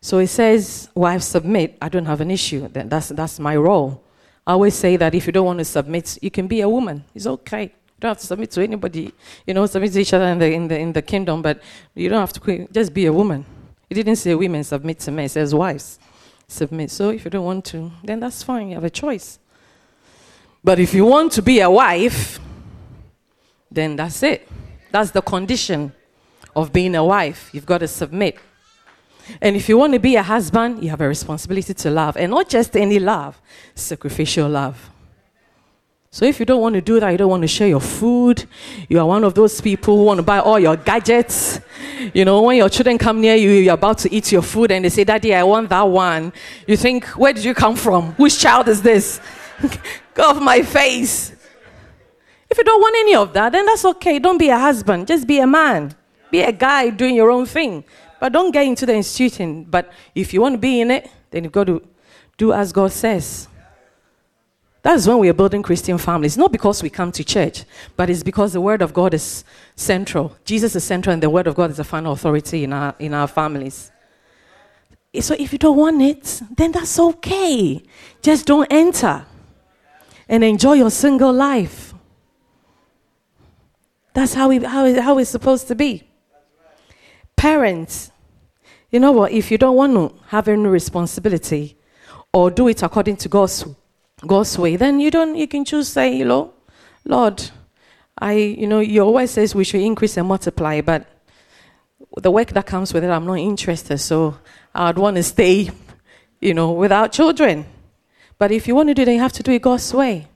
So 0.00 0.18
he 0.18 0.26
says, 0.26 0.88
Wives, 0.94 1.26
submit. 1.26 1.76
I 1.80 1.88
don't 1.88 2.06
have 2.06 2.20
an 2.20 2.30
issue. 2.30 2.68
That's, 2.72 3.08
that's 3.08 3.38
my 3.38 3.56
role. 3.56 4.02
I 4.46 4.52
always 4.52 4.74
say 4.74 4.96
that 4.96 5.14
if 5.14 5.26
you 5.26 5.32
don't 5.32 5.46
want 5.46 5.58
to 5.58 5.64
submit, 5.64 6.18
you 6.22 6.30
can 6.30 6.46
be 6.46 6.60
a 6.62 6.68
woman. 6.68 7.04
It's 7.14 7.26
okay. 7.26 7.64
You 7.64 8.00
don't 8.00 8.10
have 8.10 8.18
to 8.18 8.26
submit 8.26 8.50
to 8.52 8.62
anybody. 8.62 9.12
You 9.46 9.54
know, 9.54 9.66
submit 9.66 9.92
to 9.92 10.00
each 10.00 10.14
other 10.14 10.24
in 10.26 10.38
the, 10.38 10.52
in 10.52 10.68
the, 10.68 10.78
in 10.78 10.92
the 10.92 11.02
kingdom, 11.02 11.42
but 11.42 11.62
you 11.94 12.08
don't 12.08 12.20
have 12.20 12.32
to 12.32 12.68
just 12.72 12.94
be 12.94 13.06
a 13.06 13.12
woman. 13.12 13.44
He 13.88 13.94
didn't 13.94 14.16
say 14.16 14.34
women 14.34 14.64
submit 14.64 15.00
to 15.00 15.10
men, 15.10 15.24
he 15.24 15.28
says 15.28 15.54
wives 15.54 15.98
submit. 16.50 16.90
So 16.90 17.10
if 17.10 17.24
you 17.24 17.30
don't 17.30 17.44
want 17.44 17.64
to, 17.66 17.90
then 18.02 18.20
that's 18.20 18.42
fine. 18.42 18.68
You 18.68 18.74
have 18.74 18.84
a 18.84 18.90
choice. 18.90 19.38
But 20.62 20.78
if 20.78 20.92
you 20.92 21.04
want 21.04 21.32
to 21.32 21.42
be 21.42 21.60
a 21.60 21.70
wife, 21.70 22.38
then 23.70 23.96
that's 23.96 24.22
it. 24.22 24.48
That's 24.90 25.10
the 25.12 25.22
condition 25.22 25.92
of 26.54 26.72
being 26.72 26.94
a 26.96 27.04
wife. 27.04 27.50
You've 27.52 27.66
got 27.66 27.78
to 27.78 27.88
submit. 27.88 28.38
And 29.40 29.56
if 29.56 29.68
you 29.68 29.78
want 29.78 29.92
to 29.94 29.98
be 29.98 30.16
a 30.16 30.22
husband, 30.22 30.82
you 30.82 30.90
have 30.90 31.00
a 31.00 31.08
responsibility 31.08 31.74
to 31.74 31.90
love. 31.90 32.16
And 32.16 32.30
not 32.30 32.48
just 32.48 32.76
any 32.76 32.98
love, 32.98 33.40
sacrificial 33.74 34.48
love. 34.48 34.90
So 36.12 36.24
if 36.24 36.40
you 36.40 36.46
don't 36.46 36.60
want 36.60 36.74
to 36.74 36.80
do 36.80 36.98
that, 36.98 37.10
you 37.10 37.18
don't 37.18 37.30
want 37.30 37.42
to 37.42 37.48
share 37.48 37.68
your 37.68 37.80
food, 37.80 38.44
you 38.88 38.98
are 38.98 39.06
one 39.06 39.22
of 39.22 39.34
those 39.34 39.60
people 39.60 39.96
who 39.96 40.02
want 40.02 40.18
to 40.18 40.24
buy 40.24 40.40
all 40.40 40.58
your 40.58 40.76
gadgets. 40.76 41.60
You 42.12 42.24
know, 42.24 42.42
when 42.42 42.56
your 42.56 42.68
children 42.68 42.98
come 42.98 43.20
near 43.20 43.36
you, 43.36 43.50
you're 43.50 43.74
about 43.74 43.98
to 43.98 44.12
eat 44.12 44.32
your 44.32 44.42
food 44.42 44.72
and 44.72 44.84
they 44.84 44.88
say, 44.88 45.04
Daddy, 45.04 45.32
I 45.32 45.44
want 45.44 45.68
that 45.68 45.82
one. 45.82 46.32
You 46.66 46.76
think, 46.76 47.04
Where 47.10 47.32
did 47.32 47.44
you 47.44 47.54
come 47.54 47.76
from? 47.76 48.12
Whose 48.14 48.36
child 48.36 48.66
is 48.66 48.82
this? 48.82 49.20
Go 50.14 50.30
off 50.30 50.42
my 50.42 50.62
face. 50.62 51.30
If 52.50 52.58
you 52.58 52.64
don't 52.64 52.80
want 52.80 52.96
any 52.98 53.14
of 53.14 53.32
that, 53.34 53.52
then 53.52 53.64
that's 53.66 53.84
okay. 53.84 54.18
Don't 54.18 54.38
be 54.38 54.48
a 54.48 54.58
husband, 54.58 55.06
just 55.06 55.28
be 55.28 55.38
a 55.38 55.46
man. 55.46 55.94
Be 56.32 56.42
a 56.42 56.50
guy 56.52 56.90
doing 56.90 57.14
your 57.14 57.30
own 57.30 57.46
thing. 57.46 57.84
But 58.20 58.32
don't 58.32 58.52
get 58.52 58.66
into 58.66 58.86
the 58.86 58.94
institution. 58.94 59.64
But 59.64 59.90
if 60.14 60.32
you 60.32 60.42
want 60.42 60.54
to 60.54 60.58
be 60.58 60.80
in 60.80 60.90
it, 60.90 61.10
then 61.30 61.44
you've 61.44 61.52
got 61.52 61.66
to 61.66 61.82
do 62.36 62.52
as 62.52 62.70
God 62.72 62.92
says. 62.92 63.48
That's 64.82 65.06
when 65.06 65.18
we 65.18 65.28
are 65.28 65.34
building 65.34 65.62
Christian 65.62 65.98
families. 65.98 66.38
Not 66.38 66.52
because 66.52 66.82
we 66.82 66.90
come 66.90 67.12
to 67.12 67.24
church, 67.24 67.64
but 67.96 68.08
it's 68.08 68.22
because 68.22 68.52
the 68.52 68.60
Word 68.60 68.82
of 68.82 68.94
God 68.94 69.12
is 69.14 69.44
central. 69.76 70.36
Jesus 70.44 70.74
is 70.76 70.84
central, 70.84 71.12
and 71.12 71.22
the 71.22 71.28
Word 71.28 71.46
of 71.46 71.54
God 71.54 71.70
is 71.70 71.76
the 71.78 71.84
final 71.84 72.12
authority 72.12 72.64
in 72.64 72.72
our, 72.72 72.94
in 72.98 73.12
our 73.12 73.26
families. 73.26 73.90
So 75.18 75.34
if 75.38 75.52
you 75.52 75.58
don't 75.58 75.76
want 75.76 76.00
it, 76.00 76.42
then 76.56 76.72
that's 76.72 76.98
okay. 76.98 77.82
Just 78.22 78.46
don't 78.46 78.70
enter 78.70 79.26
and 80.28 80.44
enjoy 80.44 80.74
your 80.74 80.90
single 80.90 81.32
life. 81.32 81.92
That's 84.14 84.34
how, 84.34 84.48
we, 84.48 84.58
how, 84.64 85.00
how 85.00 85.18
it's 85.18 85.30
supposed 85.30 85.68
to 85.68 85.74
be. 85.74 86.09
Parents, 87.40 88.12
you 88.90 89.00
know 89.00 89.12
what? 89.12 89.32
If 89.32 89.50
you 89.50 89.56
don't 89.56 89.74
want 89.74 89.94
to 89.94 90.12
have 90.26 90.46
any 90.46 90.66
responsibility 90.66 91.74
or 92.34 92.50
do 92.50 92.68
it 92.68 92.82
according 92.82 93.16
to 93.16 93.30
God's 93.30 93.64
God's 94.26 94.58
way, 94.58 94.76
then 94.76 95.00
you 95.00 95.10
don't 95.10 95.34
you 95.34 95.48
can 95.48 95.64
choose 95.64 95.88
say, 95.88 96.14
you 96.14 96.26
know, 96.26 96.52
Lord, 97.06 97.50
I 98.18 98.32
you 98.34 98.66
know, 98.66 98.80
you 98.80 99.00
always 99.00 99.30
says 99.30 99.54
we 99.54 99.64
should 99.64 99.80
increase 99.80 100.18
and 100.18 100.28
multiply, 100.28 100.82
but 100.82 101.06
the 102.18 102.30
work 102.30 102.48
that 102.48 102.66
comes 102.66 102.92
with 102.92 103.04
it, 103.04 103.08
I'm 103.08 103.24
not 103.24 103.38
interested. 103.38 103.96
So 103.96 104.36
I'd 104.74 104.98
want 104.98 105.16
to 105.16 105.22
stay, 105.22 105.70
you 106.42 106.52
know, 106.52 106.72
without 106.72 107.10
children. 107.10 107.64
But 108.36 108.52
if 108.52 108.68
you 108.68 108.74
want 108.74 108.90
to 108.90 108.94
do 108.94 109.00
it, 109.00 109.08
you 109.08 109.18
have 109.18 109.32
to 109.32 109.42
do 109.42 109.52
it 109.52 109.62
God's 109.62 109.94
way. 109.94 110.28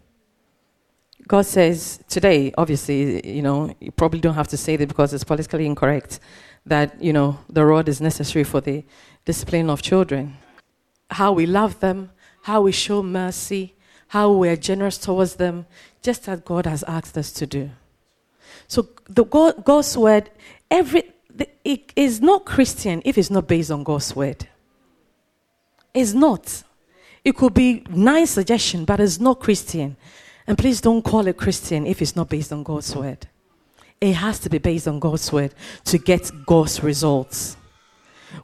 God 1.28 1.44
says 1.44 2.00
today, 2.08 2.54
obviously, 2.56 3.26
you 3.28 3.42
know, 3.42 3.74
you 3.78 3.90
probably 3.92 4.20
don't 4.20 4.34
have 4.34 4.48
to 4.48 4.56
say 4.56 4.76
that 4.76 4.88
because 4.88 5.12
it's 5.12 5.24
politically 5.24 5.66
incorrect, 5.66 6.18
that, 6.66 7.02
you 7.02 7.12
know, 7.12 7.38
the 7.48 7.64
rod 7.64 7.88
is 7.88 8.00
necessary 8.00 8.44
for 8.44 8.60
the 8.60 8.84
discipline 9.24 9.70
of 9.70 9.82
children. 9.82 10.36
how 11.14 11.32
we 11.32 11.46
love 11.46 11.80
them, 11.80 12.10
how 12.42 12.62
we 12.62 12.72
show 12.72 13.02
mercy, 13.02 13.74
how 14.08 14.32
we're 14.32 14.56
generous 14.56 14.98
towards 14.98 15.36
them, 15.36 15.66
just 16.02 16.28
as 16.28 16.40
God 16.40 16.66
has 16.66 16.82
asked 16.84 17.16
us 17.16 17.32
to 17.32 17.46
do. 17.46 17.70
So 18.68 18.88
the 19.08 19.24
God, 19.24 19.64
God's 19.64 19.96
word, 19.96 20.30
every 20.70 21.10
it 21.64 21.92
is 21.96 22.20
not 22.20 22.44
Christian 22.44 23.02
if 23.04 23.18
it's 23.18 23.30
not 23.30 23.48
based 23.48 23.70
on 23.70 23.82
God's 23.82 24.14
word. 24.14 24.46
It's 25.92 26.12
not. 26.12 26.62
It 27.24 27.36
could 27.36 27.54
be 27.54 27.84
nice 27.90 28.32
suggestion, 28.32 28.84
but 28.84 29.00
it's 29.00 29.18
not 29.18 29.40
Christian. 29.40 29.96
And 30.46 30.56
please 30.58 30.80
don't 30.80 31.02
call 31.02 31.26
it 31.26 31.36
Christian 31.36 31.86
if 31.86 32.02
it's 32.02 32.14
not 32.14 32.28
based 32.28 32.52
on 32.52 32.62
God's 32.62 32.94
word. 32.94 33.26
It 34.04 34.16
has 34.16 34.38
to 34.40 34.50
be 34.50 34.58
based 34.58 34.86
on 34.86 34.98
God's 34.98 35.32
word 35.32 35.54
to 35.86 35.96
get 35.96 36.30
God's 36.44 36.82
results. 36.82 37.56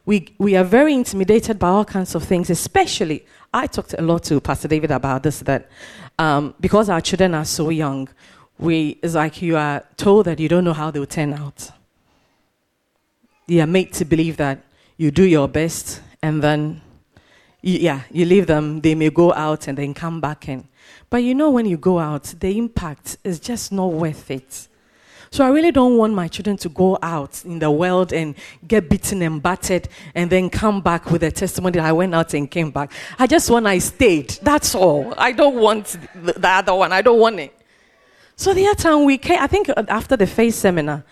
We, 0.07 0.35
we 0.39 0.57
are 0.57 0.65
very 0.65 0.95
intimidated 0.95 1.59
by 1.59 1.69
all 1.69 1.85
kinds 1.85 2.15
of 2.15 2.25
things, 2.25 2.49
especially. 2.49 3.27
I 3.53 3.67
talked 3.67 3.95
a 3.99 4.01
lot 4.01 4.23
to 4.25 4.41
Pastor 4.41 4.69
David 4.69 4.91
about 4.91 5.23
this 5.23 5.41
that 5.41 5.69
um, 6.19 6.55
because 6.61 6.89
our 6.89 7.03
children 7.03 7.35
are 7.35 7.45
so 7.45 7.69
young, 7.69 8.09
we, 8.59 8.99
it's 9.03 9.15
like 9.15 9.43
you 9.43 9.59
are 9.59 9.85
told 9.99 10.25
that 10.25 10.41
you 10.41 10.49
don't 10.49 10.65
know 10.65 10.73
how 10.73 10.91
they 10.91 10.99
will 10.99 11.05
turn 11.05 11.35
out. 11.35 11.71
You 13.47 13.61
are 13.61 13.67
made 13.67 13.93
to 13.95 14.07
believe 14.07 14.39
that 14.39 14.63
you 14.97 15.11
do 15.11 15.25
your 15.25 15.47
best 15.47 16.01
and 16.23 16.43
then, 16.43 16.81
yeah, 17.61 18.01
you 18.11 18.25
leave 18.25 18.47
them, 18.47 18.81
they 18.81 18.95
may 18.95 19.11
go 19.11 19.35
out 19.35 19.69
and 19.69 19.77
then 19.77 19.93
come 19.93 20.23
back 20.23 20.49
in. 20.49 20.67
But 21.11 21.19
you 21.19 21.35
know, 21.35 21.51
when 21.51 21.67
you 21.67 21.77
go 21.77 21.99
out, 21.99 22.35
the 22.41 22.57
impact 22.57 23.19
is 23.25 23.39
just 23.39 23.73
not 23.73 23.93
worth 23.93 24.31
it. 24.31 24.69
So 25.33 25.45
I 25.45 25.51
really 25.51 25.71
don't 25.71 25.97
want 25.97 26.13
my 26.13 26.27
children 26.27 26.57
to 26.57 26.69
go 26.69 26.99
out 27.01 27.45
in 27.45 27.61
the 27.61 27.71
world 27.71 28.13
and 28.13 28.35
get 28.67 28.89
beaten 28.91 29.23
and 29.23 29.41
battered 29.41 29.89
and 30.17 30.29
then 30.29 30.51
come 30.51 30.81
back 30.81 31.13
with 31.13 31.23
a 31.23 31.31
testimony 31.31 31.79
that 31.79 31.87
I 31.87 31.93
went 31.93 32.13
out 32.17 32.35
and 32.35 32.51
came 32.51 32.73
back. 32.73 32.91
I 33.17 33.29
just 33.29 33.49
want 33.49 33.65
I 33.69 33.79
stayed. 33.79 34.31
That's 34.43 34.75
all. 34.75 35.15
I 35.17 35.31
don't 35.31 35.55
want 35.55 35.97
the 36.17 36.49
other 36.49 36.75
one. 36.75 36.93
I 36.93 37.01
don't 37.01 37.21
want 37.21 37.39
it. 37.39 37.57
So 38.35 38.53
the 38.53 38.67
other 38.67 38.75
time 38.75 39.05
we 39.05 39.19
came, 39.19 39.41
I 39.41 39.47
think 39.47 39.69
after 39.87 40.17
the 40.17 40.27
faith 40.27 40.57
seminar, 40.57 41.05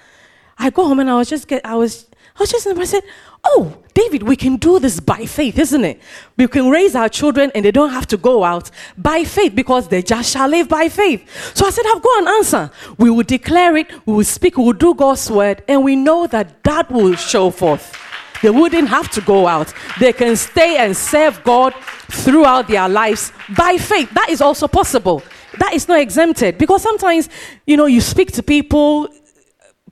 I 0.59 0.71
go 0.71 0.89
home 0.89 0.99
and 0.99 1.09
I 1.09 1.17
was 1.17 1.29
just 1.29 1.47
get, 1.47 1.65
I 1.65 1.77
was 1.77 2.07
I 2.39 2.43
was 2.43 2.51
just 2.51 2.67
I 2.69 2.85
said, 2.85 3.03
Oh, 3.43 3.77
David, 3.95 4.23
we 4.23 4.37
can 4.37 4.57
do 4.57 4.79
this 4.79 5.01
by 5.01 5.27
faith, 5.27 5.59
isn't 5.59 5.85
it? 5.85 6.01
We 6.37 6.47
can 6.47 6.69
raise 6.69 6.95
our 6.95 7.09
children 7.09 7.51
and 7.53 7.65
they 7.65 7.73
don't 7.73 7.91
have 7.91 8.07
to 8.09 8.17
go 8.17 8.45
out 8.45 8.71
by 8.97 9.25
faith 9.25 9.57
because 9.57 9.89
they 9.89 10.03
just 10.03 10.33
shall 10.33 10.49
live 10.49 10.69
by 10.69 10.89
faith. 10.89 11.29
So 11.57 11.67
I 11.67 11.71
said, 11.71 11.85
I've 11.93 12.03
got 12.03 12.23
an 12.23 12.29
answer. 12.29 12.71
We 12.97 13.11
will 13.11 13.25
declare 13.25 13.77
it, 13.77 13.91
we 14.07 14.15
will 14.15 14.25
speak, 14.25 14.57
we 14.57 14.65
will 14.65 14.73
do 14.73 14.95
God's 14.95 15.29
word, 15.31 15.65
and 15.67 15.83
we 15.83 15.97
know 15.97 16.29
that 16.29 16.63
that 16.63 16.91
will 16.93 17.17
show 17.17 17.51
forth. 17.51 17.97
They 18.41 18.51
wouldn't 18.51 18.89
have 18.89 19.11
to 19.13 19.21
go 19.21 19.49
out. 19.49 19.73
They 19.99 20.13
can 20.13 20.37
stay 20.37 20.77
and 20.77 20.97
serve 20.97 21.43
God 21.43 21.75
throughout 22.11 22.69
their 22.69 22.89
lives 22.89 23.33
by 23.57 23.79
faith. 23.79 24.11
That 24.11 24.29
is 24.31 24.41
also 24.41 24.69
possible. 24.69 25.23
That 25.59 25.75
is 25.75 25.89
not 25.89 26.01
exempted 26.01 26.57
because 26.57 26.83
sometimes, 26.83 27.29
you 27.67 27.77
know, 27.77 27.87
you 27.87 28.01
speak 28.01 28.31
to 28.33 28.43
people, 28.43 29.09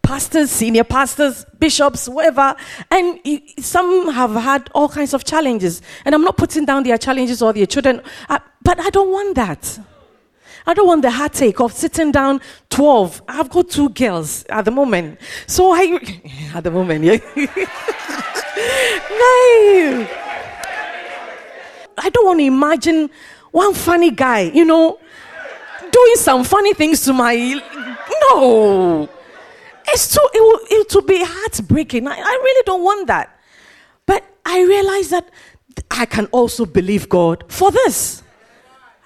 pastors, 0.06 0.52
senior 0.52 0.84
pastors, 0.84 1.44
bishops, 1.58 2.08
whatever, 2.08 2.54
and 2.92 3.18
some 3.58 4.08
have 4.12 4.30
had 4.34 4.70
all 4.72 4.88
kinds 4.88 5.12
of 5.12 5.24
challenges. 5.24 5.82
And 6.04 6.14
I'm 6.14 6.22
not 6.22 6.36
putting 6.36 6.64
down 6.64 6.84
their 6.84 6.96
challenges 6.96 7.42
or 7.42 7.52
their 7.52 7.66
children, 7.66 8.00
uh, 8.28 8.38
but 8.62 8.78
I 8.78 8.90
don't 8.90 9.10
want 9.10 9.34
that. 9.34 9.80
I 10.64 10.74
don't 10.74 10.86
want 10.86 11.02
the 11.02 11.10
heartache 11.10 11.60
of 11.60 11.72
sitting 11.72 12.12
down 12.12 12.40
12. 12.70 13.22
I've 13.26 13.50
got 13.50 13.68
two 13.68 13.88
girls 13.88 14.44
at 14.44 14.64
the 14.64 14.70
moment. 14.70 15.18
So 15.48 15.72
I, 15.72 15.98
at 16.54 16.62
the 16.62 16.70
moment, 16.70 17.04
yeah. 17.04 17.16
no. 19.10 20.06
I 21.98 22.10
don't 22.10 22.26
want 22.26 22.38
to 22.38 22.44
imagine 22.44 23.10
one 23.50 23.74
funny 23.74 24.12
guy, 24.12 24.50
you 24.54 24.64
know, 24.64 25.00
doing 25.90 26.16
some 26.16 26.44
funny 26.44 26.74
things 26.74 27.02
to 27.06 27.12
my. 27.12 27.60
No. 28.20 29.08
It's 29.96 30.12
too, 30.14 30.28
it 30.34 30.42
will, 30.42 30.60
it 30.70 30.94
will 30.94 31.08
be 31.16 31.24
heartbreaking. 31.24 32.06
I, 32.06 32.16
I 32.18 32.34
really 32.44 32.62
don't 32.66 32.82
want 32.82 33.06
that. 33.06 33.34
But 34.04 34.22
I 34.44 34.60
realized 34.62 35.10
that 35.10 35.30
I 35.90 36.04
can 36.04 36.26
also 36.26 36.66
believe 36.66 37.08
God 37.08 37.44
for 37.48 37.70
this. 37.70 38.22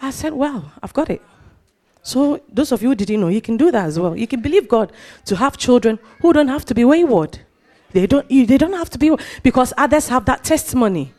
I 0.02 0.10
said, 0.10 0.32
well, 0.32 0.72
I've 0.82 0.92
got 0.92 1.08
it. 1.08 1.22
So, 2.02 2.40
those 2.48 2.72
of 2.72 2.82
you 2.82 2.88
who 2.88 2.96
didn't 2.96 3.20
know, 3.20 3.28
you 3.28 3.40
can 3.40 3.56
do 3.56 3.70
that 3.70 3.84
as 3.84 4.00
well. 4.00 4.16
You 4.16 4.26
can 4.26 4.40
believe 4.40 4.66
God 4.66 4.90
to 5.26 5.36
have 5.36 5.56
children 5.56 6.00
who 6.22 6.32
don't 6.32 6.48
have 6.48 6.64
to 6.64 6.74
be 6.74 6.84
wayward. 6.84 7.38
They 7.92 8.08
don't, 8.08 8.28
they 8.28 8.58
don't 8.58 8.72
have 8.72 8.90
to 8.90 8.98
be, 8.98 9.14
because 9.44 9.72
others 9.78 10.08
have 10.08 10.24
that 10.24 10.42
testimony. 10.42 11.12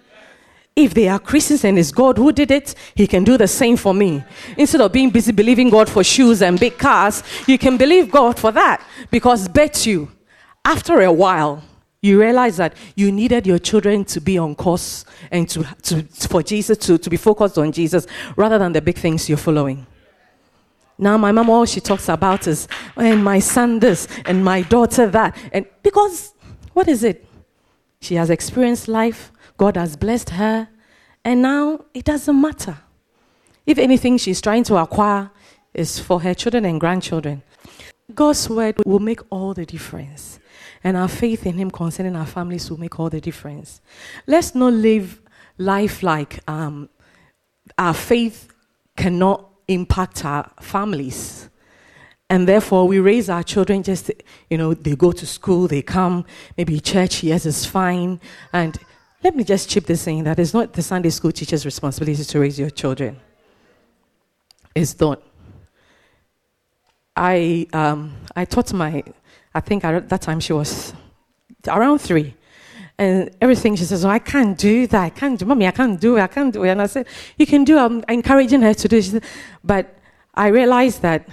If 0.75 0.93
they 0.93 1.09
are 1.09 1.19
Christians 1.19 1.65
and 1.65 1.77
it's 1.77 1.91
God 1.91 2.17
who 2.17 2.31
did 2.31 2.49
it, 2.49 2.75
He 2.95 3.05
can 3.05 3.23
do 3.23 3.37
the 3.37 3.47
same 3.47 3.75
for 3.75 3.93
me. 3.93 4.23
Instead 4.57 4.81
of 4.81 4.91
being 4.91 5.09
busy 5.09 5.31
believing 5.31 5.69
God 5.69 5.89
for 5.89 6.03
shoes 6.03 6.41
and 6.41 6.59
big 6.59 6.77
cars, 6.77 7.23
you 7.45 7.57
can 7.57 7.77
believe 7.77 8.09
God 8.09 8.39
for 8.39 8.51
that. 8.53 8.81
Because 9.09 9.47
bet 9.47 9.85
you, 9.85 10.09
after 10.63 11.01
a 11.01 11.11
while, 11.11 11.63
you 12.01 12.19
realize 12.19 12.57
that 12.57 12.73
you 12.95 13.11
needed 13.11 13.45
your 13.45 13.59
children 13.59 14.03
to 14.05 14.21
be 14.21 14.37
on 14.37 14.55
course 14.55 15.05
and 15.29 15.47
to, 15.49 15.63
to, 15.83 16.03
for 16.03 16.41
Jesus 16.41 16.77
to, 16.79 16.97
to 16.97 17.09
be 17.09 17.17
focused 17.17 17.57
on 17.57 17.71
Jesus 17.71 18.07
rather 18.35 18.57
than 18.57 18.71
the 18.71 18.81
big 18.81 18.97
things 18.97 19.29
you're 19.29 19.37
following. 19.37 19.85
Now, 20.97 21.17
my 21.17 21.31
mom, 21.31 21.49
all 21.49 21.65
she 21.65 21.79
talks 21.79 22.09
about 22.09 22.47
is, 22.47 22.67
and 22.95 23.23
my 23.23 23.39
son 23.39 23.79
this, 23.79 24.07
and 24.25 24.45
my 24.45 24.61
daughter 24.61 25.07
that. 25.07 25.35
And 25.51 25.65
because, 25.83 26.33
what 26.73 26.87
is 26.87 27.03
it? 27.03 27.25
She 28.01 28.15
has 28.15 28.29
experienced 28.29 28.87
life 28.87 29.31
God 29.61 29.77
has 29.77 29.95
blessed 29.95 30.31
her, 30.31 30.69
and 31.23 31.43
now 31.43 31.85
it 31.93 32.03
doesn't 32.03 32.41
matter. 32.41 32.79
If 33.67 33.77
anything 33.77 34.17
she's 34.17 34.41
trying 34.41 34.63
to 34.63 34.77
acquire 34.77 35.29
is 35.71 35.99
for 35.99 36.19
her 36.21 36.33
children 36.33 36.65
and 36.65 36.79
grandchildren, 36.79 37.43
God's 38.15 38.49
word 38.49 38.77
will 38.87 38.97
make 38.97 39.19
all 39.29 39.53
the 39.53 39.67
difference. 39.67 40.39
And 40.83 40.97
our 40.97 41.07
faith 41.07 41.45
in 41.45 41.59
Him 41.59 41.69
concerning 41.69 42.15
our 42.15 42.25
families 42.25 42.71
will 42.71 42.79
make 42.79 42.99
all 42.99 43.11
the 43.11 43.21
difference. 43.21 43.81
Let's 44.25 44.55
not 44.55 44.73
live 44.73 45.21
life 45.59 46.01
like 46.01 46.39
um, 46.49 46.89
our 47.77 47.93
faith 47.93 48.51
cannot 48.97 49.47
impact 49.67 50.25
our 50.25 50.49
families. 50.59 51.51
And 52.31 52.47
therefore, 52.47 52.87
we 52.87 52.97
raise 52.97 53.29
our 53.29 53.43
children 53.43 53.83
just, 53.83 54.09
you 54.49 54.57
know, 54.57 54.73
they 54.73 54.95
go 54.95 55.11
to 55.11 55.27
school, 55.27 55.67
they 55.67 55.83
come, 55.83 56.25
maybe 56.57 56.79
church, 56.79 57.21
yes, 57.21 57.45
it's 57.45 57.63
fine. 57.63 58.19
And 58.53 58.79
let 59.23 59.35
me 59.35 59.43
just 59.43 59.69
chip 59.69 59.85
this 59.85 60.07
in 60.07 60.23
that 60.23 60.39
it's 60.39 60.53
not 60.53 60.73
the 60.73 60.81
Sunday 60.81 61.09
school 61.09 61.31
teacher's 61.31 61.65
responsibility 61.65 62.23
to 62.23 62.39
raise 62.39 62.59
your 62.59 62.69
children. 62.69 63.19
It's 64.73 64.99
not. 64.99 65.21
I, 67.15 67.67
um, 67.73 68.15
I 68.35 68.45
taught 68.45 68.73
my, 68.73 69.03
I 69.53 69.59
think 69.59 69.83
at 69.83 70.09
that 70.09 70.21
time 70.21 70.39
she 70.39 70.53
was 70.53 70.93
around 71.67 71.99
three. 71.99 72.35
And 72.97 73.31
everything 73.41 73.75
she 73.75 73.85
says, 73.85 74.05
oh, 74.05 74.09
I 74.09 74.19
can't 74.19 74.57
do 74.57 74.87
that. 74.87 75.03
I 75.03 75.09
can't 75.09 75.39
do, 75.39 75.45
mommy, 75.45 75.67
I 75.67 75.71
can't 75.71 75.99
do 75.99 76.17
it. 76.17 76.21
I 76.21 76.27
can't 76.27 76.53
do 76.53 76.63
it. 76.63 76.69
And 76.69 76.81
I 76.81 76.85
said, 76.85 77.07
you 77.37 77.45
can 77.45 77.63
do 77.63 77.77
it. 77.77 77.81
I'm 77.81 78.03
encouraging 78.07 78.61
her 78.61 78.73
to 78.73 78.87
do 78.87 78.97
it. 78.97 79.23
but 79.63 79.97
I 80.33 80.47
realized 80.47 81.01
that 81.01 81.27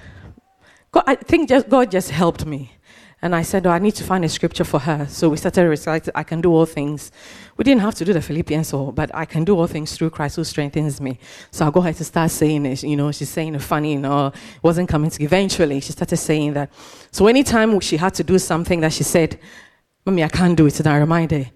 God, 0.91 1.05
I 1.07 1.15
think 1.15 1.49
just, 1.49 1.69
God 1.69 1.91
just 1.91 2.11
helped 2.11 2.47
me. 2.47 2.73
And 3.21 3.35
I 3.35 3.43
said, 3.43 3.67
oh, 3.67 3.71
I 3.71 3.81
need 3.81 3.97
to 3.97 4.05
find 4.05 4.25
a 4.25 4.29
scripture 4.29 4.63
for 4.63 4.79
her. 4.79 5.07
So 5.09 5.29
we 5.29 5.37
started 5.37 5.69
reciting, 5.69 6.13
I 6.15 6.23
can 6.23 6.41
do 6.41 6.53
all 6.53 6.67
things. 6.67 7.11
We 7.57 7.65
didn't 7.65 7.81
have 7.81 7.97
to 7.97 8.05
do 8.05 8.13
the 8.13 8.23
Philippians, 8.23 8.73
all, 8.73 8.93
but 8.93 9.13
I 9.13 9.25
can 9.25 9.43
do 9.45 9.59
all 9.59 9.67
things 9.67 9.97
through 9.97 10.11
Christ 10.11 10.37
who 10.37 10.45
strengthens 10.45 11.01
me. 11.01 11.19
So 11.51 11.67
I 11.67 11.71
go 11.71 11.81
ahead 11.81 11.97
to 11.97 12.05
start 12.05 12.31
saying 12.31 12.65
it. 12.67 12.85
You 12.85 12.97
know, 12.97 13.11
she's 13.11 13.29
saying 13.29 13.57
it 13.57 13.63
funny, 13.63 13.95
you 13.95 13.99
know, 13.99 14.33
wasn't 14.63 14.89
coming 14.89 15.11
to. 15.11 15.25
Eventually, 15.25 15.81
she 15.81 15.91
started 15.91 16.17
saying 16.17 16.53
that. 16.53 16.73
So 17.11 17.27
anytime 17.27 17.81
she 17.81 17.97
had 17.97 18.15
to 18.15 18.23
do 18.23 18.39
something 18.39 18.81
that 18.81 18.93
she 18.93 19.03
said, 19.03 19.41
Mommy, 20.05 20.23
I 20.23 20.29
can't 20.29 20.57
do 20.57 20.67
it, 20.67 20.79
and 20.79 20.89
I 20.89 20.99
remind 20.99 21.33
her, 21.33 21.47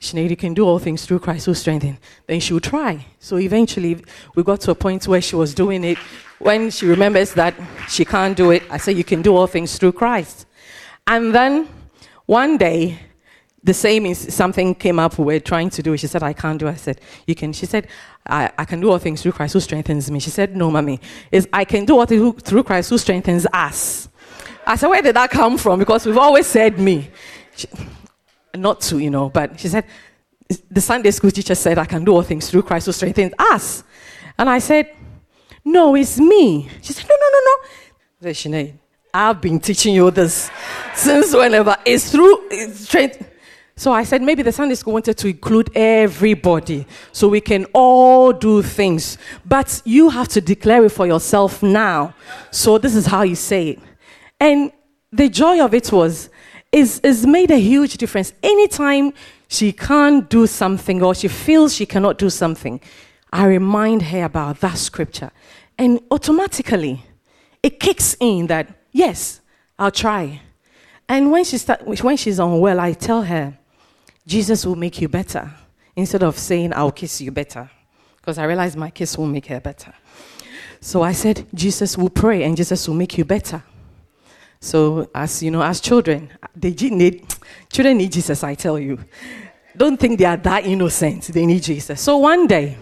Sinead, 0.00 0.30
you 0.30 0.36
can 0.36 0.54
do 0.54 0.64
all 0.64 0.78
things 0.78 1.04
through 1.06 1.20
Christ 1.20 1.46
who 1.46 1.54
strengthens. 1.54 1.98
Then 2.26 2.40
she 2.40 2.52
would 2.52 2.62
try. 2.62 3.04
So 3.18 3.38
eventually, 3.38 4.04
we 4.34 4.42
got 4.42 4.60
to 4.62 4.70
a 4.70 4.74
point 4.74 5.08
where 5.08 5.22
she 5.22 5.36
was 5.36 5.54
doing 5.54 5.84
it. 5.84 5.98
When 6.38 6.70
she 6.70 6.86
remembers 6.86 7.32
that 7.34 7.54
she 7.88 8.04
can't 8.04 8.36
do 8.36 8.50
it, 8.50 8.62
I 8.70 8.76
said, 8.76 8.96
You 8.96 9.04
can 9.04 9.22
do 9.22 9.34
all 9.34 9.46
things 9.46 9.78
through 9.78 9.92
Christ. 9.92 10.46
And 11.06 11.34
then 11.34 11.68
one 12.26 12.58
day, 12.58 12.98
the 13.62 13.74
same 13.74 14.06
is 14.06 14.32
something 14.32 14.74
came 14.74 14.98
up 14.98 15.18
we're 15.18 15.40
trying 15.40 15.70
to 15.70 15.82
do. 15.82 15.96
She 15.96 16.06
said, 16.06 16.22
I 16.22 16.32
can't 16.32 16.58
do 16.58 16.68
it. 16.68 16.72
I 16.72 16.74
said, 16.74 17.00
You 17.26 17.34
can. 17.34 17.52
She 17.52 17.66
said, 17.66 17.88
I, 18.26 18.52
I 18.58 18.64
can 18.64 18.80
do 18.80 18.90
all 18.90 18.98
things 18.98 19.22
through 19.22 19.32
Christ 19.32 19.54
who 19.54 19.60
strengthens 19.60 20.10
me. 20.10 20.20
She 20.20 20.30
said, 20.30 20.56
No, 20.56 20.70
mommy. 20.70 21.00
Is 21.32 21.48
I 21.52 21.64
can 21.64 21.84
do 21.84 21.98
all 21.98 22.06
things 22.06 22.42
through 22.42 22.64
Christ 22.64 22.90
who 22.90 22.98
strengthens 22.98 23.46
us. 23.52 24.08
I 24.66 24.76
said, 24.76 24.88
Where 24.88 25.02
did 25.02 25.16
that 25.16 25.30
come 25.30 25.56
from? 25.56 25.78
Because 25.78 26.04
we've 26.04 26.18
always 26.18 26.46
said 26.46 26.78
me. 26.78 27.10
She, 27.56 27.66
not 28.56 28.80
to, 28.82 28.98
you 28.98 29.10
know, 29.10 29.28
but 29.28 29.58
she 29.58 29.68
said, 29.68 29.84
The 30.70 30.80
Sunday 30.80 31.10
school 31.10 31.30
teacher 31.30 31.54
said, 31.54 31.78
I 31.78 31.84
can 31.84 32.04
do 32.04 32.12
all 32.12 32.22
things 32.22 32.50
through 32.50 32.62
Christ 32.62 32.86
who 32.86 32.92
strengthens 32.92 33.32
us. 33.38 33.84
And 34.38 34.48
I 34.48 34.58
said, 34.58 34.94
No, 35.64 35.94
it's 35.94 36.18
me. 36.18 36.68
She 36.82 36.92
said, 36.92 37.06
No, 37.08 37.14
no, 37.14 37.28
no, 37.32 37.40
no. 37.44 38.28
I 38.28 38.32
said, 38.32 38.52
Sinead, 38.52 38.74
I've 39.12 39.40
been 39.40 39.60
teaching 39.60 39.94
you 39.94 40.10
this 40.10 40.50
since 40.94 41.34
whenever. 41.34 41.76
It's 41.84 42.10
through 42.10 42.48
it's 42.50 42.80
straight. 42.80 43.18
So 43.78 43.92
I 43.92 44.04
said 44.04 44.22
maybe 44.22 44.42
the 44.42 44.52
Sunday 44.52 44.74
school 44.74 44.94
wanted 44.94 45.18
to 45.18 45.28
include 45.28 45.70
everybody 45.74 46.86
so 47.12 47.28
we 47.28 47.42
can 47.42 47.66
all 47.74 48.32
do 48.32 48.62
things. 48.62 49.18
But 49.44 49.82
you 49.84 50.08
have 50.08 50.28
to 50.28 50.40
declare 50.40 50.84
it 50.86 50.92
for 50.92 51.06
yourself 51.06 51.62
now. 51.62 52.14
So 52.50 52.78
this 52.78 52.94
is 52.94 53.04
how 53.04 53.22
you 53.22 53.36
say 53.36 53.70
it. 53.70 53.78
And 54.40 54.72
the 55.12 55.28
joy 55.28 55.62
of 55.62 55.74
it 55.74 55.92
was, 55.92 56.30
is 56.76 57.26
made 57.26 57.50
a 57.50 57.58
huge 57.58 57.96
difference. 57.96 58.32
Anytime 58.42 59.12
she 59.48 59.72
can't 59.72 60.28
do 60.28 60.46
something 60.46 61.02
or 61.02 61.14
she 61.14 61.28
feels 61.28 61.74
she 61.74 61.86
cannot 61.86 62.18
do 62.18 62.28
something, 62.28 62.80
I 63.32 63.46
remind 63.46 64.02
her 64.02 64.24
about 64.24 64.60
that 64.60 64.76
scripture. 64.78 65.30
And 65.78 66.00
automatically, 66.10 67.02
it 67.62 67.80
kicks 67.80 68.16
in 68.20 68.46
that, 68.48 68.68
yes, 68.92 69.40
I'll 69.78 69.90
try. 69.90 70.42
And 71.08 71.30
when, 71.30 71.44
she 71.44 71.58
start, 71.58 71.86
when 71.86 72.16
she's 72.16 72.38
unwell, 72.38 72.80
I 72.80 72.92
tell 72.92 73.22
her, 73.22 73.58
Jesus 74.26 74.66
will 74.66 74.76
make 74.76 75.00
you 75.00 75.08
better. 75.08 75.54
Instead 75.94 76.22
of 76.22 76.38
saying, 76.38 76.72
I'll 76.74 76.92
kiss 76.92 77.20
you 77.20 77.30
better. 77.30 77.70
Because 78.16 78.38
I 78.38 78.44
realize 78.44 78.76
my 78.76 78.90
kiss 78.90 79.16
will 79.16 79.26
make 79.26 79.46
her 79.46 79.60
better. 79.60 79.94
So 80.80 81.02
I 81.02 81.12
said, 81.12 81.46
Jesus 81.54 81.96
will 81.96 82.10
pray 82.10 82.42
and 82.42 82.56
Jesus 82.56 82.86
will 82.86 82.96
make 82.96 83.16
you 83.16 83.24
better. 83.24 83.62
So, 84.60 85.08
as 85.14 85.42
you 85.42 85.50
know, 85.50 85.62
as 85.62 85.80
children, 85.80 86.30
they 86.54 86.72
need, 86.72 87.24
children 87.70 87.98
need 87.98 88.12
Jesus, 88.12 88.42
I 88.42 88.54
tell 88.54 88.78
you. 88.78 88.98
Don't 89.76 89.98
think 89.98 90.18
they 90.18 90.24
are 90.24 90.36
that 90.38 90.64
innocent. 90.64 91.24
They 91.24 91.44
need 91.44 91.62
Jesus. 91.62 92.00
So 92.00 92.16
one 92.16 92.46
day, 92.46 92.78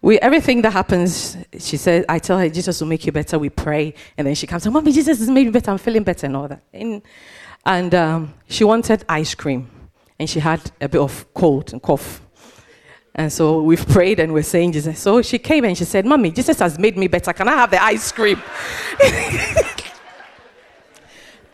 we, 0.00 0.18
everything 0.20 0.62
that 0.62 0.72
happens, 0.72 1.36
she 1.58 1.76
said, 1.76 2.04
I 2.08 2.18
tell 2.20 2.38
her, 2.38 2.48
Jesus 2.48 2.80
will 2.80 2.88
make 2.88 3.04
you 3.06 3.12
better. 3.12 3.38
We 3.38 3.50
pray. 3.50 3.94
And 4.16 4.26
then 4.26 4.34
she 4.34 4.46
comes, 4.46 4.64
and 4.64 4.72
Mommy, 4.72 4.92
Jesus 4.92 5.18
has 5.18 5.28
made 5.28 5.46
me 5.46 5.50
better. 5.50 5.72
I'm 5.72 5.78
feeling 5.78 6.04
better 6.04 6.26
and 6.26 6.36
all 6.36 6.48
that. 6.48 6.62
And, 6.72 7.02
and 7.64 7.94
um, 7.94 8.34
she 8.48 8.62
wanted 8.62 9.04
ice 9.08 9.34
cream. 9.34 9.68
And 10.18 10.30
she 10.30 10.38
had 10.38 10.70
a 10.80 10.88
bit 10.88 11.00
of 11.00 11.26
cold 11.34 11.72
and 11.72 11.82
cough. 11.82 12.22
And 13.14 13.32
so 13.32 13.62
we've 13.62 13.86
prayed 13.88 14.20
and 14.20 14.32
we're 14.32 14.42
saying 14.42 14.72
Jesus. 14.72 15.00
So 15.00 15.22
she 15.22 15.38
came 15.38 15.64
and 15.64 15.76
she 15.76 15.84
said, 15.84 16.06
Mommy, 16.06 16.30
Jesus 16.30 16.58
has 16.60 16.78
made 16.78 16.96
me 16.96 17.08
better. 17.08 17.32
Can 17.32 17.48
I 17.48 17.54
have 17.54 17.70
the 17.70 17.82
ice 17.82 18.12
cream? 18.12 18.40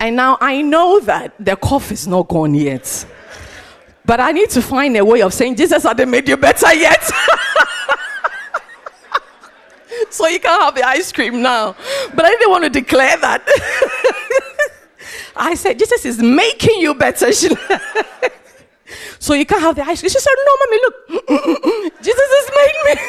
And 0.02 0.16
now 0.16 0.36
I 0.40 0.62
know 0.62 0.98
that 0.98 1.32
the 1.38 1.54
cough 1.54 1.92
is 1.92 2.08
not 2.08 2.26
gone 2.26 2.54
yet. 2.54 3.06
But 4.04 4.18
I 4.18 4.32
need 4.32 4.50
to 4.50 4.60
find 4.60 4.96
a 4.96 5.04
way 5.04 5.22
of 5.22 5.32
saying, 5.32 5.54
Jesus 5.54 5.84
hasn't 5.84 6.10
made 6.10 6.28
you 6.28 6.36
better 6.36 6.74
yet. 6.74 7.00
so 10.10 10.26
you 10.26 10.40
can't 10.40 10.60
have 10.60 10.74
the 10.74 10.82
ice 10.82 11.12
cream 11.12 11.40
now. 11.40 11.76
But 12.16 12.24
I 12.24 12.30
didn't 12.30 12.50
want 12.50 12.64
to 12.64 12.70
declare 12.70 13.16
that. 13.18 13.46
I 15.36 15.54
said, 15.54 15.78
Jesus 15.78 16.04
is 16.04 16.18
making 16.18 16.80
you 16.80 16.94
better. 16.94 17.32
so 19.20 19.34
you 19.34 19.46
can't 19.46 19.62
have 19.62 19.76
the 19.76 19.82
ice 19.82 20.00
cream. 20.00 20.10
She 20.10 20.18
said, 20.18 20.34
No, 20.44 20.56
mommy, 20.66 20.78
look. 20.82 22.02
Jesus 22.02 22.28
has 22.28 22.50
made 22.56 22.96
me. 22.96 23.00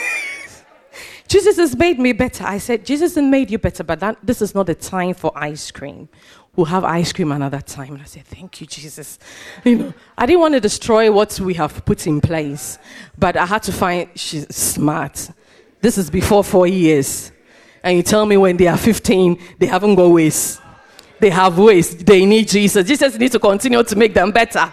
Jesus 1.27 1.57
has 1.57 1.75
made 1.75 1.97
me 1.97 2.11
better. 2.11 2.43
I 2.43 2.59
said, 2.59 2.85
Jesus 2.85 3.15
has 3.15 3.23
made 3.23 3.49
you 3.49 3.57
better, 3.57 3.83
but 3.83 3.99
that, 4.01 4.19
this 4.21 4.43
is 4.43 4.53
not 4.53 4.67
the 4.67 4.75
time 4.75 5.15
for 5.15 5.31
ice 5.35 5.71
cream. 5.71 6.07
We'll 6.55 6.65
have 6.67 6.83
ice 6.83 7.11
cream 7.11 7.31
another 7.31 7.61
time. 7.61 7.93
And 7.93 8.01
I 8.03 8.05
said, 8.05 8.25
Thank 8.25 8.61
you, 8.61 8.67
Jesus. 8.67 9.17
You 9.63 9.77
know, 9.77 9.93
I 10.17 10.25
didn't 10.25 10.41
want 10.41 10.53
to 10.53 10.59
destroy 10.59 11.11
what 11.11 11.39
we 11.39 11.55
have 11.55 11.83
put 11.85 12.05
in 12.05 12.21
place, 12.21 12.77
but 13.17 13.35
I 13.37 13.45
had 13.45 13.63
to 13.63 13.71
find 13.71 14.09
she's 14.15 14.53
smart. 14.55 15.29
This 15.81 15.97
is 15.97 16.09
before 16.09 16.43
four 16.43 16.67
years. 16.67 17.31
And 17.83 17.97
you 17.97 18.03
tell 18.03 18.25
me 18.25 18.37
when 18.37 18.55
they 18.55 18.67
are 18.67 18.77
15, 18.77 19.37
they 19.59 19.65
haven't 19.65 19.95
got 19.95 20.07
ways. 20.07 20.61
They 21.19 21.29
have 21.29 21.57
ways. 21.57 21.95
They 21.95 22.25
need 22.25 22.47
Jesus. 22.47 22.87
Jesus 22.87 23.17
needs 23.17 23.31
to 23.31 23.39
continue 23.39 23.83
to 23.83 23.95
make 23.95 24.13
them 24.13 24.31
better. 24.31 24.71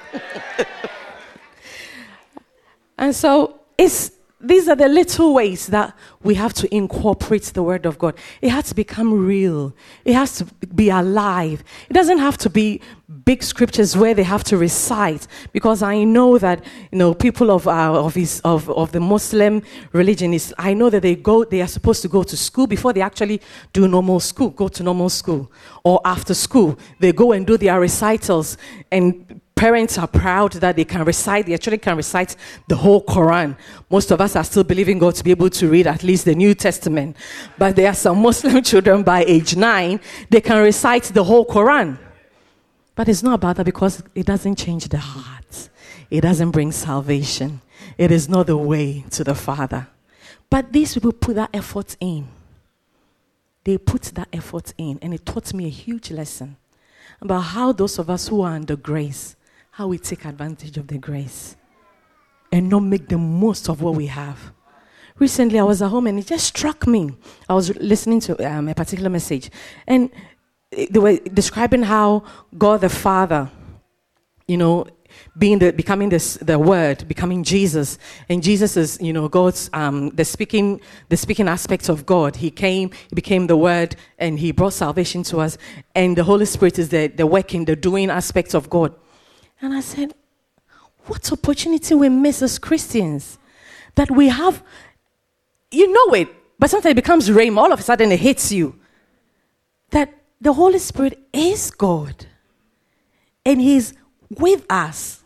and 2.98 3.14
so 3.14 3.60
it's 3.78 4.12
these 4.50 4.68
are 4.68 4.74
the 4.74 4.88
little 4.88 5.32
ways 5.32 5.68
that 5.68 5.96
we 6.24 6.34
have 6.34 6.52
to 6.54 6.74
incorporate 6.74 7.44
the 7.44 7.62
Word 7.62 7.86
of 7.86 7.98
God. 7.98 8.16
It 8.42 8.50
has 8.50 8.68
to 8.70 8.74
become 8.74 9.26
real, 9.26 9.74
it 10.04 10.14
has 10.14 10.36
to 10.38 10.44
be 10.74 10.90
alive. 10.90 11.62
It 11.88 11.92
doesn't 11.92 12.18
have 12.18 12.36
to 12.38 12.50
be 12.50 12.80
big 13.24 13.44
scriptures 13.44 13.96
where 13.96 14.12
they 14.12 14.24
have 14.24 14.42
to 14.44 14.56
recite, 14.56 15.28
because 15.52 15.82
I 15.82 16.02
know 16.02 16.36
that 16.38 16.64
you 16.90 16.98
know 16.98 17.14
people 17.14 17.52
of, 17.52 17.68
our, 17.68 17.96
of, 17.96 18.14
his, 18.16 18.40
of, 18.40 18.68
of 18.70 18.90
the 18.90 19.00
Muslim 19.00 19.62
religion 19.92 20.34
is, 20.34 20.52
I 20.58 20.74
know 20.74 20.90
that 20.90 21.02
they 21.02 21.14
go, 21.14 21.44
they 21.44 21.62
are 21.62 21.68
supposed 21.68 22.02
to 22.02 22.08
go 22.08 22.24
to 22.24 22.36
school 22.36 22.66
before 22.66 22.92
they 22.92 23.02
actually 23.02 23.40
do 23.72 23.86
normal 23.86 24.18
school, 24.18 24.50
go 24.50 24.66
to 24.66 24.82
normal 24.82 25.10
school, 25.10 25.50
or 25.84 26.00
after 26.04 26.34
school, 26.34 26.76
they 26.98 27.12
go 27.12 27.32
and 27.32 27.46
do 27.46 27.56
their 27.56 27.78
recitals 27.78 28.58
and 28.90 29.40
parents 29.60 29.98
are 29.98 30.08
proud 30.08 30.52
that 30.52 30.74
they 30.74 30.86
can 30.86 31.04
recite, 31.04 31.44
their 31.44 31.58
children 31.58 31.78
can 31.78 31.94
recite 31.94 32.34
the 32.66 32.74
whole 32.74 33.04
Quran. 33.04 33.54
Most 33.90 34.10
of 34.10 34.18
us 34.18 34.34
are 34.34 34.42
still 34.42 34.64
believing 34.64 34.98
God 34.98 35.14
to 35.16 35.22
be 35.22 35.32
able 35.32 35.50
to 35.50 35.68
read 35.68 35.86
at 35.86 36.02
least 36.02 36.24
the 36.24 36.34
New 36.34 36.54
Testament. 36.54 37.14
But 37.58 37.76
there 37.76 37.88
are 37.90 37.94
some 37.94 38.22
Muslim 38.22 38.62
children 38.70 39.02
by 39.02 39.22
age 39.24 39.56
nine, 39.56 40.00
they 40.30 40.40
can 40.40 40.62
recite 40.62 41.04
the 41.12 41.22
whole 41.22 41.44
Quran. 41.44 41.98
But 42.94 43.10
it's 43.10 43.22
not 43.22 43.34
about 43.34 43.56
that 43.56 43.66
because 43.66 44.02
it 44.14 44.24
doesn't 44.24 44.56
change 44.56 44.88
the 44.88 44.96
heart, 44.96 45.68
it 46.10 46.22
doesn't 46.22 46.52
bring 46.52 46.72
salvation. 46.72 47.60
It 47.98 48.10
is 48.10 48.30
not 48.30 48.46
the 48.46 48.56
way 48.56 49.04
to 49.10 49.24
the 49.24 49.34
Father. 49.34 49.88
But 50.48 50.72
these 50.72 50.94
people 50.94 51.12
put 51.12 51.34
that 51.34 51.50
effort 51.52 51.98
in. 52.00 52.28
They 53.64 53.76
put 53.76 54.04
that 54.14 54.28
effort 54.32 54.72
in, 54.78 54.98
and 55.02 55.12
it 55.12 55.26
taught 55.26 55.52
me 55.52 55.66
a 55.66 55.76
huge 55.84 56.10
lesson 56.10 56.56
about 57.20 57.40
how 57.40 57.72
those 57.72 57.98
of 57.98 58.08
us 58.08 58.28
who 58.28 58.40
are 58.40 58.54
under 58.54 58.74
grace 58.74 59.36
how 59.80 59.86
we 59.86 59.96
take 59.96 60.26
advantage 60.26 60.76
of 60.76 60.86
the 60.88 60.98
grace 60.98 61.56
and 62.52 62.68
not 62.68 62.80
make 62.80 63.08
the 63.08 63.16
most 63.16 63.70
of 63.70 63.80
what 63.80 63.94
we 63.94 64.08
have. 64.08 64.52
Recently, 65.18 65.58
I 65.58 65.62
was 65.62 65.80
at 65.80 65.88
home 65.88 66.06
and 66.06 66.18
it 66.18 66.26
just 66.26 66.48
struck 66.48 66.86
me. 66.86 67.16
I 67.48 67.54
was 67.54 67.74
listening 67.76 68.20
to 68.20 68.32
um, 68.46 68.68
a 68.68 68.74
particular 68.74 69.08
message, 69.08 69.50
and 69.86 70.10
they 70.70 71.00
were 71.00 71.16
describing 71.16 71.82
how 71.82 72.24
God 72.58 72.82
the 72.82 72.90
Father, 72.90 73.50
you 74.46 74.58
know, 74.58 74.86
being 75.38 75.58
the 75.58 75.72
becoming 75.72 76.10
this 76.10 76.34
the 76.34 76.58
Word, 76.58 77.08
becoming 77.08 77.42
Jesus, 77.42 77.98
and 78.28 78.42
Jesus 78.42 78.76
is 78.76 78.98
you 79.00 79.14
know 79.14 79.28
God's 79.28 79.70
um, 79.72 80.10
the 80.10 80.26
speaking 80.26 80.82
the 81.08 81.16
speaking 81.16 81.48
aspect 81.48 81.88
of 81.88 82.04
God. 82.04 82.36
He 82.36 82.50
came, 82.50 82.90
he 83.08 83.14
became 83.14 83.46
the 83.46 83.56
Word, 83.56 83.96
and 84.18 84.38
he 84.38 84.52
brought 84.52 84.74
salvation 84.74 85.22
to 85.30 85.38
us. 85.38 85.56
And 85.94 86.18
the 86.18 86.24
Holy 86.24 86.44
Spirit 86.44 86.78
is 86.78 86.90
the 86.90 87.06
the 87.06 87.26
working, 87.26 87.64
the 87.64 87.76
doing 87.76 88.10
aspect 88.10 88.54
of 88.54 88.68
God. 88.68 88.94
And 89.60 89.74
I 89.74 89.80
said, 89.80 90.14
What 91.06 91.30
opportunity 91.32 91.94
we 91.94 92.08
miss 92.08 92.42
as 92.42 92.58
Christians? 92.58 93.38
That 93.94 94.10
we 94.10 94.28
have, 94.28 94.62
you 95.70 95.92
know 95.92 96.14
it, 96.14 96.28
but 96.58 96.70
sometimes 96.70 96.92
it 96.92 96.96
becomes 96.96 97.30
rain, 97.30 97.56
all 97.58 97.72
of 97.72 97.80
a 97.80 97.82
sudden 97.82 98.12
it 98.12 98.20
hits 98.20 98.52
you. 98.52 98.78
That 99.90 100.14
the 100.40 100.52
Holy 100.52 100.78
Spirit 100.78 101.18
is 101.32 101.70
God. 101.70 102.26
And 103.44 103.60
He's 103.60 103.94
with 104.28 104.64
us 104.70 105.22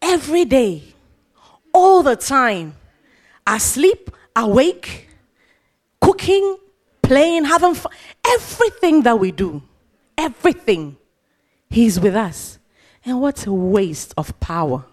every 0.00 0.44
day, 0.44 0.82
all 1.72 2.02
the 2.02 2.16
time, 2.16 2.74
asleep, 3.46 4.10
awake, 4.36 5.08
cooking, 6.00 6.56
playing, 7.02 7.44
having 7.44 7.74
fun. 7.74 7.92
Everything 8.26 9.02
that 9.02 9.18
we 9.18 9.32
do, 9.32 9.62
everything, 10.16 10.96
He's 11.68 11.98
with 11.98 12.14
us. 12.14 12.58
And 13.04 13.20
what 13.20 13.46
a 13.46 13.52
waste 13.52 14.14
of 14.16 14.38
power. 14.40 14.84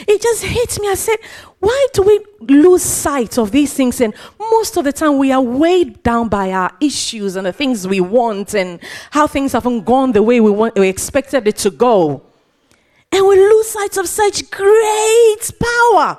It 0.00 0.20
just 0.20 0.44
hit 0.44 0.80
me. 0.80 0.88
I 0.88 0.94
said, 0.94 1.16
why 1.60 1.86
do 1.92 2.02
we 2.02 2.20
lose 2.40 2.82
sight 2.82 3.38
of 3.38 3.52
these 3.52 3.72
things? 3.72 4.00
And 4.00 4.12
most 4.38 4.76
of 4.76 4.84
the 4.84 4.92
time, 4.92 5.18
we 5.18 5.30
are 5.30 5.40
weighed 5.40 6.02
down 6.02 6.28
by 6.28 6.50
our 6.50 6.72
issues 6.80 7.36
and 7.36 7.46
the 7.46 7.52
things 7.52 7.86
we 7.86 8.00
want 8.00 8.54
and 8.54 8.80
how 9.10 9.26
things 9.26 9.52
haven't 9.52 9.84
gone 9.84 10.12
the 10.12 10.22
way 10.22 10.40
we, 10.40 10.50
want, 10.50 10.76
we 10.76 10.88
expected 10.88 11.46
it 11.46 11.56
to 11.58 11.70
go. 11.70 12.22
And 13.12 13.26
we 13.26 13.36
lose 13.36 13.68
sight 13.68 13.96
of 13.96 14.08
such 14.08 14.50
great 14.50 15.50
power 15.60 16.18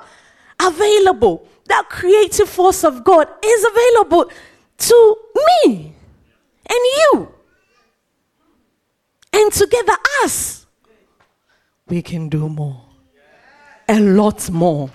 available. 0.58 1.46
That 1.66 1.88
creative 1.90 2.48
force 2.48 2.84
of 2.84 3.04
God 3.04 3.28
is 3.44 3.64
available 3.64 4.30
to 4.78 5.16
me 5.36 5.92
and 6.66 6.78
you. 6.78 7.32
And 9.32 9.52
together, 9.52 9.92
us 10.24 10.65
we 11.88 12.02
can 12.02 12.28
do 12.28 12.48
more. 12.48 12.82
A 13.88 14.00
lot 14.00 14.50
more. 14.50 14.90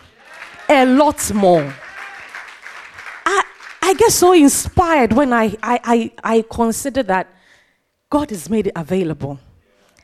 A 0.67 0.85
lot 0.85 1.33
more. 1.33 1.73
I, 3.25 3.43
I 3.81 3.93
get 3.93 4.11
so 4.11 4.33
inspired 4.33 5.13
when 5.13 5.31
I, 5.31 5.55
I, 5.63 5.79
I, 5.83 6.11
I 6.23 6.45
consider 6.49 7.03
that 7.03 7.33
God 8.09 8.29
has 8.29 8.49
made 8.49 8.67
it 8.67 8.73
available. 8.75 9.39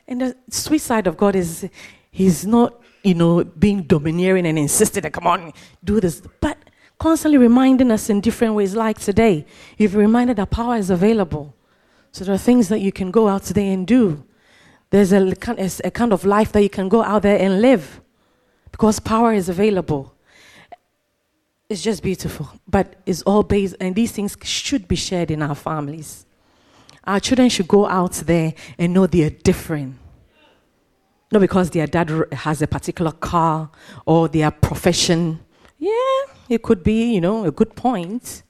And 0.06 0.22
the 0.22 0.36
sweet 0.48 0.80
side 0.80 1.06
of 1.06 1.16
God 1.16 1.36
is 1.36 1.68
He's 2.10 2.46
not, 2.46 2.80
you 3.02 3.14
know, 3.14 3.44
being 3.44 3.82
domineering 3.82 4.46
and 4.46 4.58
insisting 4.58 5.02
that, 5.02 5.12
come 5.12 5.26
on, 5.26 5.52
do 5.84 6.00
this. 6.00 6.22
But 6.40 6.56
constantly 6.98 7.36
reminding 7.36 7.90
us 7.90 8.08
in 8.08 8.20
different 8.22 8.54
ways, 8.54 8.74
like 8.74 8.98
today. 8.98 9.44
You've 9.76 9.94
reminded 9.94 10.36
that 10.38 10.50
power 10.50 10.76
is 10.76 10.88
available. 10.88 11.54
So 12.12 12.24
there 12.24 12.34
are 12.34 12.38
things 12.38 12.68
that 12.70 12.80
you 12.80 12.90
can 12.90 13.10
go 13.10 13.28
out 13.28 13.42
today 13.42 13.68
and 13.72 13.86
do 13.86 14.24
There's 14.90 15.12
a, 15.12 15.32
a 15.84 15.90
kind 15.90 16.12
of 16.12 16.24
life 16.24 16.52
that 16.52 16.62
you 16.62 16.70
can 16.70 16.88
go 16.88 17.02
out 17.02 17.22
there 17.22 17.38
and 17.38 17.60
live 17.60 18.00
because 18.70 19.00
power 19.00 19.32
is 19.32 19.48
available. 19.48 20.14
It's 21.68 21.82
just 21.82 22.02
beautiful, 22.02 22.48
but 22.66 22.96
it's 23.04 23.20
all 23.22 23.42
based, 23.42 23.76
and 23.78 23.94
these 23.94 24.12
things 24.12 24.36
should 24.42 24.88
be 24.88 24.96
shared 24.96 25.30
in 25.30 25.42
our 25.42 25.54
families. 25.54 26.24
Our 27.04 27.20
children 27.20 27.50
should 27.50 27.68
go 27.68 27.86
out 27.86 28.12
there 28.12 28.54
and 28.78 28.94
know 28.94 29.06
they 29.06 29.24
are 29.24 29.30
different. 29.30 29.96
Not 31.30 31.40
because 31.40 31.70
their 31.70 31.86
dad 31.86 32.10
has 32.32 32.62
a 32.62 32.66
particular 32.66 33.12
car 33.12 33.70
or 34.06 34.28
their 34.28 34.50
profession. 34.50 35.40
Yeah, 35.78 36.34
it 36.48 36.62
could 36.62 36.82
be, 36.82 37.12
you 37.12 37.20
know, 37.20 37.44
a 37.44 37.50
good 37.50 37.76
point. 37.76 38.42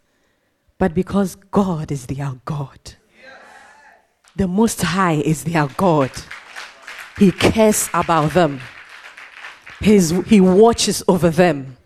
But 0.79 0.95
because 0.95 1.35
God 1.35 1.91
is 1.91 2.07
their 2.07 2.35
God. 2.45 2.95
The 4.39 4.47
Most 4.47 4.81
High 4.83 5.15
is 5.15 5.43
their 5.43 5.67
God. 5.67 6.13
He 7.19 7.33
cares 7.33 7.91
about 7.93 8.35
them. 8.35 8.61
His, 9.81 10.11
he 10.29 10.41
watches 10.41 11.03
over 11.09 11.29
them. 11.29 11.77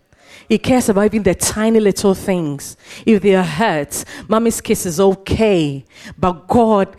He 0.47 0.59
cares 0.59 0.87
about 0.87 1.05
even 1.05 1.23
the 1.23 1.33
tiny 1.33 1.79
little 1.79 2.13
things. 2.13 2.77
If 3.07 3.23
they 3.23 3.33
are 3.33 3.43
hurt, 3.43 4.05
mommy's 4.27 4.61
kiss 4.61 4.85
is 4.85 4.99
okay, 4.99 5.83
but 6.15 6.47
God's 6.47 6.95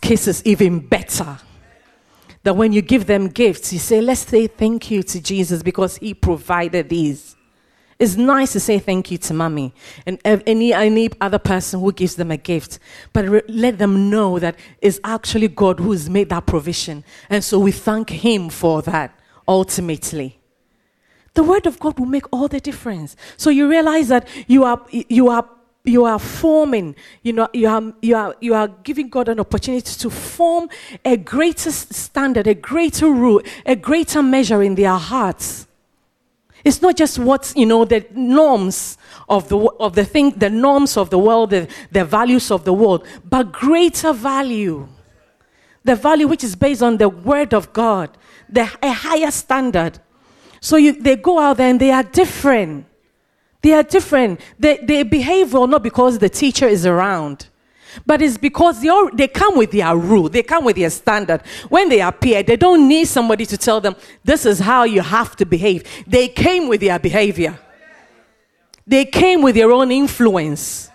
kiss 0.00 0.28
is 0.28 0.42
even 0.46 0.78
better. 0.78 1.40
That 2.42 2.56
when 2.56 2.72
you 2.72 2.80
give 2.80 3.04
them 3.04 3.28
gifts, 3.28 3.74
you 3.74 3.78
say, 3.78 4.00
Let's 4.00 4.26
say 4.26 4.46
thank 4.46 4.90
you 4.90 5.02
to 5.02 5.20
Jesus 5.20 5.62
because 5.62 5.98
He 5.98 6.14
provided 6.14 6.88
these. 6.88 7.35
It's 7.98 8.16
nice 8.16 8.52
to 8.52 8.60
say 8.60 8.78
thank 8.78 9.10
you 9.10 9.16
to 9.18 9.32
mommy 9.32 9.72
and 10.04 10.20
any, 10.24 10.74
any 10.74 11.10
other 11.18 11.38
person 11.38 11.80
who 11.80 11.92
gives 11.92 12.16
them 12.16 12.30
a 12.30 12.36
gift, 12.36 12.78
but 13.14 13.26
re- 13.26 13.42
let 13.48 13.78
them 13.78 14.10
know 14.10 14.38
that 14.38 14.56
it's 14.82 15.00
actually 15.02 15.48
God 15.48 15.80
who 15.80 15.92
has 15.92 16.10
made 16.10 16.28
that 16.28 16.44
provision. 16.44 17.04
And 17.30 17.42
so 17.42 17.58
we 17.58 17.72
thank 17.72 18.10
Him 18.10 18.50
for 18.50 18.82
that 18.82 19.18
ultimately. 19.48 20.38
The 21.32 21.42
word 21.42 21.66
of 21.66 21.78
God 21.78 21.98
will 21.98 22.06
make 22.06 22.24
all 22.32 22.48
the 22.48 22.60
difference. 22.60 23.16
So 23.38 23.48
you 23.48 23.68
realize 23.68 24.08
that 24.08 24.28
you 24.46 24.64
are, 24.64 24.84
you 24.90 25.28
are, 25.28 25.48
you 25.84 26.04
are 26.04 26.18
forming, 26.18 26.96
you 27.22 27.32
know, 27.32 27.48
you 27.54 27.68
are, 27.68 27.94
you 28.02 28.16
are, 28.16 28.36
you 28.40 28.54
are 28.54 28.68
giving 28.68 29.08
God 29.08 29.28
an 29.28 29.40
opportunity 29.40 29.94
to 30.00 30.10
form 30.10 30.68
a 31.04 31.16
greater 31.16 31.70
standard, 31.70 32.46
a 32.46 32.54
greater 32.54 33.06
rule, 33.06 33.40
a 33.64 33.76
greater 33.76 34.22
measure 34.22 34.62
in 34.62 34.74
their 34.74 34.96
hearts. 34.96 35.65
It's 36.66 36.82
not 36.82 36.96
just 36.96 37.20
what, 37.20 37.52
you 37.54 37.64
know, 37.64 37.84
the 37.84 38.04
norms 38.10 38.98
of 39.28 39.48
the, 39.48 39.56
of 39.56 39.94
the 39.94 40.04
thing, 40.04 40.30
the 40.30 40.50
norms 40.50 40.96
of 40.96 41.10
the 41.10 41.18
world, 41.18 41.50
the, 41.50 41.68
the 41.92 42.04
values 42.04 42.50
of 42.50 42.64
the 42.64 42.72
world, 42.72 43.06
but 43.24 43.52
greater 43.52 44.12
value. 44.12 44.88
The 45.84 45.94
value 45.94 46.26
which 46.26 46.42
is 46.42 46.56
based 46.56 46.82
on 46.82 46.96
the 46.96 47.08
word 47.08 47.54
of 47.54 47.72
God, 47.72 48.10
the, 48.48 48.68
a 48.82 48.90
higher 48.90 49.30
standard. 49.30 50.00
So 50.60 50.74
you, 50.74 51.00
they 51.00 51.14
go 51.14 51.38
out 51.38 51.58
there 51.58 51.70
and 51.70 51.80
they 51.80 51.92
are 51.92 52.02
different. 52.02 52.86
They 53.62 53.72
are 53.72 53.84
different. 53.84 54.40
They, 54.58 54.78
they 54.78 55.04
behave 55.04 55.52
well 55.52 55.68
not 55.68 55.84
because 55.84 56.18
the 56.18 56.28
teacher 56.28 56.66
is 56.66 56.84
around, 56.84 57.46
but 58.04 58.20
it's 58.20 58.36
because 58.36 58.82
they, 58.82 58.88
all, 58.88 59.10
they 59.12 59.28
come 59.28 59.56
with 59.56 59.70
their 59.70 59.96
rule, 59.96 60.28
they 60.28 60.42
come 60.42 60.64
with 60.64 60.76
their 60.76 60.90
standard. 60.90 61.42
When 61.68 61.88
they 61.88 62.00
appear, 62.00 62.42
they 62.42 62.56
don't 62.56 62.88
need 62.88 63.06
somebody 63.06 63.46
to 63.46 63.56
tell 63.56 63.80
them, 63.80 63.96
this 64.24 64.44
is 64.44 64.58
how 64.58 64.84
you 64.84 65.00
have 65.00 65.36
to 65.36 65.46
behave. 65.46 65.84
They 66.06 66.28
came 66.28 66.68
with 66.68 66.80
their 66.80 66.98
behavior, 66.98 67.58
they 68.86 69.04
came 69.04 69.42
with 69.42 69.54
their 69.54 69.70
own 69.70 69.90
influence. 69.90 70.90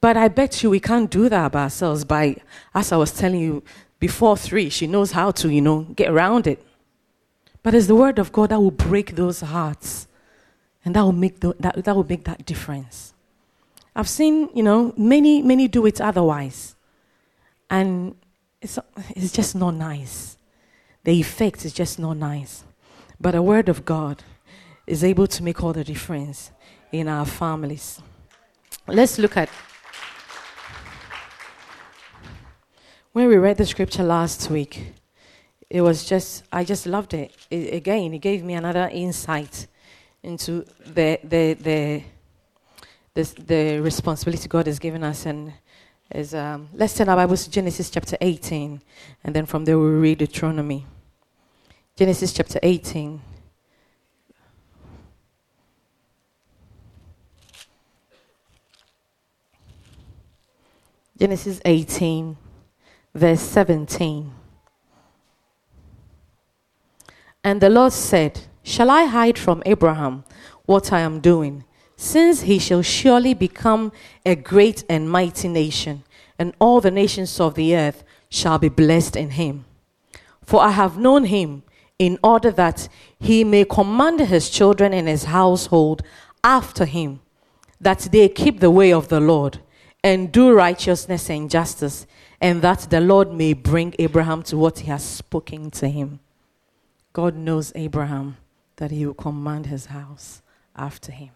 But 0.00 0.18
I 0.18 0.28
bet 0.28 0.62
you 0.62 0.68
we 0.68 0.80
can't 0.80 1.10
do 1.10 1.30
that 1.30 1.52
by 1.52 1.62
ourselves. 1.62 2.04
By, 2.04 2.36
as 2.74 2.92
I 2.92 2.98
was 2.98 3.10
telling 3.10 3.40
you 3.40 3.62
before 3.98 4.36
three, 4.36 4.68
she 4.68 4.86
knows 4.86 5.12
how 5.12 5.30
to, 5.30 5.48
you 5.48 5.62
know, 5.62 5.84
get 5.96 6.10
around 6.10 6.46
it. 6.46 6.62
But 7.62 7.74
it's 7.74 7.86
the 7.86 7.94
word 7.94 8.18
of 8.18 8.30
God 8.30 8.50
that 8.50 8.60
will 8.60 8.70
break 8.70 9.16
those 9.16 9.40
hearts. 9.40 10.06
And 10.84 10.94
that 10.94 11.00
will 11.00 11.12
make, 11.12 11.40
the, 11.40 11.54
that, 11.58 11.82
that 11.82 11.96
will 11.96 12.04
make 12.06 12.24
that 12.24 12.44
difference. 12.44 13.13
I've 13.96 14.08
seen, 14.08 14.48
you 14.54 14.62
know, 14.62 14.92
many, 14.96 15.42
many 15.42 15.68
do 15.68 15.86
it 15.86 16.00
otherwise. 16.00 16.74
And 17.70 18.16
it's, 18.60 18.78
it's 19.10 19.32
just 19.32 19.54
not 19.54 19.74
nice. 19.74 20.36
The 21.04 21.12
effect 21.12 21.64
is 21.64 21.72
just 21.72 21.98
not 21.98 22.16
nice. 22.16 22.64
But 23.20 23.32
the 23.32 23.42
word 23.42 23.68
of 23.68 23.84
God 23.84 24.22
is 24.86 25.04
able 25.04 25.26
to 25.28 25.42
make 25.42 25.62
all 25.62 25.72
the 25.72 25.84
difference 25.84 26.50
in 26.92 27.08
our 27.08 27.24
families. 27.26 28.00
Let's 28.86 29.18
look 29.18 29.36
at 29.36 29.48
when 33.12 33.28
we 33.28 33.36
read 33.36 33.56
the 33.56 33.66
scripture 33.66 34.02
last 34.02 34.50
week 34.50 34.94
it 35.70 35.80
was 35.80 36.04
just, 36.04 36.44
I 36.52 36.62
just 36.62 36.86
loved 36.86 37.14
it. 37.14 37.34
it. 37.50 37.74
Again, 37.74 38.14
it 38.14 38.18
gave 38.18 38.44
me 38.44 38.54
another 38.54 38.88
insight 38.92 39.66
into 40.22 40.64
the, 40.86 41.18
the, 41.24 41.54
the, 41.54 42.02
the, 43.14 43.22
the 43.46 43.78
responsibility 43.80 44.48
God 44.48 44.66
has 44.66 44.78
given 44.78 45.04
us. 45.04 45.24
And 45.26 45.52
is, 46.10 46.34
um, 46.34 46.68
let's 46.74 46.94
turn 46.94 47.08
our 47.08 47.16
Bibles 47.16 47.44
to 47.44 47.50
Genesis 47.50 47.90
chapter 47.90 48.16
18, 48.20 48.80
and 49.24 49.34
then 49.34 49.46
from 49.46 49.64
there 49.64 49.78
we'll 49.78 50.00
read 50.00 50.18
Deuteronomy. 50.18 50.86
Genesis 51.96 52.32
chapter 52.32 52.58
18. 52.62 53.20
Genesis 61.16 61.60
18, 61.64 62.36
verse 63.14 63.40
17. 63.40 64.32
And 67.44 67.60
the 67.60 67.70
Lord 67.70 67.92
said, 67.92 68.40
Shall 68.62 68.90
I 68.90 69.04
hide 69.04 69.38
from 69.38 69.62
Abraham 69.64 70.24
what 70.66 70.92
I 70.92 71.00
am 71.00 71.20
doing? 71.20 71.64
Since 71.96 72.42
he 72.42 72.58
shall 72.58 72.82
surely 72.82 73.34
become 73.34 73.92
a 74.26 74.34
great 74.34 74.84
and 74.88 75.10
mighty 75.10 75.48
nation, 75.48 76.02
and 76.38 76.54
all 76.58 76.80
the 76.80 76.90
nations 76.90 77.38
of 77.40 77.54
the 77.54 77.76
earth 77.76 78.04
shall 78.28 78.58
be 78.58 78.68
blessed 78.68 79.16
in 79.16 79.30
him. 79.30 79.64
For 80.42 80.60
I 80.60 80.70
have 80.70 80.98
known 80.98 81.24
him 81.24 81.62
in 81.98 82.18
order 82.22 82.50
that 82.50 82.88
he 83.20 83.44
may 83.44 83.64
command 83.64 84.20
his 84.20 84.50
children 84.50 84.92
and 84.92 85.06
his 85.06 85.24
household 85.24 86.02
after 86.42 86.84
him, 86.84 87.20
that 87.80 88.00
they 88.10 88.28
keep 88.28 88.60
the 88.60 88.70
way 88.70 88.92
of 88.92 89.08
the 89.08 89.20
Lord 89.20 89.60
and 90.02 90.30
do 90.30 90.52
righteousness 90.52 91.30
and 91.30 91.50
justice, 91.50 92.06
and 92.40 92.60
that 92.60 92.90
the 92.90 93.00
Lord 93.00 93.32
may 93.32 93.54
bring 93.54 93.94
Abraham 93.98 94.42
to 94.44 94.56
what 94.58 94.80
he 94.80 94.86
has 94.88 95.02
spoken 95.02 95.70
to 95.70 95.88
him. 95.88 96.20
God 97.12 97.36
knows 97.36 97.72
Abraham 97.74 98.36
that 98.76 98.90
he 98.90 99.06
will 99.06 99.14
command 99.14 99.66
his 99.66 99.86
house 99.86 100.42
after 100.76 101.12
him. 101.12 101.30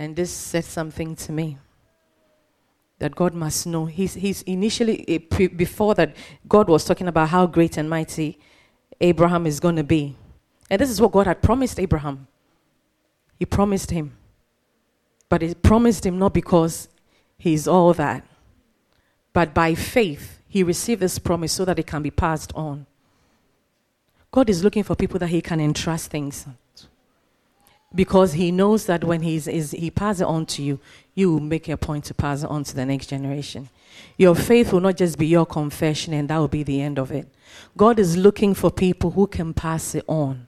And 0.00 0.16
this 0.16 0.30
said 0.30 0.64
something 0.64 1.14
to 1.14 1.30
me 1.30 1.58
that 3.00 3.14
God 3.14 3.34
must 3.34 3.66
know. 3.66 3.84
He's, 3.84 4.14
he's 4.14 4.40
initially, 4.42 5.04
eh, 5.06 5.48
before 5.48 5.94
that, 5.94 6.16
God 6.48 6.70
was 6.70 6.86
talking 6.86 7.06
about 7.06 7.28
how 7.28 7.44
great 7.44 7.76
and 7.76 7.88
mighty 7.88 8.38
Abraham 8.98 9.46
is 9.46 9.60
going 9.60 9.76
to 9.76 9.84
be. 9.84 10.16
And 10.70 10.80
this 10.80 10.88
is 10.88 11.02
what 11.02 11.12
God 11.12 11.26
had 11.26 11.42
promised 11.42 11.78
Abraham. 11.78 12.28
He 13.38 13.44
promised 13.44 13.90
him. 13.90 14.16
But 15.28 15.42
he 15.42 15.54
promised 15.54 16.06
him 16.06 16.18
not 16.18 16.32
because 16.32 16.88
he's 17.36 17.68
all 17.68 17.92
that, 17.92 18.26
but 19.34 19.52
by 19.52 19.74
faith, 19.74 20.40
he 20.48 20.62
received 20.62 21.02
this 21.02 21.18
promise 21.18 21.52
so 21.52 21.66
that 21.66 21.78
it 21.78 21.86
can 21.86 22.00
be 22.02 22.10
passed 22.10 22.52
on. 22.54 22.86
God 24.32 24.48
is 24.48 24.64
looking 24.64 24.82
for 24.82 24.94
people 24.96 25.18
that 25.18 25.28
He 25.28 25.42
can 25.42 25.60
entrust 25.60 26.10
things 26.10 26.46
because 27.94 28.34
He 28.34 28.52
knows 28.52 28.86
that 28.86 29.04
when 29.04 29.22
he's, 29.22 29.48
is, 29.48 29.72
He 29.72 29.90
passes 29.90 30.22
it 30.22 30.26
on 30.26 30.46
to 30.46 30.62
you, 30.62 30.78
you 31.14 31.32
will 31.32 31.40
make 31.40 31.68
a 31.68 31.76
point 31.76 32.04
to 32.04 32.14
pass 32.14 32.42
it 32.42 32.50
on 32.50 32.64
to 32.64 32.74
the 32.74 32.86
next 32.86 33.06
generation. 33.06 33.68
Your 34.16 34.34
faith 34.34 34.72
will 34.72 34.80
not 34.80 34.96
just 34.96 35.18
be 35.18 35.26
your 35.26 35.46
confession 35.46 36.12
and 36.14 36.28
that 36.28 36.38
will 36.38 36.48
be 36.48 36.62
the 36.62 36.80
end 36.80 36.98
of 36.98 37.10
it. 37.10 37.28
God 37.76 37.98
is 37.98 38.16
looking 38.16 38.54
for 38.54 38.70
people 38.70 39.10
who 39.10 39.26
can 39.26 39.52
pass 39.52 39.94
it 39.94 40.04
on. 40.06 40.46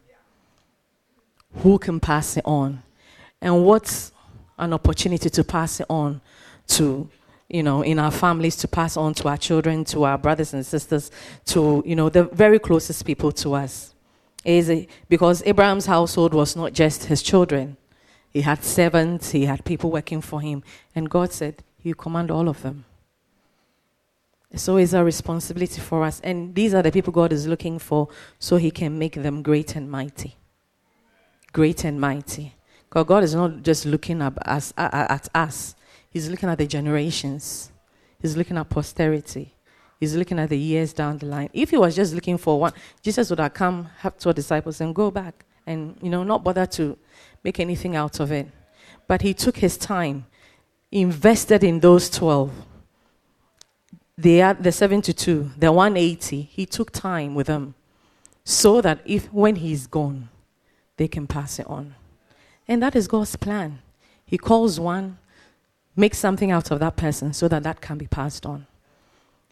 Who 1.56 1.78
can 1.78 2.00
pass 2.00 2.36
it 2.36 2.44
on. 2.46 2.82
And 3.40 3.64
what's 3.64 4.12
an 4.58 4.72
opportunity 4.72 5.28
to 5.28 5.44
pass 5.44 5.80
it 5.80 5.86
on 5.90 6.20
to 6.68 7.08
you 7.52 7.62
know, 7.62 7.82
in 7.82 7.98
our 7.98 8.10
families 8.10 8.56
to 8.56 8.66
pass 8.66 8.96
on 8.96 9.12
to 9.12 9.28
our 9.28 9.36
children, 9.36 9.84
to 9.84 10.04
our 10.04 10.16
brothers 10.16 10.54
and 10.54 10.64
sisters, 10.64 11.10
to, 11.44 11.82
you 11.84 11.94
know, 11.94 12.08
the 12.08 12.24
very 12.24 12.58
closest 12.58 13.04
people 13.04 13.30
to 13.30 13.52
us. 13.52 13.91
Is 14.44 14.86
because 15.08 15.42
Abraham's 15.46 15.86
household 15.86 16.34
was 16.34 16.56
not 16.56 16.72
just 16.72 17.04
his 17.04 17.22
children. 17.22 17.76
He 18.30 18.40
had 18.40 18.64
servants, 18.64 19.30
he 19.30 19.44
had 19.44 19.64
people 19.64 19.90
working 19.90 20.20
for 20.20 20.40
him. 20.40 20.62
And 20.94 21.08
God 21.08 21.32
said, 21.32 21.62
You 21.82 21.94
command 21.94 22.30
all 22.30 22.48
of 22.48 22.62
them. 22.62 22.84
So 24.54 24.76
it's 24.76 24.92
a 24.92 25.04
responsibility 25.04 25.80
for 25.80 26.04
us. 26.04 26.20
And 26.20 26.54
these 26.54 26.74
are 26.74 26.82
the 26.82 26.90
people 26.90 27.12
God 27.12 27.32
is 27.32 27.46
looking 27.46 27.78
for 27.78 28.08
so 28.38 28.56
he 28.56 28.70
can 28.70 28.98
make 28.98 29.14
them 29.14 29.42
great 29.42 29.76
and 29.76 29.90
mighty. 29.90 30.36
Great 31.52 31.84
and 31.84 32.00
mighty. 32.00 32.54
Because 32.88 33.06
God 33.06 33.22
is 33.22 33.34
not 33.34 33.62
just 33.62 33.86
looking 33.86 34.20
at 34.20 34.36
us, 34.46 34.74
at 34.76 35.28
us 35.34 35.74
He's 36.12 36.28
looking 36.28 36.50
at 36.50 36.58
the 36.58 36.66
generations. 36.66 37.72
He's 38.20 38.36
looking 38.36 38.58
at 38.58 38.68
posterity. 38.68 39.54
He's 40.02 40.16
looking 40.16 40.40
at 40.40 40.48
the 40.48 40.58
years 40.58 40.92
down 40.92 41.18
the 41.18 41.26
line. 41.26 41.48
If 41.52 41.70
he 41.70 41.76
was 41.76 41.94
just 41.94 42.12
looking 42.12 42.36
for 42.36 42.58
one, 42.58 42.72
Jesus 43.02 43.30
would 43.30 43.38
have 43.38 43.54
come, 43.54 43.88
have 43.98 44.18
two 44.18 44.32
disciples, 44.32 44.80
and 44.80 44.92
go 44.92 45.12
back 45.12 45.44
and, 45.64 45.96
you 46.02 46.10
know, 46.10 46.24
not 46.24 46.42
bother 46.42 46.66
to 46.66 46.98
make 47.44 47.60
anything 47.60 47.94
out 47.94 48.18
of 48.18 48.32
it. 48.32 48.48
But 49.06 49.22
he 49.22 49.32
took 49.32 49.58
his 49.58 49.76
time, 49.76 50.26
invested 50.90 51.62
in 51.62 51.78
those 51.78 52.10
12. 52.10 52.50
The, 54.18 54.56
the 54.58 54.72
72, 54.72 55.52
the 55.56 55.70
180, 55.70 56.42
he 56.50 56.66
took 56.66 56.90
time 56.90 57.36
with 57.36 57.46
them 57.46 57.76
so 58.42 58.80
that 58.80 59.02
if 59.04 59.32
when 59.32 59.54
he's 59.54 59.86
gone, 59.86 60.30
they 60.96 61.06
can 61.06 61.28
pass 61.28 61.60
it 61.60 61.66
on. 61.68 61.94
And 62.66 62.82
that 62.82 62.96
is 62.96 63.06
God's 63.06 63.36
plan. 63.36 63.78
He 64.26 64.36
calls 64.36 64.80
one, 64.80 65.18
makes 65.94 66.18
something 66.18 66.50
out 66.50 66.72
of 66.72 66.80
that 66.80 66.96
person 66.96 67.32
so 67.32 67.46
that 67.46 67.62
that 67.62 67.80
can 67.80 67.98
be 67.98 68.08
passed 68.08 68.44
on. 68.44 68.66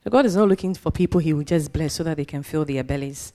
God 0.09 0.25
is 0.25 0.35
not 0.35 0.49
looking 0.49 0.75
for 0.75 0.91
people 0.91 1.21
he 1.21 1.33
will 1.35 1.45
just 1.45 1.73
bless 1.73 1.95
so 1.95 2.05
that 2.05 2.17
they 2.17 2.25
can 2.25 2.43
fill 2.43 2.65
their 2.65 2.83
bellies. 2.83 3.33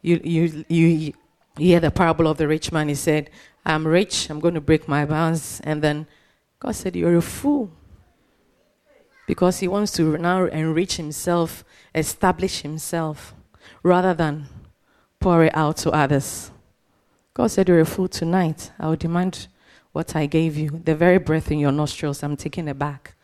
You, 0.00 0.20
you, 0.24 0.64
you, 0.68 0.86
you 0.86 1.12
hear 1.58 1.80
the 1.80 1.90
parable 1.90 2.26
of 2.26 2.38
the 2.38 2.48
rich 2.48 2.72
man. 2.72 2.88
He 2.88 2.94
said, 2.94 3.30
I'm 3.66 3.86
rich, 3.86 4.30
I'm 4.30 4.40
going 4.40 4.54
to 4.54 4.60
break 4.60 4.88
my 4.88 5.04
bonds. 5.04 5.60
And 5.64 5.82
then 5.82 6.06
God 6.60 6.74
said, 6.74 6.96
You're 6.96 7.16
a 7.16 7.22
fool. 7.22 7.70
Because 9.26 9.58
he 9.58 9.68
wants 9.68 9.92
to 9.92 10.16
now 10.16 10.44
enrich 10.46 10.96
himself, 10.96 11.62
establish 11.94 12.62
himself, 12.62 13.34
rather 13.82 14.14
than 14.14 14.46
pour 15.20 15.44
it 15.44 15.54
out 15.54 15.76
to 15.78 15.90
others. 15.90 16.50
God 17.34 17.48
said, 17.48 17.68
You're 17.68 17.80
a 17.80 17.84
fool 17.84 18.08
tonight. 18.08 18.72
I 18.78 18.88
will 18.88 18.96
demand 18.96 19.48
what 19.92 20.16
I 20.16 20.24
gave 20.24 20.56
you. 20.56 20.70
The 20.70 20.94
very 20.94 21.18
breath 21.18 21.50
in 21.50 21.58
your 21.58 21.72
nostrils, 21.72 22.22
I'm 22.22 22.36
taking 22.36 22.68
it 22.68 22.78
back. 22.78 23.14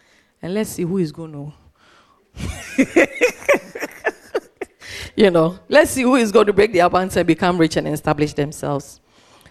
And 0.42 0.52
let's 0.52 0.70
see 0.70 0.82
who 0.82 0.98
is 0.98 1.12
going 1.12 1.32
to 1.32 1.54
you 5.16 5.30
know, 5.30 5.58
let's 5.68 5.92
see 5.92 6.02
who 6.02 6.16
is 6.16 6.32
going 6.32 6.46
to 6.46 6.52
break 6.52 6.72
the 6.72 6.88
bonds 6.88 7.16
and 7.16 7.26
become 7.26 7.58
rich 7.58 7.76
and 7.76 7.88
establish 7.88 8.34
themselves. 8.34 9.00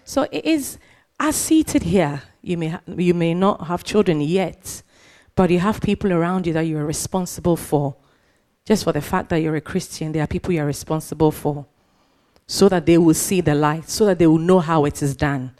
So 0.04 0.26
it 0.30 0.44
is 0.44 0.78
as 1.18 1.36
seated 1.36 1.82
here. 1.82 2.22
You 2.42 2.58
may, 2.58 2.68
ha- 2.68 2.82
you 2.96 3.14
may 3.14 3.34
not 3.34 3.66
have 3.66 3.84
children 3.84 4.20
yet, 4.20 4.82
but 5.34 5.50
you 5.50 5.60
have 5.60 5.80
people 5.80 6.12
around 6.12 6.46
you 6.46 6.52
that 6.52 6.66
you 6.66 6.78
are 6.78 6.84
responsible 6.84 7.56
for. 7.56 7.96
Just 8.64 8.84
for 8.84 8.92
the 8.92 9.00
fact 9.00 9.30
that 9.30 9.38
you're 9.38 9.56
a 9.56 9.60
Christian, 9.60 10.12
there 10.12 10.22
are 10.22 10.26
people 10.26 10.52
you 10.52 10.62
are 10.62 10.66
responsible 10.66 11.30
for. 11.30 11.66
So 12.46 12.68
that 12.68 12.86
they 12.86 12.98
will 12.98 13.14
see 13.14 13.40
the 13.40 13.54
light, 13.54 13.88
so 13.88 14.04
that 14.06 14.18
they 14.18 14.26
will 14.26 14.38
know 14.38 14.60
how 14.60 14.84
it 14.84 15.02
is 15.02 15.16
done. 15.16 15.52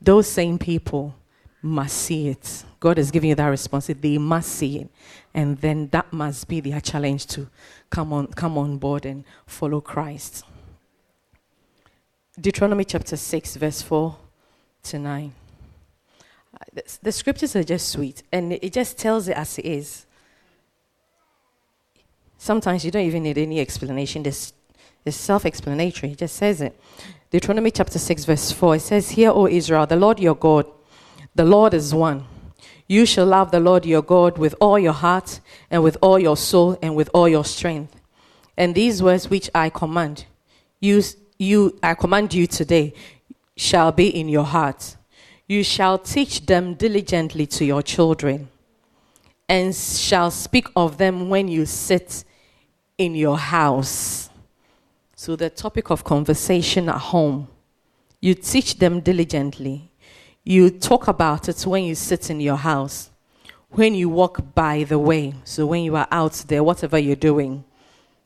Those 0.00 0.28
same 0.28 0.58
people 0.58 1.14
must 1.60 1.96
see 1.96 2.28
it. 2.28 2.64
God 2.80 2.98
is 2.98 3.10
giving 3.10 3.30
you 3.30 3.34
that 3.34 3.46
responsibility. 3.48 4.14
They 4.14 4.18
must 4.18 4.50
see 4.50 4.78
it. 4.78 4.90
And 5.34 5.58
then 5.58 5.88
that 5.88 6.12
must 6.12 6.46
be 6.48 6.60
their 6.60 6.80
challenge 6.80 7.26
to 7.28 7.48
come 7.90 8.12
on, 8.12 8.28
come 8.28 8.56
on 8.56 8.78
board 8.78 9.04
and 9.04 9.24
follow 9.46 9.80
Christ. 9.80 10.44
Deuteronomy 12.40 12.84
chapter 12.84 13.16
6, 13.16 13.56
verse 13.56 13.82
4 13.82 14.16
to 14.84 14.98
9. 14.98 15.32
Uh, 16.54 16.58
the, 16.72 16.98
the 17.02 17.12
scriptures 17.12 17.56
are 17.56 17.64
just 17.64 17.88
sweet, 17.88 18.22
and 18.30 18.52
it 18.52 18.72
just 18.72 18.96
tells 18.96 19.26
it 19.26 19.36
as 19.36 19.58
it 19.58 19.64
is. 19.64 20.06
Sometimes 22.38 22.84
you 22.84 22.92
don't 22.92 23.04
even 23.04 23.24
need 23.24 23.38
any 23.38 23.58
explanation. 23.58 24.22
This 24.22 24.52
is 25.04 25.16
self 25.16 25.44
explanatory. 25.44 26.12
It 26.12 26.18
just 26.18 26.36
says 26.36 26.60
it. 26.60 26.78
Deuteronomy 27.30 27.72
chapter 27.72 27.98
6, 27.98 28.24
verse 28.24 28.52
4. 28.52 28.76
It 28.76 28.80
says, 28.80 29.10
Hear, 29.10 29.30
O 29.30 29.48
Israel, 29.48 29.86
the 29.86 29.96
Lord 29.96 30.20
your 30.20 30.36
God, 30.36 30.66
the 31.34 31.44
Lord 31.44 31.74
is 31.74 31.92
one. 31.92 32.24
You 32.88 33.04
shall 33.04 33.26
love 33.26 33.50
the 33.50 33.60
Lord 33.60 33.84
your 33.84 34.02
God 34.02 34.38
with 34.38 34.54
all 34.60 34.78
your 34.78 34.94
heart 34.94 35.40
and 35.70 35.82
with 35.82 35.98
all 36.00 36.18
your 36.18 36.38
soul 36.38 36.78
and 36.80 36.96
with 36.96 37.10
all 37.12 37.28
your 37.28 37.44
strength. 37.44 37.94
And 38.56 38.74
these 38.74 39.02
words 39.02 39.28
which 39.28 39.50
I 39.54 39.68
command 39.68 40.24
you, 40.80 41.02
you 41.38 41.78
I 41.82 41.94
command 41.94 42.32
you 42.32 42.46
today 42.46 42.94
shall 43.56 43.92
be 43.92 44.08
in 44.08 44.28
your 44.28 44.44
heart. 44.44 44.96
You 45.46 45.62
shall 45.62 45.98
teach 45.98 46.46
them 46.46 46.74
diligently 46.74 47.46
to 47.46 47.64
your 47.64 47.82
children, 47.82 48.48
and 49.48 49.74
shall 49.74 50.30
speak 50.30 50.68
of 50.76 50.98
them 50.98 51.28
when 51.28 51.48
you 51.48 51.66
sit 51.66 52.24
in 52.96 53.14
your 53.14 53.38
house. 53.38 54.30
So 55.14 55.36
the 55.36 55.50
topic 55.50 55.90
of 55.90 56.04
conversation 56.04 56.88
at 56.88 56.98
home. 56.98 57.48
You 58.20 58.34
teach 58.34 58.78
them 58.78 59.00
diligently 59.00 59.87
you 60.48 60.70
talk 60.70 61.08
about 61.08 61.46
it 61.46 61.66
when 61.66 61.84
you 61.84 61.94
sit 61.94 62.30
in 62.30 62.40
your 62.40 62.56
house, 62.56 63.10
when 63.68 63.94
you 63.94 64.08
walk 64.08 64.54
by 64.54 64.82
the 64.82 64.98
way. 64.98 65.34
So 65.44 65.66
when 65.66 65.82
you 65.82 65.94
are 65.94 66.08
out 66.10 66.32
there, 66.48 66.64
whatever 66.64 66.96
you're 66.98 67.16
doing, 67.16 67.64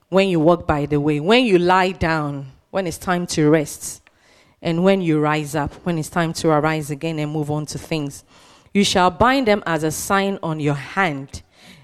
when 0.08 0.28
you 0.28 0.38
walk 0.38 0.64
by 0.64 0.86
the 0.86 1.00
way, 1.00 1.18
when 1.18 1.44
you 1.44 1.58
lie 1.58 1.90
down, 1.90 2.52
when 2.70 2.86
it's 2.86 2.96
time 2.96 3.26
to 3.26 3.50
rest, 3.50 4.02
and 4.62 4.84
when 4.84 5.00
you 5.00 5.18
rise 5.18 5.56
up, 5.56 5.74
when 5.84 5.98
it's 5.98 6.08
time 6.08 6.32
to 6.34 6.50
arise 6.50 6.92
again 6.92 7.18
and 7.18 7.32
move 7.32 7.50
on 7.50 7.66
to 7.66 7.76
things. 7.76 8.22
You 8.72 8.84
shall 8.84 9.10
bind 9.10 9.48
them 9.48 9.64
as 9.66 9.82
a 9.82 9.90
sign 9.90 10.38
on 10.44 10.60
your 10.60 10.74
hand, 10.74 11.42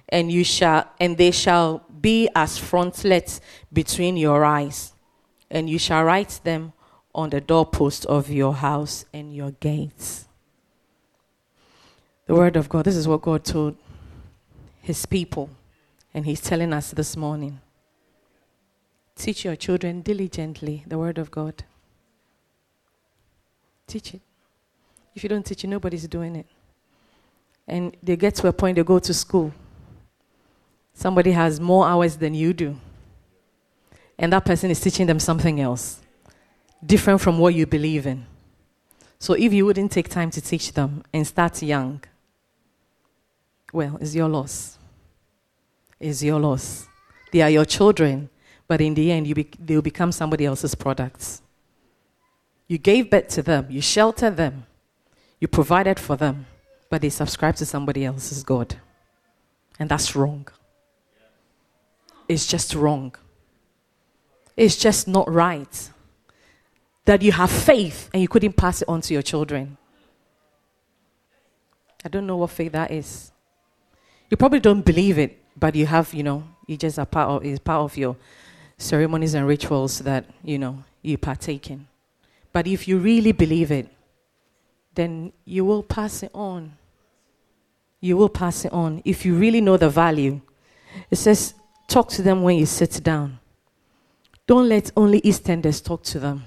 and 0.08 0.30
you 0.30 0.44
shall 0.44 0.88
and 1.00 1.18
they 1.18 1.32
shall 1.32 1.82
be 2.00 2.28
as 2.36 2.58
frontlets 2.58 3.40
between 3.72 4.16
your 4.16 4.44
eyes, 4.44 4.92
and 5.50 5.68
you 5.68 5.80
shall 5.80 6.04
write 6.04 6.38
them 6.44 6.74
on 7.12 7.30
the 7.30 7.40
doorpost 7.40 8.06
of 8.06 8.30
your 8.30 8.54
house 8.54 9.04
and 9.12 9.34
your 9.34 9.50
gates 9.50 10.27
the 12.28 12.34
Word 12.34 12.56
of 12.56 12.68
God. 12.68 12.84
This 12.84 12.94
is 12.94 13.08
what 13.08 13.22
God 13.22 13.42
told 13.42 13.74
His 14.80 15.04
people. 15.06 15.50
And 16.14 16.24
He's 16.24 16.40
telling 16.40 16.72
us 16.72 16.92
this 16.92 17.16
morning 17.16 17.60
teach 19.16 19.44
your 19.44 19.56
children 19.56 20.00
diligently 20.02 20.84
the 20.86 20.96
Word 20.96 21.18
of 21.18 21.30
God. 21.30 21.64
Teach 23.88 24.14
it. 24.14 24.20
If 25.14 25.24
you 25.24 25.28
don't 25.28 25.44
teach 25.44 25.64
it, 25.64 25.68
nobody's 25.68 26.06
doing 26.06 26.36
it. 26.36 26.46
And 27.66 27.96
they 28.02 28.14
get 28.16 28.34
to 28.36 28.46
a 28.46 28.52
point, 28.52 28.76
they 28.76 28.84
go 28.84 28.98
to 28.98 29.14
school. 29.14 29.52
Somebody 30.92 31.32
has 31.32 31.58
more 31.58 31.86
hours 31.86 32.16
than 32.16 32.34
you 32.34 32.52
do. 32.52 32.76
And 34.18 34.32
that 34.32 34.44
person 34.44 34.70
is 34.70 34.80
teaching 34.80 35.06
them 35.06 35.18
something 35.18 35.60
else, 35.60 36.00
different 36.84 37.20
from 37.20 37.38
what 37.38 37.54
you 37.54 37.66
believe 37.66 38.06
in. 38.06 38.26
So 39.18 39.32
if 39.32 39.52
you 39.52 39.64
wouldn't 39.64 39.90
take 39.90 40.08
time 40.10 40.30
to 40.32 40.40
teach 40.40 40.72
them 40.72 41.02
and 41.12 41.26
start 41.26 41.62
young, 41.62 42.02
well, 43.72 43.98
it's 44.00 44.14
your 44.14 44.28
loss. 44.28 44.78
It's 46.00 46.22
your 46.22 46.40
loss. 46.40 46.88
They 47.32 47.42
are 47.42 47.50
your 47.50 47.64
children, 47.64 48.30
but 48.66 48.80
in 48.80 48.94
the 48.94 49.10
end, 49.10 49.26
you 49.26 49.34
be- 49.34 49.50
they'll 49.58 49.82
become 49.82 50.12
somebody 50.12 50.46
else's 50.46 50.74
products. 50.74 51.42
You 52.66 52.78
gave 52.78 53.10
birth 53.10 53.28
to 53.28 53.42
them, 53.42 53.66
you 53.70 53.80
sheltered 53.80 54.36
them, 54.36 54.66
you 55.40 55.48
provided 55.48 55.98
for 55.98 56.16
them, 56.16 56.46
but 56.90 57.02
they 57.02 57.08
subscribe 57.08 57.56
to 57.56 57.66
somebody 57.66 58.04
else's 58.04 58.42
God. 58.42 58.76
And 59.78 59.88
that's 59.88 60.14
wrong. 60.14 60.48
It's 62.28 62.46
just 62.46 62.74
wrong. 62.74 63.14
It's 64.56 64.76
just 64.76 65.08
not 65.08 65.30
right. 65.32 65.90
That 67.04 67.22
you 67.22 67.32
have 67.32 67.50
faith 67.50 68.10
and 68.12 68.20
you 68.20 68.28
couldn't 68.28 68.54
pass 68.54 68.82
it 68.82 68.88
on 68.88 69.00
to 69.02 69.14
your 69.14 69.22
children. 69.22 69.78
I 72.04 72.08
don't 72.08 72.26
know 72.26 72.36
what 72.36 72.50
faith 72.50 72.72
that 72.72 72.90
is. 72.90 73.32
You 74.30 74.36
probably 74.36 74.60
don't 74.60 74.84
believe 74.84 75.18
it, 75.18 75.42
but 75.58 75.74
you 75.74 75.86
have, 75.86 76.12
you 76.12 76.22
know, 76.22 76.44
you 76.66 76.76
just 76.76 76.98
are 76.98 77.06
part 77.06 77.30
of, 77.30 77.44
it's 77.44 77.58
part 77.58 77.80
of 77.80 77.96
your 77.96 78.16
ceremonies 78.76 79.34
and 79.34 79.46
rituals 79.46 80.00
that, 80.00 80.26
you 80.44 80.58
know, 80.58 80.84
you 81.02 81.16
partake 81.18 81.70
in. 81.70 81.86
But 82.52 82.66
if 82.66 82.86
you 82.86 82.98
really 82.98 83.32
believe 83.32 83.70
it, 83.70 83.88
then 84.94 85.32
you 85.44 85.64
will 85.64 85.82
pass 85.82 86.22
it 86.22 86.30
on. 86.34 86.76
You 88.00 88.16
will 88.16 88.28
pass 88.28 88.64
it 88.64 88.72
on. 88.72 89.02
If 89.04 89.24
you 89.24 89.34
really 89.34 89.60
know 89.60 89.76
the 89.76 89.88
value, 89.88 90.40
it 91.10 91.16
says, 91.16 91.54
talk 91.88 92.08
to 92.10 92.22
them 92.22 92.42
when 92.42 92.56
you 92.56 92.66
sit 92.66 93.02
down. 93.02 93.38
Don't 94.46 94.68
let 94.68 94.90
only 94.96 95.20
Eastenders 95.22 95.84
talk 95.84 96.02
to 96.04 96.18
them. 96.18 96.44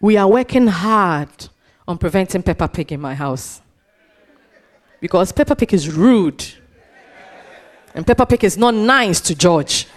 We 0.00 0.16
are 0.16 0.28
working 0.28 0.66
hard 0.66 1.48
on 1.86 1.98
preventing 1.98 2.42
Peppa 2.42 2.68
Pig 2.68 2.92
in 2.92 3.00
my 3.00 3.14
house. 3.14 3.60
Because 5.02 5.32
Peppa 5.32 5.56
Pig 5.56 5.74
is 5.74 5.90
rude. 5.92 6.44
And 7.92 8.06
Peppa 8.06 8.24
Pig 8.24 8.44
is 8.44 8.56
not 8.56 8.72
nice 8.72 9.20
to 9.22 9.34
George. 9.34 9.88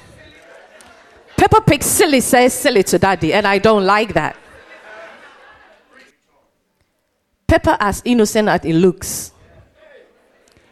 Peppa 1.38 1.62
Pig 1.62 1.84
silly 1.84 2.22
says 2.22 2.56
silly 2.56 2.82
to 2.82 2.97
daddy, 2.97 3.32
and 3.32 3.45
I 3.45 3.60
don't 3.60 3.86
like 3.86 4.16
that. 4.16 4.36
Peppa, 7.45 7.78
as 7.80 8.01
innocent 8.03 8.49
as 8.49 8.66
it 8.66 8.74
looks, 8.74 9.32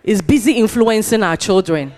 is 0.04 0.24
busy 0.24 0.54
influencing 0.54 1.22
our 1.22 1.38
children, 1.38 1.94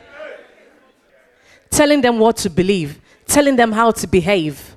telling 1.70 2.02
them 2.02 2.20
what 2.20 2.36
to 2.36 2.50
believe, 2.50 3.00
telling 3.26 3.56
them 3.56 3.72
how 3.72 3.92
to 3.92 4.08
behave. 4.08 4.76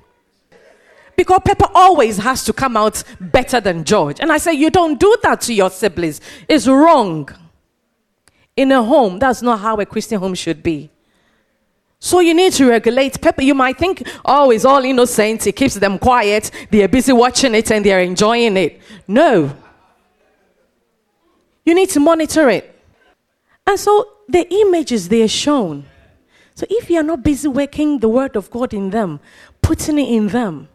Because 1.17 1.41
Peppa 1.43 1.69
always 1.75 2.15
has 2.19 2.45
to 2.45 2.53
come 2.53 2.77
out 2.77 3.03
better 3.19 3.59
than 3.59 3.83
George. 3.83 4.21
And 4.21 4.31
I 4.31 4.37
say, 4.37 4.53
You 4.53 4.69
don't 4.69 4.97
do 4.97 5.17
that 5.23 5.41
to 5.41 5.53
your 5.53 5.69
siblings. 5.69 6.21
It's 6.47 6.65
wrong. 6.65 7.29
In 8.55 8.71
a 8.71 8.83
home, 8.83 9.19
that's 9.19 9.41
not 9.41 9.59
how 9.59 9.77
a 9.79 9.85
Christian 9.85 10.19
home 10.19 10.35
should 10.35 10.61
be. 10.61 10.89
So 11.99 12.21
you 12.21 12.33
need 12.33 12.53
to 12.53 12.65
regulate. 12.65 13.19
Peppa, 13.21 13.43
you 13.43 13.53
might 13.53 13.77
think, 13.77 14.07
oh, 14.23 14.51
it's 14.51 14.63
all 14.65 14.83
innocent. 14.83 15.45
It 15.47 15.53
keeps 15.53 15.75
them 15.75 15.99
quiet. 15.99 16.49
They 16.71 16.83
are 16.83 16.87
busy 16.87 17.11
watching 17.11 17.53
it 17.55 17.71
and 17.71 17.85
they're 17.85 17.99
enjoying 17.99 18.55
it. 18.55 18.81
No. 19.07 19.55
You 21.65 21.75
need 21.75 21.89
to 21.89 21.99
monitor 21.99 22.49
it. 22.49 22.75
And 23.67 23.77
so 23.77 24.07
the 24.29 24.47
images 24.49 25.09
they 25.09 25.21
are 25.23 25.27
shown. 25.27 25.85
So 26.55 26.65
if 26.69 26.89
you 26.89 26.99
are 26.99 27.03
not 27.03 27.23
busy 27.23 27.47
working 27.47 27.99
the 27.99 28.09
word 28.09 28.35
of 28.35 28.49
God 28.49 28.73
in 28.73 28.89
them, 28.89 29.19
putting 29.61 29.99
it 29.99 30.09
in 30.09 30.27
them, 30.27 30.69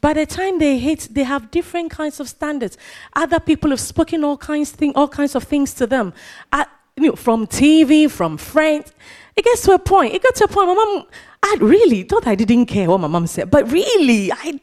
by 0.00 0.14
the 0.14 0.26
time 0.26 0.58
they 0.58 0.78
hit, 0.78 1.08
they 1.10 1.24
have 1.24 1.50
different 1.50 1.90
kinds 1.90 2.20
of 2.20 2.28
standards. 2.28 2.78
Other 3.14 3.38
people 3.38 3.70
have 3.70 3.80
spoken 3.80 4.24
all 4.24 4.38
kinds, 4.38 4.70
thing, 4.70 4.92
all 4.94 5.08
kinds 5.08 5.34
of 5.34 5.44
things 5.44 5.74
to 5.74 5.86
them. 5.86 6.14
Uh, 6.52 6.64
you 6.96 7.08
know, 7.08 7.16
from 7.16 7.46
TV, 7.46 8.10
from 8.10 8.36
friends. 8.36 8.92
It 9.36 9.44
gets 9.44 9.62
to 9.62 9.72
a 9.72 9.78
point. 9.78 10.14
It 10.14 10.22
got 10.22 10.34
to 10.36 10.44
a 10.44 10.48
point. 10.48 10.68
My 10.68 10.74
mom, 10.74 11.06
I 11.42 11.56
really 11.60 12.02
thought 12.02 12.26
I 12.26 12.34
didn't 12.34 12.66
care 12.66 12.88
what 12.88 13.00
my 13.00 13.08
mom 13.08 13.26
said, 13.26 13.50
but 13.50 13.70
really, 13.70 14.30
I, 14.32 14.58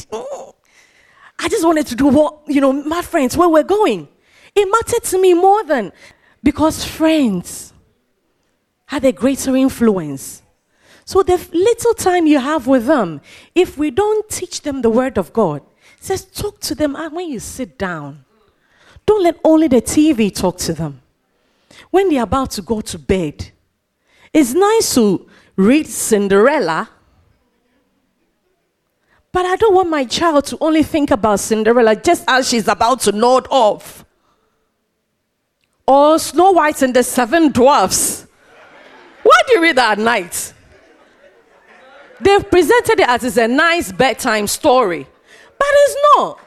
I 1.40 1.50
just 1.50 1.66
wanted 1.66 1.88
to 1.88 1.96
do 1.96 2.08
what 2.08 2.42
you 2.48 2.62
know 2.62 2.72
my 2.74 3.02
friends 3.02 3.36
where 3.36 3.50
we're 3.50 3.64
going. 3.64 4.08
It 4.56 4.66
mattered 4.72 5.04
to 5.10 5.22
me 5.22 5.34
more 5.34 5.64
than 5.64 5.92
because 6.44 6.84
friends 6.84 7.74
had 8.86 9.04
a 9.06 9.12
greater 9.12 9.56
influence. 9.56 10.42
So 11.08 11.24
the 11.24 11.38
little 11.54 11.94
time 11.94 12.28
you 12.28 12.38
have 12.38 12.68
with 12.68 12.86
them, 12.86 13.22
if 13.56 13.78
we 13.78 13.92
don't 13.92 14.28
teach 14.30 14.64
them 14.64 14.82
the 14.82 14.90
word 14.90 15.18
of 15.18 15.32
God, 15.32 15.62
says 16.02 16.26
talk 16.26 16.60
to 16.60 16.76
them 16.76 16.98
ah, 16.98 17.08
when 17.08 17.30
you 17.30 17.40
sit 17.40 17.78
down. 17.78 18.26
Don't 19.06 19.24
let 19.24 19.40
only 19.46 19.70
the 19.70 19.82
TV 19.82 20.36
talk 20.36 20.58
to 20.58 20.74
them. 20.74 21.02
When 21.92 22.10
they're 22.10 22.24
about 22.24 22.52
to 22.52 22.62
go 22.62 22.82
to 22.82 23.00
bed, 23.00 23.52
it's 24.34 24.54
nice 24.54 24.96
to 24.96 25.26
read 25.56 25.88
Cinderella, 25.88 26.90
but 29.32 29.46
I 29.46 29.56
don't 29.56 29.76
want 29.76 29.90
my 29.90 30.04
child 30.04 30.44
to 30.48 30.58
only 30.60 30.84
think 30.84 31.10
about 31.10 31.40
Cinderella 31.40 31.96
just 31.96 32.26
as 32.28 32.50
she's 32.50 32.68
about 32.68 33.00
to 33.02 33.14
nod 33.14 33.48
off. 33.50 34.04
Or 35.88 36.20
Snow 36.20 36.52
White 36.52 36.82
and 36.82 36.94
the 36.94 37.02
Seven 37.02 37.54
Dwarfs. 37.54 38.28
Why 39.24 39.42
do 39.48 39.54
you 39.54 39.62
read 39.62 39.78
that 39.78 40.00
at 40.00 40.04
night? 40.04 40.47
They've 42.20 42.50
presented 42.50 43.00
it 43.00 43.08
as 43.08 43.24
it's 43.24 43.38
a 43.38 43.48
nice 43.48 43.92
bedtime 43.92 44.48
story, 44.48 45.06
but 45.58 45.68
it's 45.70 45.96
not. 46.16 46.40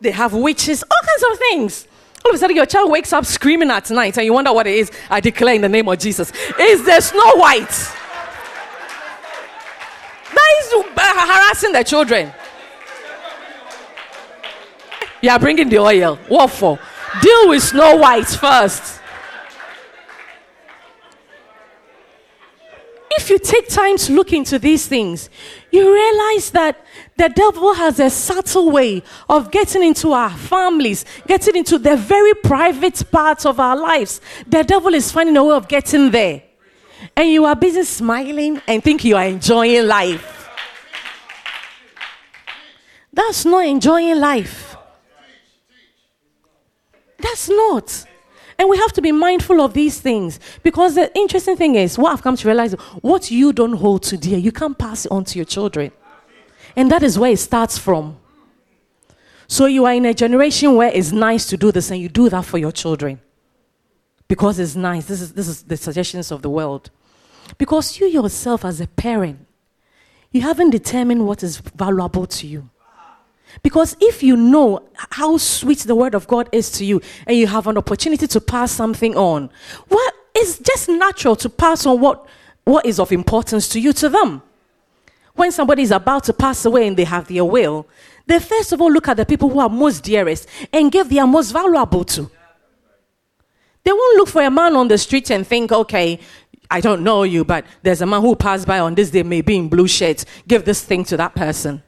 They 0.00 0.12
have 0.12 0.32
witches, 0.32 0.82
all 0.82 1.00
kinds 1.06 1.32
of 1.32 1.38
things. 1.38 1.88
All 2.24 2.30
of 2.30 2.36
a 2.36 2.38
sudden, 2.38 2.56
your 2.56 2.66
child 2.66 2.90
wakes 2.90 3.12
up 3.12 3.24
screaming 3.24 3.70
at 3.70 3.90
night, 3.90 4.16
and 4.16 4.24
you 4.24 4.32
wonder 4.32 4.52
what 4.52 4.66
it 4.66 4.74
is. 4.74 4.90
I 5.10 5.20
declare 5.20 5.54
in 5.54 5.62
the 5.62 5.68
name 5.68 5.88
of 5.88 5.98
Jesus. 5.98 6.32
Is 6.58 6.84
there 6.84 7.00
Snow 7.00 7.36
White? 7.36 7.68
That 10.34 10.54
is 10.60 10.72
harassing 10.72 11.72
the 11.72 11.82
children. 11.84 12.32
You 15.20 15.30
are 15.30 15.38
bringing 15.38 15.68
the 15.68 15.78
oil. 15.78 16.16
What 16.28 16.48
for? 16.48 16.78
Deal 17.20 17.48
with 17.48 17.62
Snow 17.62 17.96
White 17.96 18.28
first. 18.28 18.97
If 23.12 23.30
you 23.30 23.38
take 23.38 23.68
time 23.68 23.96
to 23.96 24.12
look 24.12 24.32
into 24.32 24.58
these 24.58 24.86
things, 24.86 25.30
you 25.70 25.92
realize 25.92 26.50
that 26.50 26.84
the 27.16 27.28
devil 27.28 27.74
has 27.74 27.98
a 28.00 28.10
subtle 28.10 28.70
way 28.70 29.02
of 29.28 29.50
getting 29.50 29.82
into 29.82 30.12
our 30.12 30.30
families, 30.30 31.04
getting 31.26 31.56
into 31.56 31.78
the 31.78 31.96
very 31.96 32.34
private 32.34 33.02
parts 33.10 33.46
of 33.46 33.58
our 33.60 33.76
lives. 33.76 34.20
The 34.46 34.62
devil 34.62 34.94
is 34.94 35.10
finding 35.10 35.36
a 35.36 35.44
way 35.44 35.54
of 35.54 35.68
getting 35.68 36.10
there. 36.10 36.42
And 37.16 37.28
you 37.28 37.44
are 37.44 37.56
busy 37.56 37.84
smiling 37.84 38.60
and 38.66 38.82
think 38.82 39.04
you 39.04 39.16
are 39.16 39.24
enjoying 39.24 39.86
life. 39.86 40.50
That's 43.12 43.44
not 43.44 43.66
enjoying 43.66 44.18
life. 44.18 44.76
That's 47.18 47.48
not. 47.48 48.04
And 48.58 48.68
we 48.68 48.76
have 48.76 48.92
to 48.94 49.02
be 49.02 49.12
mindful 49.12 49.60
of 49.60 49.72
these 49.72 50.00
things 50.00 50.40
because 50.64 50.96
the 50.96 51.16
interesting 51.16 51.56
thing 51.56 51.76
is, 51.76 51.96
what 51.96 52.12
I've 52.12 52.22
come 52.22 52.36
to 52.36 52.48
realize, 52.48 52.72
what 53.02 53.30
you 53.30 53.52
don't 53.52 53.74
hold 53.74 54.02
to 54.04 54.16
dear, 54.16 54.38
you 54.38 54.50
can't 54.50 54.76
pass 54.76 55.06
it 55.06 55.12
on 55.12 55.24
to 55.24 55.38
your 55.38 55.44
children. 55.44 55.92
And 56.74 56.90
that 56.90 57.02
is 57.02 57.18
where 57.18 57.30
it 57.30 57.38
starts 57.38 57.78
from. 57.78 58.18
So 59.46 59.66
you 59.66 59.84
are 59.86 59.94
in 59.94 60.04
a 60.04 60.12
generation 60.12 60.74
where 60.74 60.90
it's 60.92 61.12
nice 61.12 61.46
to 61.46 61.56
do 61.56 61.72
this 61.72 61.90
and 61.90 62.00
you 62.00 62.08
do 62.08 62.28
that 62.28 62.44
for 62.44 62.58
your 62.58 62.72
children 62.72 63.20
because 64.26 64.58
it's 64.58 64.76
nice. 64.76 65.06
This 65.06 65.20
is, 65.22 65.32
this 65.32 65.48
is 65.48 65.62
the 65.62 65.76
suggestions 65.76 66.30
of 66.30 66.42
the 66.42 66.50
world. 66.50 66.90
Because 67.56 67.98
you 67.98 68.06
yourself, 68.06 68.64
as 68.64 68.80
a 68.80 68.86
parent, 68.86 69.46
you 70.30 70.42
haven't 70.42 70.70
determined 70.70 71.26
what 71.26 71.42
is 71.42 71.58
valuable 71.58 72.26
to 72.26 72.46
you. 72.46 72.68
Because 73.62 73.96
if 74.00 74.22
you 74.22 74.36
know 74.36 74.88
how 74.94 75.36
sweet 75.36 75.78
the 75.80 75.94
word 75.94 76.14
of 76.14 76.26
God 76.26 76.48
is 76.52 76.70
to 76.72 76.84
you 76.84 77.00
and 77.26 77.36
you 77.36 77.46
have 77.46 77.66
an 77.66 77.78
opportunity 77.78 78.26
to 78.26 78.40
pass 78.40 78.70
something 78.72 79.16
on, 79.16 79.50
well, 79.88 80.10
it's 80.34 80.58
just 80.58 80.88
natural 80.88 81.36
to 81.36 81.48
pass 81.48 81.86
on 81.86 82.00
what, 82.00 82.26
what 82.64 82.86
is 82.86 82.98
of 83.00 83.12
importance 83.12 83.68
to 83.70 83.80
you 83.80 83.92
to 83.94 84.08
them. 84.08 84.42
When 85.34 85.52
somebody 85.52 85.82
is 85.82 85.90
about 85.90 86.24
to 86.24 86.32
pass 86.32 86.64
away 86.64 86.86
and 86.86 86.96
they 86.96 87.04
have 87.04 87.28
their 87.28 87.44
will, 87.44 87.86
they 88.26 88.38
first 88.38 88.72
of 88.72 88.80
all 88.80 88.92
look 88.92 89.08
at 89.08 89.16
the 89.16 89.24
people 89.24 89.48
who 89.48 89.60
are 89.60 89.68
most 89.68 90.04
dearest 90.04 90.48
and 90.72 90.92
give 90.92 91.08
their 91.08 91.26
most 91.26 91.52
valuable 91.52 92.04
to. 92.04 92.30
They 93.84 93.92
won't 93.92 94.16
look 94.18 94.28
for 94.28 94.42
a 94.42 94.50
man 94.50 94.76
on 94.76 94.88
the 94.88 94.98
street 94.98 95.30
and 95.30 95.46
think, 95.46 95.72
okay, 95.72 96.20
I 96.70 96.80
don't 96.80 97.02
know 97.02 97.22
you, 97.22 97.44
but 97.44 97.64
there's 97.82 98.02
a 98.02 98.06
man 98.06 98.20
who 98.20 98.36
passed 98.36 98.66
by 98.66 98.80
on 98.80 98.94
this 98.94 99.10
day, 99.10 99.22
maybe 99.22 99.56
in 99.56 99.68
blue 99.68 99.88
shirts. 99.88 100.26
Give 100.46 100.64
this 100.64 100.84
thing 100.84 101.04
to 101.04 101.16
that 101.16 101.34
person. 101.34 101.82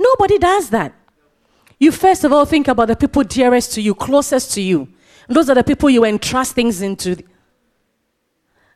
Nobody 0.00 0.38
does 0.38 0.70
that. 0.70 0.94
You 1.78 1.92
first 1.92 2.24
of 2.24 2.32
all 2.32 2.46
think 2.46 2.68
about 2.68 2.88
the 2.88 2.96
people 2.96 3.22
dearest 3.22 3.74
to 3.74 3.82
you, 3.82 3.94
closest 3.94 4.52
to 4.54 4.62
you. 4.62 4.88
Those 5.28 5.50
are 5.50 5.54
the 5.54 5.62
people 5.62 5.90
you 5.90 6.04
entrust 6.04 6.54
things 6.54 6.80
into. 6.80 7.22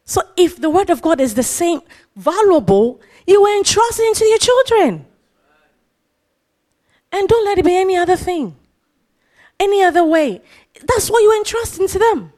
So 0.05 0.21
if 0.37 0.61
the 0.61 0.69
word 0.69 0.91
of 0.91 1.01
God 1.01 1.23
is 1.23 1.35
the 1.35 1.43
same 1.43 1.81
valuable, 2.15 3.01
you 3.27 3.47
entrust 3.57 4.01
it 4.01 4.07
into 4.09 4.27
your 4.27 4.39
children. 4.39 5.07
And 7.11 7.27
don't 7.27 7.45
let 7.47 7.57
it 7.57 7.65
be 7.65 7.75
any 7.75 7.97
other 7.97 8.17
thing, 8.17 8.55
any 9.59 9.83
other 9.83 10.05
way. 10.05 10.43
That's 10.87 11.09
what 11.09 11.21
you 11.21 11.35
entrust 11.39 11.81
into 11.81 11.99
them. 11.99 12.33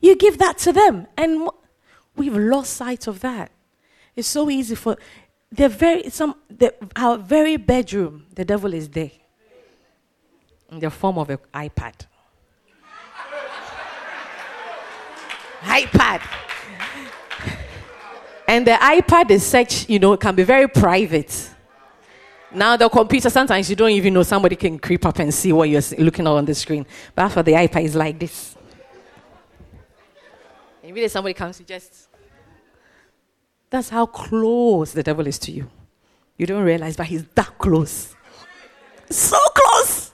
You 0.00 0.16
give 0.16 0.38
that 0.38 0.58
to 0.58 0.72
them. 0.72 1.06
And 1.16 1.48
we've 2.16 2.36
lost 2.36 2.72
sight 2.74 3.06
of 3.06 3.20
that. 3.20 3.52
It's 4.16 4.26
so 4.26 4.50
easy 4.50 4.74
for 4.74 4.96
the 5.50 5.68
very 5.68 6.10
some 6.10 6.34
the, 6.48 6.74
our 6.96 7.16
very 7.16 7.56
bedroom, 7.56 8.26
the 8.34 8.44
devil 8.44 8.72
is 8.74 8.88
there 8.88 9.10
in 10.70 10.80
the 10.80 10.90
form 10.90 11.18
of 11.18 11.30
an 11.30 11.38
iPad. 11.54 11.94
iPad. 15.62 16.22
And 18.46 18.66
the 18.66 18.72
iPad 18.72 19.30
is 19.30 19.44
such, 19.44 19.88
you 19.90 19.98
know, 19.98 20.14
it 20.14 20.20
can 20.20 20.34
be 20.34 20.42
very 20.42 20.68
private. 20.68 21.50
Now 22.50 22.76
the 22.76 22.88
computer, 22.88 23.28
sometimes 23.28 23.68
you 23.68 23.76
don't 23.76 23.90
even 23.90 24.14
know 24.14 24.22
somebody 24.22 24.56
can 24.56 24.78
creep 24.78 25.04
up 25.04 25.18
and 25.18 25.32
see 25.34 25.52
what 25.52 25.68
you're 25.68 25.82
looking 25.98 26.26
at 26.26 26.30
on 26.30 26.46
the 26.46 26.54
screen. 26.54 26.86
But 27.14 27.26
after 27.26 27.42
the 27.42 27.52
iPad 27.52 27.84
is 27.84 27.94
like 27.94 28.18
this. 28.18 28.56
Immediately 30.82 31.08
somebody 31.08 31.34
comes, 31.34 31.60
you 31.60 31.66
just 31.66 32.07
that's 33.70 33.88
how 33.88 34.06
close 34.06 34.92
the 34.92 35.02
devil 35.02 35.26
is 35.26 35.38
to 35.40 35.52
you. 35.52 35.70
You 36.36 36.46
don't 36.46 36.62
realize, 36.62 36.96
but 36.96 37.06
he's 37.06 37.24
that 37.34 37.58
close. 37.58 38.14
So 39.10 39.38
close. 39.54 40.12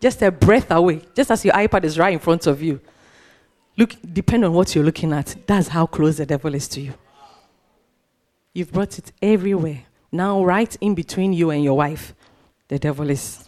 Just 0.00 0.22
a 0.22 0.30
breath 0.30 0.70
away. 0.70 1.02
Just 1.14 1.30
as 1.30 1.44
your 1.44 1.54
iPad 1.54 1.84
is 1.84 1.98
right 1.98 2.12
in 2.12 2.18
front 2.18 2.46
of 2.46 2.62
you. 2.62 2.80
Look, 3.76 3.94
depend 4.12 4.44
on 4.44 4.52
what 4.52 4.74
you're 4.74 4.84
looking 4.84 5.12
at. 5.12 5.36
That's 5.46 5.68
how 5.68 5.86
close 5.86 6.16
the 6.16 6.26
devil 6.26 6.54
is 6.54 6.68
to 6.68 6.80
you. 6.80 6.94
You've 8.52 8.72
brought 8.72 8.98
it 8.98 9.12
everywhere. 9.20 9.84
Now, 10.10 10.44
right 10.44 10.74
in 10.80 10.94
between 10.94 11.32
you 11.32 11.50
and 11.50 11.62
your 11.62 11.76
wife, 11.76 12.14
the 12.68 12.78
devil 12.78 13.08
is, 13.10 13.44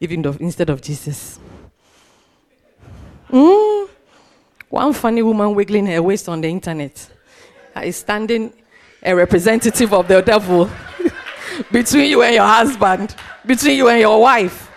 even 0.00 0.22
though 0.22 0.36
instead 0.38 0.70
of 0.70 0.82
Jesus. 0.82 1.38
Mm. 3.30 3.88
One 4.68 4.92
funny 4.92 5.22
woman 5.22 5.54
wiggling 5.54 5.86
her 5.86 6.02
waist 6.02 6.28
on 6.28 6.40
the 6.40 6.48
internet 6.48 7.10
is 7.82 7.96
standing 7.96 8.52
a 9.02 9.14
representative 9.14 9.92
of 9.92 10.06
the 10.06 10.20
devil 10.20 10.70
between 11.70 12.10
you 12.10 12.22
and 12.22 12.34
your 12.34 12.46
husband, 12.46 13.14
between 13.44 13.76
you 13.76 13.88
and 13.88 14.00
your 14.00 14.20
wife. 14.20 14.70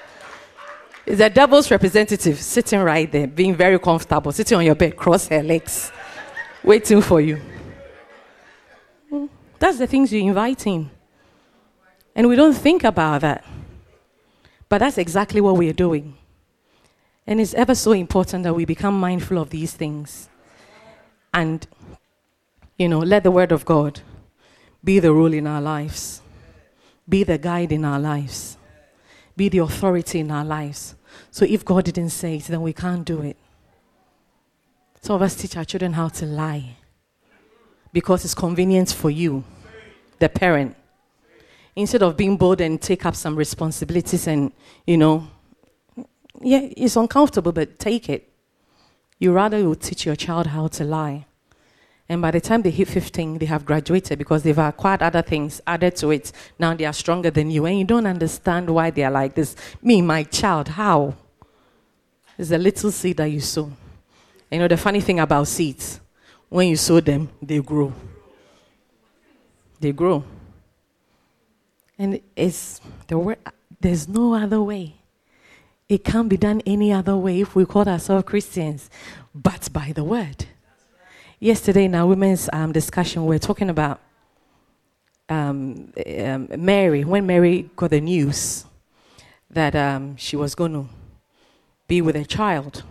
Is 1.06 1.20
the 1.20 1.30
devil's 1.30 1.70
representative 1.70 2.42
sitting 2.42 2.80
right 2.80 3.12
there, 3.12 3.28
being 3.28 3.56
very 3.56 3.78
comfortable, 3.78 4.32
sitting 4.32 4.58
on 4.58 4.66
your 4.66 4.74
bed, 4.74 4.96
cross 4.96 5.28
her 5.28 5.44
legs, 5.44 5.92
waiting 6.64 7.00
for 7.02 7.22
you. 7.22 7.40
Mm, 9.12 9.30
that's 9.60 9.78
the 9.78 9.86
things 9.86 10.12
you 10.12 10.22
invite 10.22 10.66
in. 10.66 10.90
And 12.16 12.28
we 12.28 12.36
don't 12.36 12.56
think 12.56 12.84
about 12.84 13.22
that. 13.22 13.46
But 14.68 14.80
that's 14.80 14.98
exactly 14.98 15.42
what 15.42 15.58
we're 15.58 15.74
doing. 15.74 16.18
And 17.28 17.40
it's 17.40 17.54
ever 17.54 17.76
so 17.76 17.92
important 17.92 18.44
that 18.44 18.56
we 18.56 18.66
become 18.66 19.00
mindful 19.00 19.38
of 19.38 19.52
these 19.52 19.74
things. 19.74 20.28
And 21.32 21.68
You 22.78 22.90
know, 22.90 23.00
let 23.00 23.24
the 23.24 23.32
word 23.32 23.54
of 23.54 23.64
God 23.64 24.02
be 24.86 25.00
the 25.00 25.12
rule 25.12 25.34
in 25.34 25.48
our 25.48 25.62
lives, 25.62 26.22
be 27.10 27.24
the 27.24 27.40
guide 27.40 27.72
in 27.72 27.84
our 27.84 28.00
lives, 28.00 28.58
be 29.36 29.50
the 29.50 29.58
authority 29.58 30.20
in 30.20 30.30
our 30.30 30.46
lives. 30.46 30.96
So 31.32 31.44
if 31.44 31.66
God 31.66 31.86
didn't 31.86 32.12
say 32.12 32.38
it, 32.38 32.44
then 32.44 32.62
we 32.62 32.72
can't 32.72 33.04
do 33.04 33.22
it. 33.22 33.36
Some 35.02 35.16
of 35.16 35.22
us 35.24 35.36
teach 35.36 35.58
our 35.58 35.66
children 35.66 35.94
how 35.94 36.10
to 36.10 36.26
lie 36.26 36.78
because 37.92 38.24
it's 38.26 38.36
convenient 38.36 38.92
for 38.92 39.10
you, 39.10 39.44
the 40.20 40.30
parent. 40.30 40.76
Instead 41.76 42.04
of 42.04 42.16
being 42.16 42.38
bold 42.38 42.62
and 42.62 42.82
take 42.82 43.06
up 43.06 43.16
some 43.16 43.36
responsibilities 43.36 44.28
and, 44.28 44.52
you 44.86 44.98
know, 44.98 45.28
yeah, 46.42 46.60
it's 46.78 46.96
uncomfortable, 46.96 47.52
but 47.52 47.80
take 47.80 48.08
it. 48.08 48.30
You 49.18 49.34
rather 49.34 49.64
will 49.64 49.76
teach 49.76 50.06
your 50.06 50.16
child 50.16 50.48
how 50.48 50.68
to 50.68 50.84
lie. 50.84 51.26
And 52.08 52.22
by 52.22 52.32
the 52.32 52.42
time 52.42 52.62
they 52.62 52.70
hit 52.70 52.88
15, 52.88 53.40
they 53.40 53.48
have 53.48 53.66
graduated 53.66 54.20
because 54.20 54.44
they've 54.44 54.58
acquired 54.58 55.02
other 55.02 55.24
things 55.24 55.60
added 55.66 55.96
to 55.98 56.12
it. 56.12 56.32
Now 56.60 56.76
they 56.76 56.86
are 56.86 56.94
stronger 56.94 57.32
than 57.32 57.50
you, 57.50 57.66
and 57.66 57.80
you 57.80 57.86
don't 57.86 58.06
understand 58.06 58.70
why 58.70 58.92
they 58.92 59.04
are 59.04 59.12
like 59.12 59.34
this. 59.34 59.56
Me, 59.82 60.02
my 60.02 60.24
child, 60.24 60.68
how? 60.68 61.16
It's 62.38 62.52
a 62.52 62.58
little 62.58 62.92
seed 62.92 63.18
that 63.18 63.26
you 63.26 63.40
sow. 63.40 63.72
You 64.52 64.60
know, 64.60 64.68
the 64.68 64.78
funny 64.78 65.02
thing 65.02 65.20
about 65.20 65.48
seeds, 65.48 66.00
when 66.48 66.68
you 66.68 66.76
sow 66.76 67.00
them, 67.00 67.30
they 67.42 67.60
grow. 67.60 67.92
They 69.80 69.92
grow. 69.92 70.24
And 71.98 72.22
it's 72.36 72.82
the 73.08 73.18
word, 73.18 73.38
there's 73.80 74.08
no 74.08 74.36
other 74.36 74.62
way. 74.62 74.96
It 75.88 76.04
can't 76.04 76.30
be 76.30 76.38
done 76.38 76.62
any 76.66 76.92
other 76.92 77.16
way 77.18 77.42
if 77.42 77.56
we 77.56 77.66
call 77.66 77.88
ourselves 77.88 78.26
Christians, 78.26 78.90
but 79.34 79.72
by 79.72 79.92
the 79.94 80.04
word. 80.04 80.46
Yesterday 81.46 81.86
in 81.86 81.94
our 81.94 82.08
women's 82.08 82.50
um, 82.54 82.72
discussion, 82.72 83.24
we 83.24 83.36
were 83.36 83.40
talking 83.40 83.70
about 83.70 84.00
um, 85.30 85.94
um, 86.18 86.48
Mary, 86.58 87.04
when 87.04 87.28
Mary 87.28 87.70
got 87.76 87.92
the 87.92 88.02
news 88.02 88.66
that 89.52 89.76
um, 89.76 90.18
she 90.18 90.36
was 90.36 90.56
going 90.56 90.74
to 90.74 90.90
be 91.88 92.02
with 92.02 92.16
a 92.16 92.26
child, 92.26 92.82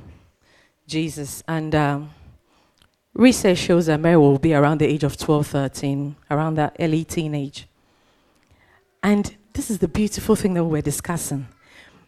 Jesus. 0.86 1.42
And 1.48 1.74
um, 1.74 2.11
research 3.12 3.59
shows 3.59 3.86
that 3.86 3.98
Mary 3.98 4.18
will 4.18 4.38
be 4.38 4.55
around 4.55 4.78
the 4.78 4.86
age 4.86 5.02
of 5.02 5.16
12, 5.16 5.48
13, 5.48 6.14
around 6.30 6.55
that 6.55 6.76
early 6.78 7.02
teenage. 7.02 7.66
And 9.02 9.34
this 9.52 9.68
is 9.68 9.78
the 9.78 9.88
beautiful 9.88 10.36
thing 10.36 10.55
that 10.55 10.62
we're 10.62 10.80
discussing. 10.80 11.48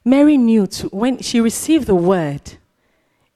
Mary 0.05 0.37
knew 0.37 0.69
to, 0.69 0.87
when 0.91 1.19
she 1.19 1.41
received 1.41 1.89
the 1.89 1.97
word 1.97 2.53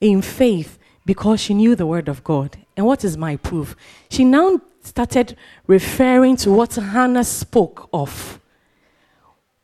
in 0.01 0.23
faith 0.23 0.79
because 1.05 1.41
she 1.41 1.55
knew 1.55 1.75
the 1.75 1.87
word 1.87 2.07
of 2.07 2.23
God. 2.23 2.57
And 2.81 2.87
what 2.87 3.05
is 3.05 3.19
my 3.19 3.37
proof? 3.37 3.77
She 4.09 4.25
now 4.25 4.59
started 4.83 5.37
referring 5.67 6.39
to 6.39 6.51
what 6.51 6.77
Hannah 6.77 7.25
spoke 7.25 7.91
of 7.93 8.41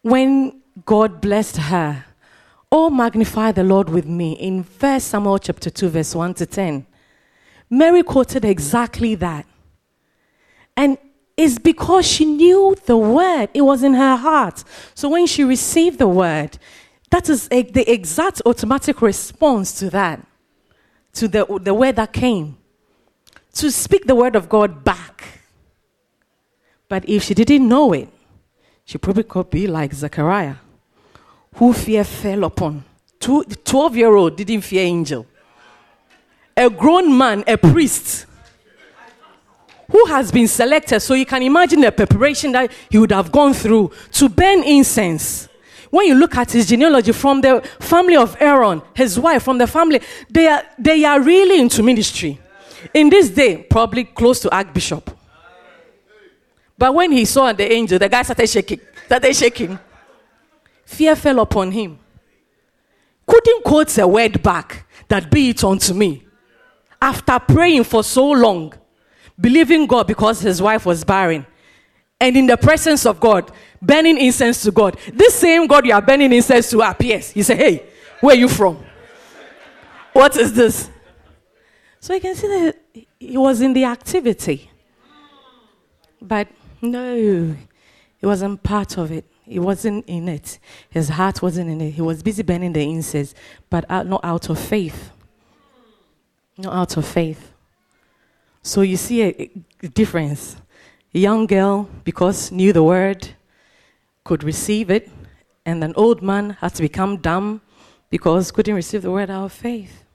when 0.02 0.60
God 0.84 1.22
blessed 1.22 1.56
her. 1.56 2.04
Oh, 2.70 2.90
magnify 2.90 3.52
the 3.52 3.64
Lord 3.64 3.88
with 3.88 4.04
me 4.04 4.32
in 4.32 4.64
1 4.64 5.00
Samuel 5.00 5.38
chapter 5.38 5.70
2, 5.70 5.88
verse 5.88 6.14
1 6.14 6.34
to 6.34 6.44
10. 6.44 6.84
Mary 7.70 8.02
quoted 8.02 8.44
exactly 8.44 9.14
that. 9.14 9.46
And 10.76 10.98
it's 11.38 11.58
because 11.58 12.06
she 12.06 12.26
knew 12.26 12.76
the 12.84 12.98
word, 12.98 13.48
it 13.54 13.62
was 13.62 13.82
in 13.82 13.94
her 13.94 14.16
heart. 14.16 14.62
So 14.94 15.08
when 15.08 15.26
she 15.26 15.42
received 15.42 15.98
the 15.98 16.06
word, 16.06 16.58
that 17.08 17.30
is 17.30 17.48
a, 17.50 17.62
the 17.62 17.90
exact 17.90 18.42
automatic 18.44 19.00
response 19.00 19.78
to 19.78 19.88
that, 19.88 20.20
to 21.14 21.28
the, 21.28 21.46
the 21.62 21.72
word 21.72 21.96
that 21.96 22.12
came. 22.12 22.58
To 23.56 23.70
speak 23.70 24.06
the 24.06 24.14
word 24.14 24.36
of 24.36 24.48
God 24.48 24.84
back. 24.84 25.40
But 26.88 27.08
if 27.08 27.24
she 27.24 27.34
didn't 27.34 27.66
know 27.66 27.92
it, 27.92 28.08
she 28.84 28.98
probably 28.98 29.24
could 29.24 29.50
be 29.50 29.66
like 29.66 29.92
Zechariah, 29.92 30.56
who 31.54 31.72
fear 31.72 32.04
fell 32.04 32.44
upon. 32.44 32.84
12 33.18 33.96
year 33.96 34.14
old 34.14 34.36
didn't 34.36 34.60
fear 34.60 34.84
angel. 34.84 35.26
A 36.56 36.70
grown 36.70 37.16
man, 37.16 37.44
a 37.46 37.56
priest, 37.56 38.26
who 39.90 40.04
has 40.06 40.30
been 40.30 40.48
selected, 40.48 41.00
so 41.00 41.14
you 41.14 41.26
can 41.26 41.42
imagine 41.42 41.80
the 41.80 41.92
preparation 41.92 42.52
that 42.52 42.70
he 42.90 42.98
would 42.98 43.12
have 43.12 43.32
gone 43.32 43.52
through 43.54 43.90
to 44.12 44.28
burn 44.28 44.62
incense 44.62 45.48
when 45.90 46.06
you 46.06 46.14
look 46.14 46.36
at 46.36 46.52
his 46.52 46.66
genealogy 46.66 47.12
from 47.12 47.40
the 47.40 47.60
family 47.80 48.16
of 48.16 48.36
Aaron, 48.40 48.82
his 48.94 49.18
wife, 49.18 49.42
from 49.42 49.58
the 49.58 49.66
family, 49.66 50.00
they 50.28 50.46
are, 50.46 50.62
they 50.78 51.04
are 51.04 51.20
really 51.20 51.60
into 51.60 51.82
ministry. 51.82 52.38
In 52.94 53.08
this 53.10 53.30
day, 53.30 53.58
probably 53.58 54.04
close 54.04 54.40
to 54.40 54.54
Archbishop. 54.54 55.10
But 56.78 56.94
when 56.94 57.12
he 57.12 57.24
saw 57.24 57.52
the 57.52 57.70
angel, 57.70 57.98
the 57.98 58.08
guy 58.08 58.22
started 58.22 58.48
shaking. 58.48 58.80
Started 59.06 59.34
shaking. 59.34 59.78
Fear 60.84 61.16
fell 61.16 61.40
upon 61.40 61.72
him. 61.72 61.98
Couldn't 63.26 63.64
quote 63.64 63.96
a 63.98 64.06
word 64.06 64.42
back 64.42 64.86
that 65.08 65.30
be 65.30 65.50
it 65.50 65.64
unto 65.64 65.94
me. 65.94 66.24
After 67.00 67.38
praying 67.38 67.84
for 67.84 68.04
so 68.04 68.30
long, 68.30 68.72
believing 69.38 69.86
God 69.86 70.06
because 70.06 70.40
his 70.40 70.62
wife 70.62 70.86
was 70.86 71.04
barren, 71.04 71.46
and 72.20 72.36
in 72.36 72.46
the 72.46 72.56
presence 72.56 73.04
of 73.04 73.20
God, 73.20 73.50
burning 73.82 74.18
incense 74.18 74.62
to 74.62 74.70
God. 74.70 74.96
This 75.12 75.34
same 75.34 75.66
God 75.66 75.84
you 75.84 75.92
are 75.92 76.00
burning 76.00 76.32
incense 76.32 76.70
to 76.70 76.80
appears. 76.80 77.30
He 77.30 77.42
said, 77.42 77.58
Hey, 77.58 77.86
where 78.20 78.34
are 78.34 78.38
you 78.38 78.48
from? 78.48 78.82
What 80.12 80.36
is 80.36 80.52
this? 80.54 80.90
So 82.06 82.14
you 82.14 82.20
can 82.20 82.36
see 82.36 82.46
that 82.46 82.76
he 83.18 83.36
was 83.36 83.60
in 83.60 83.72
the 83.72 83.82
activity. 83.82 84.70
But 86.22 86.46
no, 86.80 87.16
he 87.16 88.24
wasn't 88.24 88.62
part 88.62 88.96
of 88.96 89.10
it. 89.10 89.24
He 89.42 89.58
wasn't 89.58 90.04
in 90.06 90.28
it. 90.28 90.60
His 90.88 91.08
heart 91.08 91.42
wasn't 91.42 91.68
in 91.68 91.80
it. 91.80 91.90
He 91.90 92.00
was 92.00 92.22
busy 92.22 92.44
burning 92.44 92.74
the 92.74 92.82
incense, 92.88 93.34
but 93.68 93.84
out, 93.90 94.06
not 94.06 94.20
out 94.22 94.48
of 94.48 94.56
faith. 94.56 95.10
Not 96.56 96.74
out 96.74 96.96
of 96.96 97.04
faith. 97.04 97.52
So 98.62 98.82
you 98.82 98.96
see 98.96 99.24
a, 99.24 99.50
a 99.82 99.88
difference. 99.88 100.58
A 101.12 101.18
young 101.18 101.44
girl, 101.44 101.88
because 102.04 102.52
knew 102.52 102.72
the 102.72 102.84
word, 102.84 103.30
could 104.22 104.44
receive 104.44 104.90
it, 104.90 105.10
and 105.64 105.82
an 105.82 105.92
old 105.96 106.22
man 106.22 106.50
had 106.60 106.72
to 106.76 106.82
become 106.82 107.16
dumb 107.16 107.62
because 108.10 108.52
couldn't 108.52 108.76
receive 108.76 109.02
the 109.02 109.10
word 109.10 109.28
out 109.28 109.46
of 109.46 109.52
faith. 109.52 110.05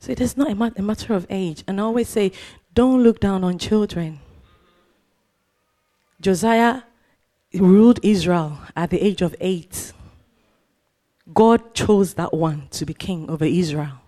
So 0.00 0.12
it 0.12 0.20
is 0.20 0.36
not 0.36 0.50
a, 0.50 0.54
mat- 0.54 0.78
a 0.78 0.82
matter 0.82 1.14
of 1.14 1.26
age. 1.28 1.64
And 1.66 1.80
I 1.80 1.84
always 1.84 2.08
say, 2.08 2.32
don't 2.74 3.02
look 3.02 3.20
down 3.20 3.44
on 3.44 3.58
children. 3.58 4.20
Josiah 6.20 6.82
ruled 7.54 8.00
Israel 8.02 8.58
at 8.76 8.90
the 8.90 9.00
age 9.00 9.22
of 9.22 9.34
eight. 9.40 9.92
God 11.32 11.74
chose 11.74 12.14
that 12.14 12.32
one 12.32 12.68
to 12.70 12.86
be 12.86 12.94
king 12.94 13.28
over 13.28 13.44
Israel. 13.44 14.00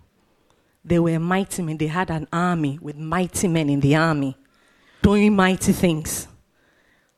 They 0.84 0.99
were 0.99 1.18
mighty 1.18 1.62
men. 1.62 1.76
They 1.76 1.88
had 1.88 2.11
an 2.11 2.26
army 2.32 2.78
with 2.80 2.97
mighty 2.97 3.49
men 3.49 3.68
in 3.68 3.80
the 3.80 3.97
army 3.97 4.36
doing 5.03 5.34
mighty 5.34 5.72
things 5.72 6.28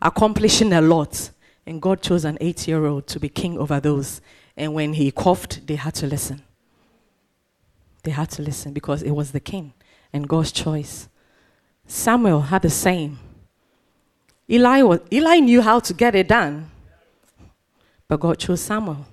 accomplishing 0.02 0.72
a 0.72 0.80
lot. 0.80 1.30
And 1.64 1.80
God 1.80 2.02
chose 2.02 2.24
an 2.24 2.36
eight 2.40 2.66
year 2.66 2.84
old 2.84 3.06
to 3.08 3.20
be 3.20 3.28
king 3.28 3.56
over 3.56 3.78
those. 3.80 4.20
And 4.56 4.74
when 4.74 4.94
he 4.94 5.10
coughed, 5.12 5.66
they 5.66 5.76
had 5.76 5.94
to 5.96 6.06
listen. 6.06 6.42
They 8.02 8.10
had 8.10 8.30
to 8.30 8.42
listen 8.42 8.72
because 8.72 9.02
it 9.02 9.12
was 9.12 9.32
the 9.32 9.40
king 9.40 9.72
and 10.12 10.28
God's 10.28 10.52
choice. 10.52 11.08
Samuel 11.86 12.40
had 12.40 12.62
the 12.62 12.70
same. 12.70 13.18
Eli, 14.50 14.82
was, 14.82 15.00
Eli 15.12 15.36
knew 15.36 15.62
how 15.62 15.80
to 15.80 15.94
get 15.94 16.14
it 16.14 16.28
done, 16.28 16.70
but 18.08 18.20
God 18.20 18.38
chose 18.38 18.60
Samuel. 18.60 19.06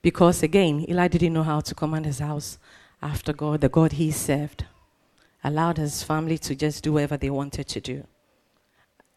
Because 0.00 0.42
again, 0.42 0.84
Eli 0.88 1.08
didn't 1.08 1.32
know 1.32 1.42
how 1.42 1.60
to 1.60 1.74
command 1.74 2.06
his 2.06 2.18
house 2.18 2.58
after 3.00 3.32
God, 3.32 3.60
the 3.60 3.68
God 3.68 3.92
he 3.92 4.10
served, 4.10 4.64
allowed 5.44 5.78
his 5.78 6.02
family 6.02 6.38
to 6.38 6.54
just 6.54 6.82
do 6.82 6.94
whatever 6.94 7.16
they 7.16 7.30
wanted 7.30 7.68
to 7.68 7.80
do 7.80 8.04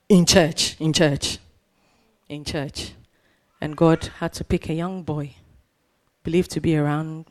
in 0.10 0.26
church, 0.26 0.76
in 0.80 0.94
church, 0.94 1.40
in 2.30 2.44
church. 2.44 2.94
And 3.62 3.76
God 3.76 4.12
had 4.20 4.34
to 4.34 4.44
pick 4.44 4.70
a 4.70 4.74
young 4.74 5.04
boy, 5.04 5.36
believed 6.24 6.52
to 6.52 6.62
be 6.62 6.78
around 6.78 7.26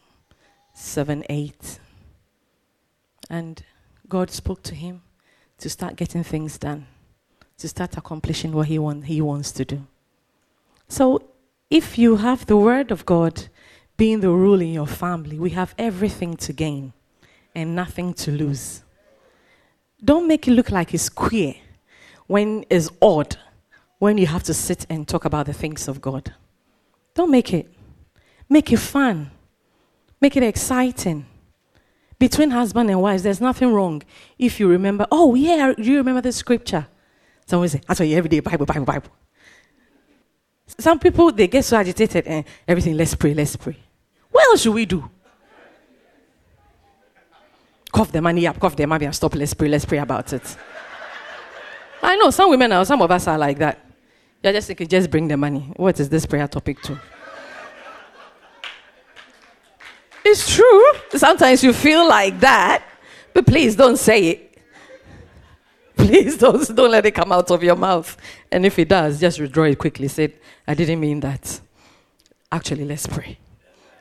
seven, 0.75 1.25
eight. 1.31 1.79
And 3.31 3.65
God 4.09 4.31
spoke 4.31 4.63
to 4.65 4.75
him 4.75 5.03
to 5.59 5.71
start 5.71 5.97
getting 5.97 6.23
things 6.23 6.59
done, 6.59 6.87
to 7.59 7.69
start 7.69 7.97
accomplishing 7.97 8.53
what 8.53 8.67
he, 8.67 8.79
want, 8.79 9.07
he 9.07 9.23
wants 9.23 9.51
to 9.53 9.65
do. 9.65 9.87
So, 10.89 11.23
if 11.71 11.97
you 11.97 12.17
have 12.17 12.45
the 12.45 12.57
Word 12.57 12.91
of 12.91 13.07
God 13.07 13.49
being 13.97 14.21
the 14.21 14.31
rule 14.31 14.61
in 14.61 14.73
your 14.73 14.87
family, 14.87 15.39
we 15.39 15.51
have 15.51 15.75
everything 15.79 16.37
to 16.37 16.53
gain 16.53 16.93
and 17.55 17.75
nothing 17.75 18.13
to 18.15 18.31
lose. 18.31 18.83
Don't 20.05 20.29
make 20.29 20.47
it 20.47 20.51
look 20.51 20.71
like 20.71 20.93
it's 20.93 21.09
queer 21.09 21.55
when 22.27 22.65
it's 22.69 22.91
odd, 23.01 23.37
when 23.99 24.19
you 24.19 24.27
have 24.27 24.43
to 24.45 24.55
sit 24.55 24.87
and 24.91 25.09
talk 25.09 25.25
about 25.25 25.47
the 25.47 25.53
things 25.53 25.89
of 25.89 26.01
God. 26.01 26.35
Don't 27.15 27.31
make 27.31 27.55
it. 27.55 27.73
Make 28.49 28.73
it 28.73 28.79
fun. 28.79 29.31
Make 30.25 30.39
it 30.39 30.43
exciting. 30.43 31.27
between 32.19 32.51
husband 32.51 32.89
and 32.89 33.03
wives, 33.03 33.23
there's 33.25 33.43
nothing 33.43 33.71
wrong 33.75 34.03
if 34.39 34.59
you 34.59 34.67
remember, 34.67 35.07
oh, 35.13 35.35
yeah, 35.35 35.75
do 35.77 35.83
you 35.83 35.99
remember 35.99 36.23
the 36.23 36.33
scripture? 36.33 36.87
Someone 37.45 37.69
say, 37.69 37.83
I 37.87 37.93
tell 37.93 38.07
you 38.07 38.17
every 38.17 38.31
day, 38.31 38.41
Bible, 38.41 38.65
Bible, 38.65 38.87
Bible. 38.87 39.11
Some 40.79 40.99
people, 40.99 41.31
they 41.31 41.47
get 41.47 41.63
so 41.63 41.77
agitated 41.77 42.27
and 42.27 42.43
everything, 42.67 42.97
let's 42.97 43.15
pray, 43.15 43.35
let's 43.35 43.55
pray. 43.55 43.77
What 44.31 44.49
else 44.49 44.63
should 44.63 44.73
we 44.73 44.87
do? 44.87 45.11
Cough 47.93 48.11
the 48.11 48.23
money 48.23 48.47
up, 48.47 48.59
cough 48.59 48.77
the 48.77 48.87
money 48.87 49.05
and 49.05 49.15
stop, 49.15 49.35
let's 49.35 49.53
pray, 49.53 49.69
let's 49.69 49.85
pray 49.85 49.99
about 49.99 50.33
it. 50.33 50.57
I 52.03 52.17
know 52.17 52.31
some 52.31 52.49
women 52.49 52.73
are, 52.73 52.87
some 52.87 53.03
of 53.03 53.11
us 53.11 53.29
are 53.29 53.37
like 53.37 53.59
that. 53.59 53.79
You're 54.43 54.55
just 54.55 54.69
thinking, 54.69 54.89
just 54.89 55.11
bring 55.11 55.29
the 55.29 55.37
money. 55.37 55.71
What 55.77 56.01
is 56.01 56.09
this 56.09 56.25
prayer 56.25 56.49
topic 56.49 56.81
to? 56.85 56.99
It's 60.25 60.55
true. 60.55 60.85
Sometimes 61.11 61.63
you 61.63 61.73
feel 61.73 62.09
like 62.09 62.41
that, 62.41 62.85
but 63.33 63.47
please 63.47 63.77
don't 63.77 63.99
say 63.99 64.29
it. 64.29 64.51
Please 65.97 66.37
don't, 66.37 66.75
don't 66.75 66.91
let 66.91 67.07
it 67.07 67.13
come 67.13 67.31
out 67.31 67.51
of 67.51 67.63
your 67.63 67.77
mouth. 67.77 68.17
And 68.51 68.67
if 68.67 68.79
it 68.79 68.89
does, 68.89 69.21
just 69.21 69.39
withdraw 69.41 69.65
it 69.65 69.79
quickly. 69.79 70.09
Say, 70.09 70.35
I 70.67 70.75
didn't 70.75 70.99
mean 70.99 71.21
that. 71.21 71.61
Actually, 72.51 72.85
let's 72.85 73.07
pray. 73.07 73.39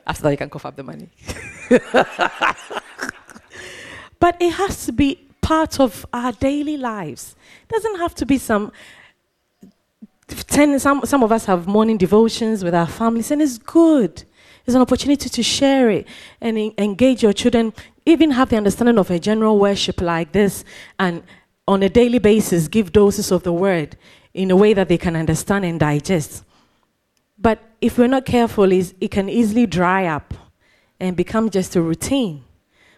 After 0.06 0.24
that, 0.24 0.30
you 0.32 0.36
can 0.36 0.50
cough 0.50 0.66
up 0.66 0.76
the 0.76 0.82
money. 0.82 1.08
but 4.18 4.36
it 4.40 4.50
has 4.54 4.86
to 4.86 4.92
be 4.92 5.28
part 5.40 5.78
of 5.78 6.04
our 6.12 6.32
daily 6.32 6.76
lives. 6.76 7.36
It 7.62 7.72
doesn't 7.72 7.98
have 7.98 8.14
to 8.16 8.26
be 8.26 8.38
some 8.38 8.72
ten, 10.26 10.78
some, 10.78 11.02
some 11.04 11.22
of 11.22 11.32
us 11.32 11.44
have 11.46 11.66
morning 11.66 11.96
devotions 11.96 12.64
with 12.64 12.74
our 12.74 12.86
families, 12.86 13.30
and 13.30 13.40
it's 13.42 13.58
good. 13.58 14.24
It's 14.66 14.74
an 14.74 14.80
opportunity 14.80 15.28
to 15.28 15.42
share 15.42 15.90
it 15.90 16.06
and 16.40 16.58
engage 16.78 17.22
your 17.22 17.32
children, 17.32 17.72
even 18.06 18.30
have 18.30 18.48
the 18.48 18.56
understanding 18.56 18.98
of 18.98 19.10
a 19.10 19.18
general 19.18 19.58
worship 19.58 20.00
like 20.00 20.32
this, 20.32 20.64
and 20.98 21.22
on 21.66 21.82
a 21.82 21.88
daily 21.88 22.18
basis 22.18 22.68
give 22.68 22.92
doses 22.92 23.30
of 23.30 23.42
the 23.42 23.52
word 23.52 23.96
in 24.32 24.50
a 24.50 24.56
way 24.56 24.74
that 24.74 24.88
they 24.88 24.98
can 24.98 25.16
understand 25.16 25.64
and 25.64 25.80
digest. 25.80 26.44
But 27.38 27.62
if 27.80 27.98
we're 27.98 28.06
not 28.06 28.24
careful, 28.24 28.70
it 28.72 29.10
can 29.10 29.28
easily 29.28 29.66
dry 29.66 30.06
up 30.06 30.34
and 31.00 31.16
become 31.16 31.50
just 31.50 31.76
a 31.76 31.82
routine. 31.82 32.44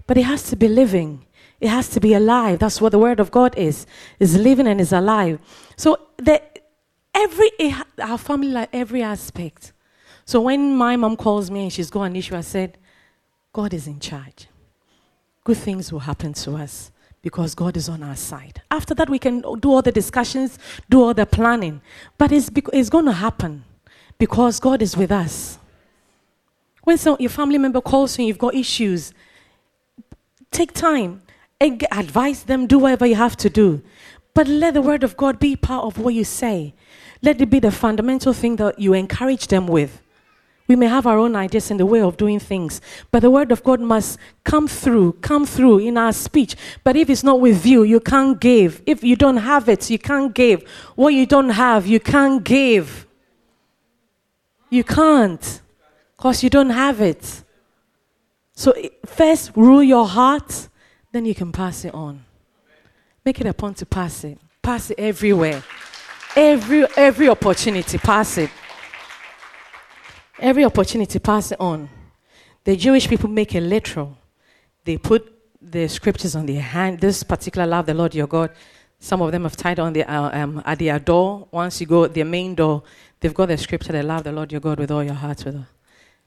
But 0.07 0.17
it 0.17 0.23
has 0.23 0.45
to 0.51 0.57
be 0.57 0.69
living. 0.69 1.27
It 1.61 1.69
has 1.69 1.89
to 1.91 2.01
be 2.01 2.14
alive. 2.14 2.59
That's 2.59 2.81
what 2.81 2.93
the 2.93 2.99
word 2.99 3.19
of 3.19 3.31
God 3.31 3.57
is. 3.57 3.87
Is 4.21 4.37
living 4.37 4.67
and 4.67 4.81
is 4.81 4.93
alive. 4.93 5.41
So 5.77 5.99
the, 6.19 6.41
every 7.14 7.51
our 7.99 8.19
family 8.19 8.49
like 8.49 8.69
every 8.73 9.03
aspect. 9.03 9.73
So 10.27 10.41
when 10.41 10.77
my 10.77 10.97
mom 10.97 11.16
calls 11.16 11.51
me 11.51 11.62
and 11.62 11.72
she's 11.72 11.89
got 11.89 12.03
an 12.03 12.16
issue, 12.16 12.37
I 12.37 12.43
said, 12.43 12.77
God 13.53 13.72
is 13.72 13.87
in 13.87 14.01
charge. 14.01 14.49
Good 15.45 15.57
things 15.57 15.93
will 15.93 16.01
happen 16.01 16.35
to 16.35 16.57
us 16.57 16.91
because 17.22 17.55
God 17.55 17.77
is 17.77 17.89
on 17.89 18.03
our 18.03 18.16
side. 18.16 18.61
After 18.70 18.95
that, 18.97 19.09
we 19.09 19.18
can 19.18 19.41
do 19.61 19.70
all 19.70 19.83
the 19.83 19.93
discussions, 19.93 20.59
do 20.91 21.03
all 21.03 21.14
the 21.14 21.24
planning. 21.24 21.81
But 22.18 22.33
it's, 22.33 22.51
it's 22.72 22.91
going 22.91 23.07
to 23.07 23.12
happen 23.12 23.64
because 24.18 24.61
God 24.61 24.83
is 24.83 24.97
with 24.97 25.11
us. 25.11 25.59
When 26.83 26.99
some, 26.99 27.16
your 27.18 27.31
family 27.31 27.59
member 27.59 27.81
calls 27.81 28.18
you 28.18 28.22
and 28.22 28.29
you've 28.29 28.39
got 28.39 28.55
issues, 28.55 29.14
take 30.51 30.72
time 30.72 31.22
advise 31.61 32.45
them, 32.45 32.66
do 32.66 32.79
whatever 32.79 33.07
you 33.07 33.14
have 33.14 33.37
to 33.39 33.51
do. 33.51 33.83
But 34.35 34.47
let 34.47 34.74
the 34.74 34.83
word 34.83 35.03
of 35.03 35.16
God 35.16 35.39
be 35.39 35.57
part 35.57 35.85
of 35.85 35.99
what 35.99 36.14
you 36.14 36.24
say. 36.24 36.74
Let 37.22 37.41
it 37.41 37.49
be 37.49 37.59
the 37.59 37.70
fundamental 37.70 38.33
thing 38.33 38.57
that 38.57 38.79
you 38.79 38.93
encourage 38.93 39.47
them 39.47 39.66
with. 39.66 40.03
We 40.69 40.75
may 40.75 40.87
have 40.87 41.07
our 41.07 41.19
own 41.19 41.37
ideas 41.37 41.71
in 41.71 41.77
the 41.77 41.87
way 41.87 42.01
of 42.01 42.17
doing 42.17 42.41
things, 42.41 42.81
but 43.11 43.21
the 43.21 43.31
word 43.31 43.53
of 43.53 43.62
God 43.62 43.81
must 43.81 44.19
come 44.43 44.67
through, 44.67 45.12
come 45.14 45.47
through 45.47 45.79
in 45.79 45.97
our 45.97 46.12
speech. 46.12 46.57
But 46.83 46.97
if 46.97 47.09
it's 47.09 47.23
not 47.23 47.41
with 47.41 47.64
you, 47.64 47.85
you 47.85 48.01
can't 48.01 48.41
give. 48.41 48.83
If 48.85 49.05
you 49.05 49.14
don't 49.14 49.37
have 49.37 49.69
it, 49.69 49.89
you 49.91 49.99
can't 49.99 50.35
give. 50.35 50.69
What 50.97 51.14
you 51.14 51.25
don't 51.25 51.51
have, 51.51 51.87
you 51.87 52.01
can't 52.01 52.43
give. 52.43 53.07
You 54.69 54.83
can't, 54.83 55.62
because 56.17 56.43
you 56.43 56.51
don't 56.51 56.71
have 56.71 57.01
it. 57.01 57.45
So, 58.53 58.75
first, 59.05 59.53
rule 59.55 59.83
your 59.83 60.07
heart, 60.07 60.69
then 61.12 61.25
you 61.25 61.35
can 61.35 61.53
pass 61.53 61.85
it 61.85 61.95
on. 61.95 62.25
Make 63.25 63.41
it 63.41 63.47
a 63.47 63.55
point 63.55 63.77
to 63.79 63.87
pass 63.87 64.25
it. 64.25 64.39
Pass 64.62 64.91
it 64.91 64.99
everywhere. 64.99 65.62
Every, 66.35 66.87
every 66.97 67.29
opportunity, 67.29 67.99
pass 67.99 68.39
it. 68.39 68.51
Every 70.39 70.64
opportunity, 70.64 71.18
pass 71.18 71.53
it 71.53 71.61
on. 71.61 71.89
The 72.64 72.76
Jewish 72.76 73.09
people 73.09 73.28
make 73.28 73.55
it 73.55 73.62
literal. 73.62 74.16
They 74.84 74.99
put 74.99 75.32
the 75.61 75.89
scriptures 75.89 76.37
on 76.37 76.47
their 76.47 76.61
hand. 76.61 77.01
This 77.01 77.22
particular 77.22 77.66
love 77.66 77.87
the 77.87 77.95
Lord 77.95 78.14
your 78.14 78.26
God. 78.26 78.51
Some 78.99 79.22
of 79.22 79.32
them 79.32 79.45
have 79.45 79.57
tied 79.57 79.78
on 79.78 79.93
the, 79.93 80.05
uh, 80.05 80.30
um, 80.32 80.62
at 80.64 80.78
their 80.78 80.99
door. 80.99 81.49
Once 81.51 81.80
you 81.80 81.87
go, 81.87 82.07
their 82.07 82.24
main 82.24 82.55
door, 82.55 82.82
they've 83.20 83.34
got 83.34 83.47
the 83.47 83.59
scripture, 83.59 83.93
they 83.93 84.03
love 84.03 84.24
the 84.24 84.32
Lord 84.32 84.53
your 84.53 84.61
God 84.61 84.78
with 84.78 84.91
all 84.91 85.05
your 85.05 85.14
heart. 85.14 85.45
With. 85.45 85.64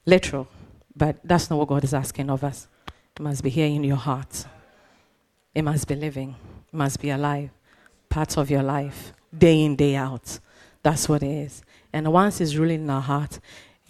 Literal. 0.06 0.48
But 0.96 1.16
that's 1.24 1.50
not 1.50 1.58
what 1.58 1.68
God 1.68 1.84
is 1.84 1.94
asking 1.94 2.30
of 2.30 2.42
us. 2.44 2.68
It 3.16 3.22
must 3.22 3.42
be 3.42 3.50
here 3.50 3.66
in 3.66 3.84
your 3.84 3.96
heart. 3.96 4.46
It 5.54 5.62
must 5.62 5.86
be 5.86 5.94
living. 5.94 6.34
It 6.72 6.76
must 6.76 7.00
be 7.00 7.10
alive. 7.10 7.50
Part 8.08 8.36
of 8.36 8.50
your 8.50 8.62
life 8.62 9.12
day 9.36 9.64
in, 9.64 9.76
day 9.76 9.96
out. 9.96 10.38
That's 10.82 11.08
what 11.08 11.22
it 11.22 11.30
is. 11.30 11.62
And 11.92 12.12
once 12.12 12.40
it's 12.40 12.54
ruling 12.54 12.82
in 12.82 12.90
our 12.90 13.00
heart, 13.00 13.40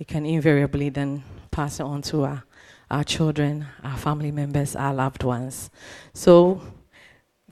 it 0.00 0.08
can 0.08 0.24
invariably 0.24 0.88
then 0.88 1.22
pass 1.50 1.78
it 1.78 1.82
on 1.82 2.00
to 2.00 2.24
our, 2.24 2.42
our 2.90 3.04
children, 3.04 3.66
our 3.84 3.98
family 3.98 4.32
members, 4.32 4.74
our 4.74 4.94
loved 4.94 5.22
ones. 5.22 5.70
So, 6.14 6.62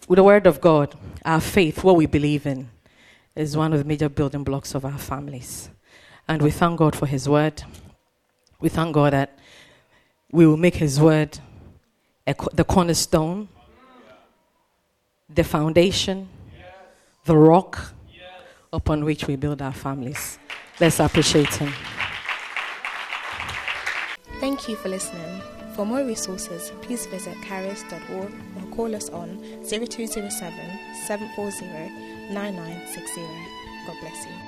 with 0.09 0.17
the 0.17 0.25
Word 0.25 0.47
of 0.47 0.59
God, 0.59 0.95
our 1.27 1.43
faith, 1.43 1.85
what 1.85 1.97
we 1.97 2.07
believe 2.07 2.47
in, 2.47 2.71
is 3.37 3.55
one 3.55 3.75
of 3.75 3.79
the 3.79 3.85
major 3.85 4.09
building 4.09 4.45
blocks 4.45 4.75
of 4.75 4.87
our 4.87 4.97
families. 4.97 5.69
And 6.27 6.41
we 6.41 6.51
thank 6.51 6.79
God 6.79 6.97
for 6.97 7.05
His 7.05 7.29
Word. 7.29 7.63
We 8.61 8.71
thank 8.71 8.95
God 8.95 9.13
that 9.13 9.39
we 10.33 10.47
will 10.47 10.57
make 10.57 10.77
His 10.77 10.99
Word 10.99 11.39
a, 12.27 12.35
the 12.55 12.65
cornerstone, 12.65 13.49
the 15.29 15.45
foundation, 15.45 16.31
the 17.27 17.37
rock 17.37 17.93
upon 18.73 19.05
which 19.05 19.27
we 19.27 19.37
build 19.37 19.61
our 19.61 19.75
families. 19.75 20.39
Let's 20.81 20.99
appreciate 20.99 21.55
him. 21.55 21.75
Thank 24.41 24.68
you 24.68 24.76
for 24.76 24.89
listening. 24.89 25.43
For 25.74 25.84
more 25.84 26.05
resources, 26.05 26.72
please 26.82 27.07
visit 27.07 27.36
charis.org 27.43 28.32
or 28.57 28.74
call 28.74 28.95
us 28.95 29.09
on 29.11 29.39
0207 29.64 30.30
740 31.07 32.32
9960. 32.32 33.20
God 33.86 33.97
bless 34.01 34.26
you. 34.26 34.48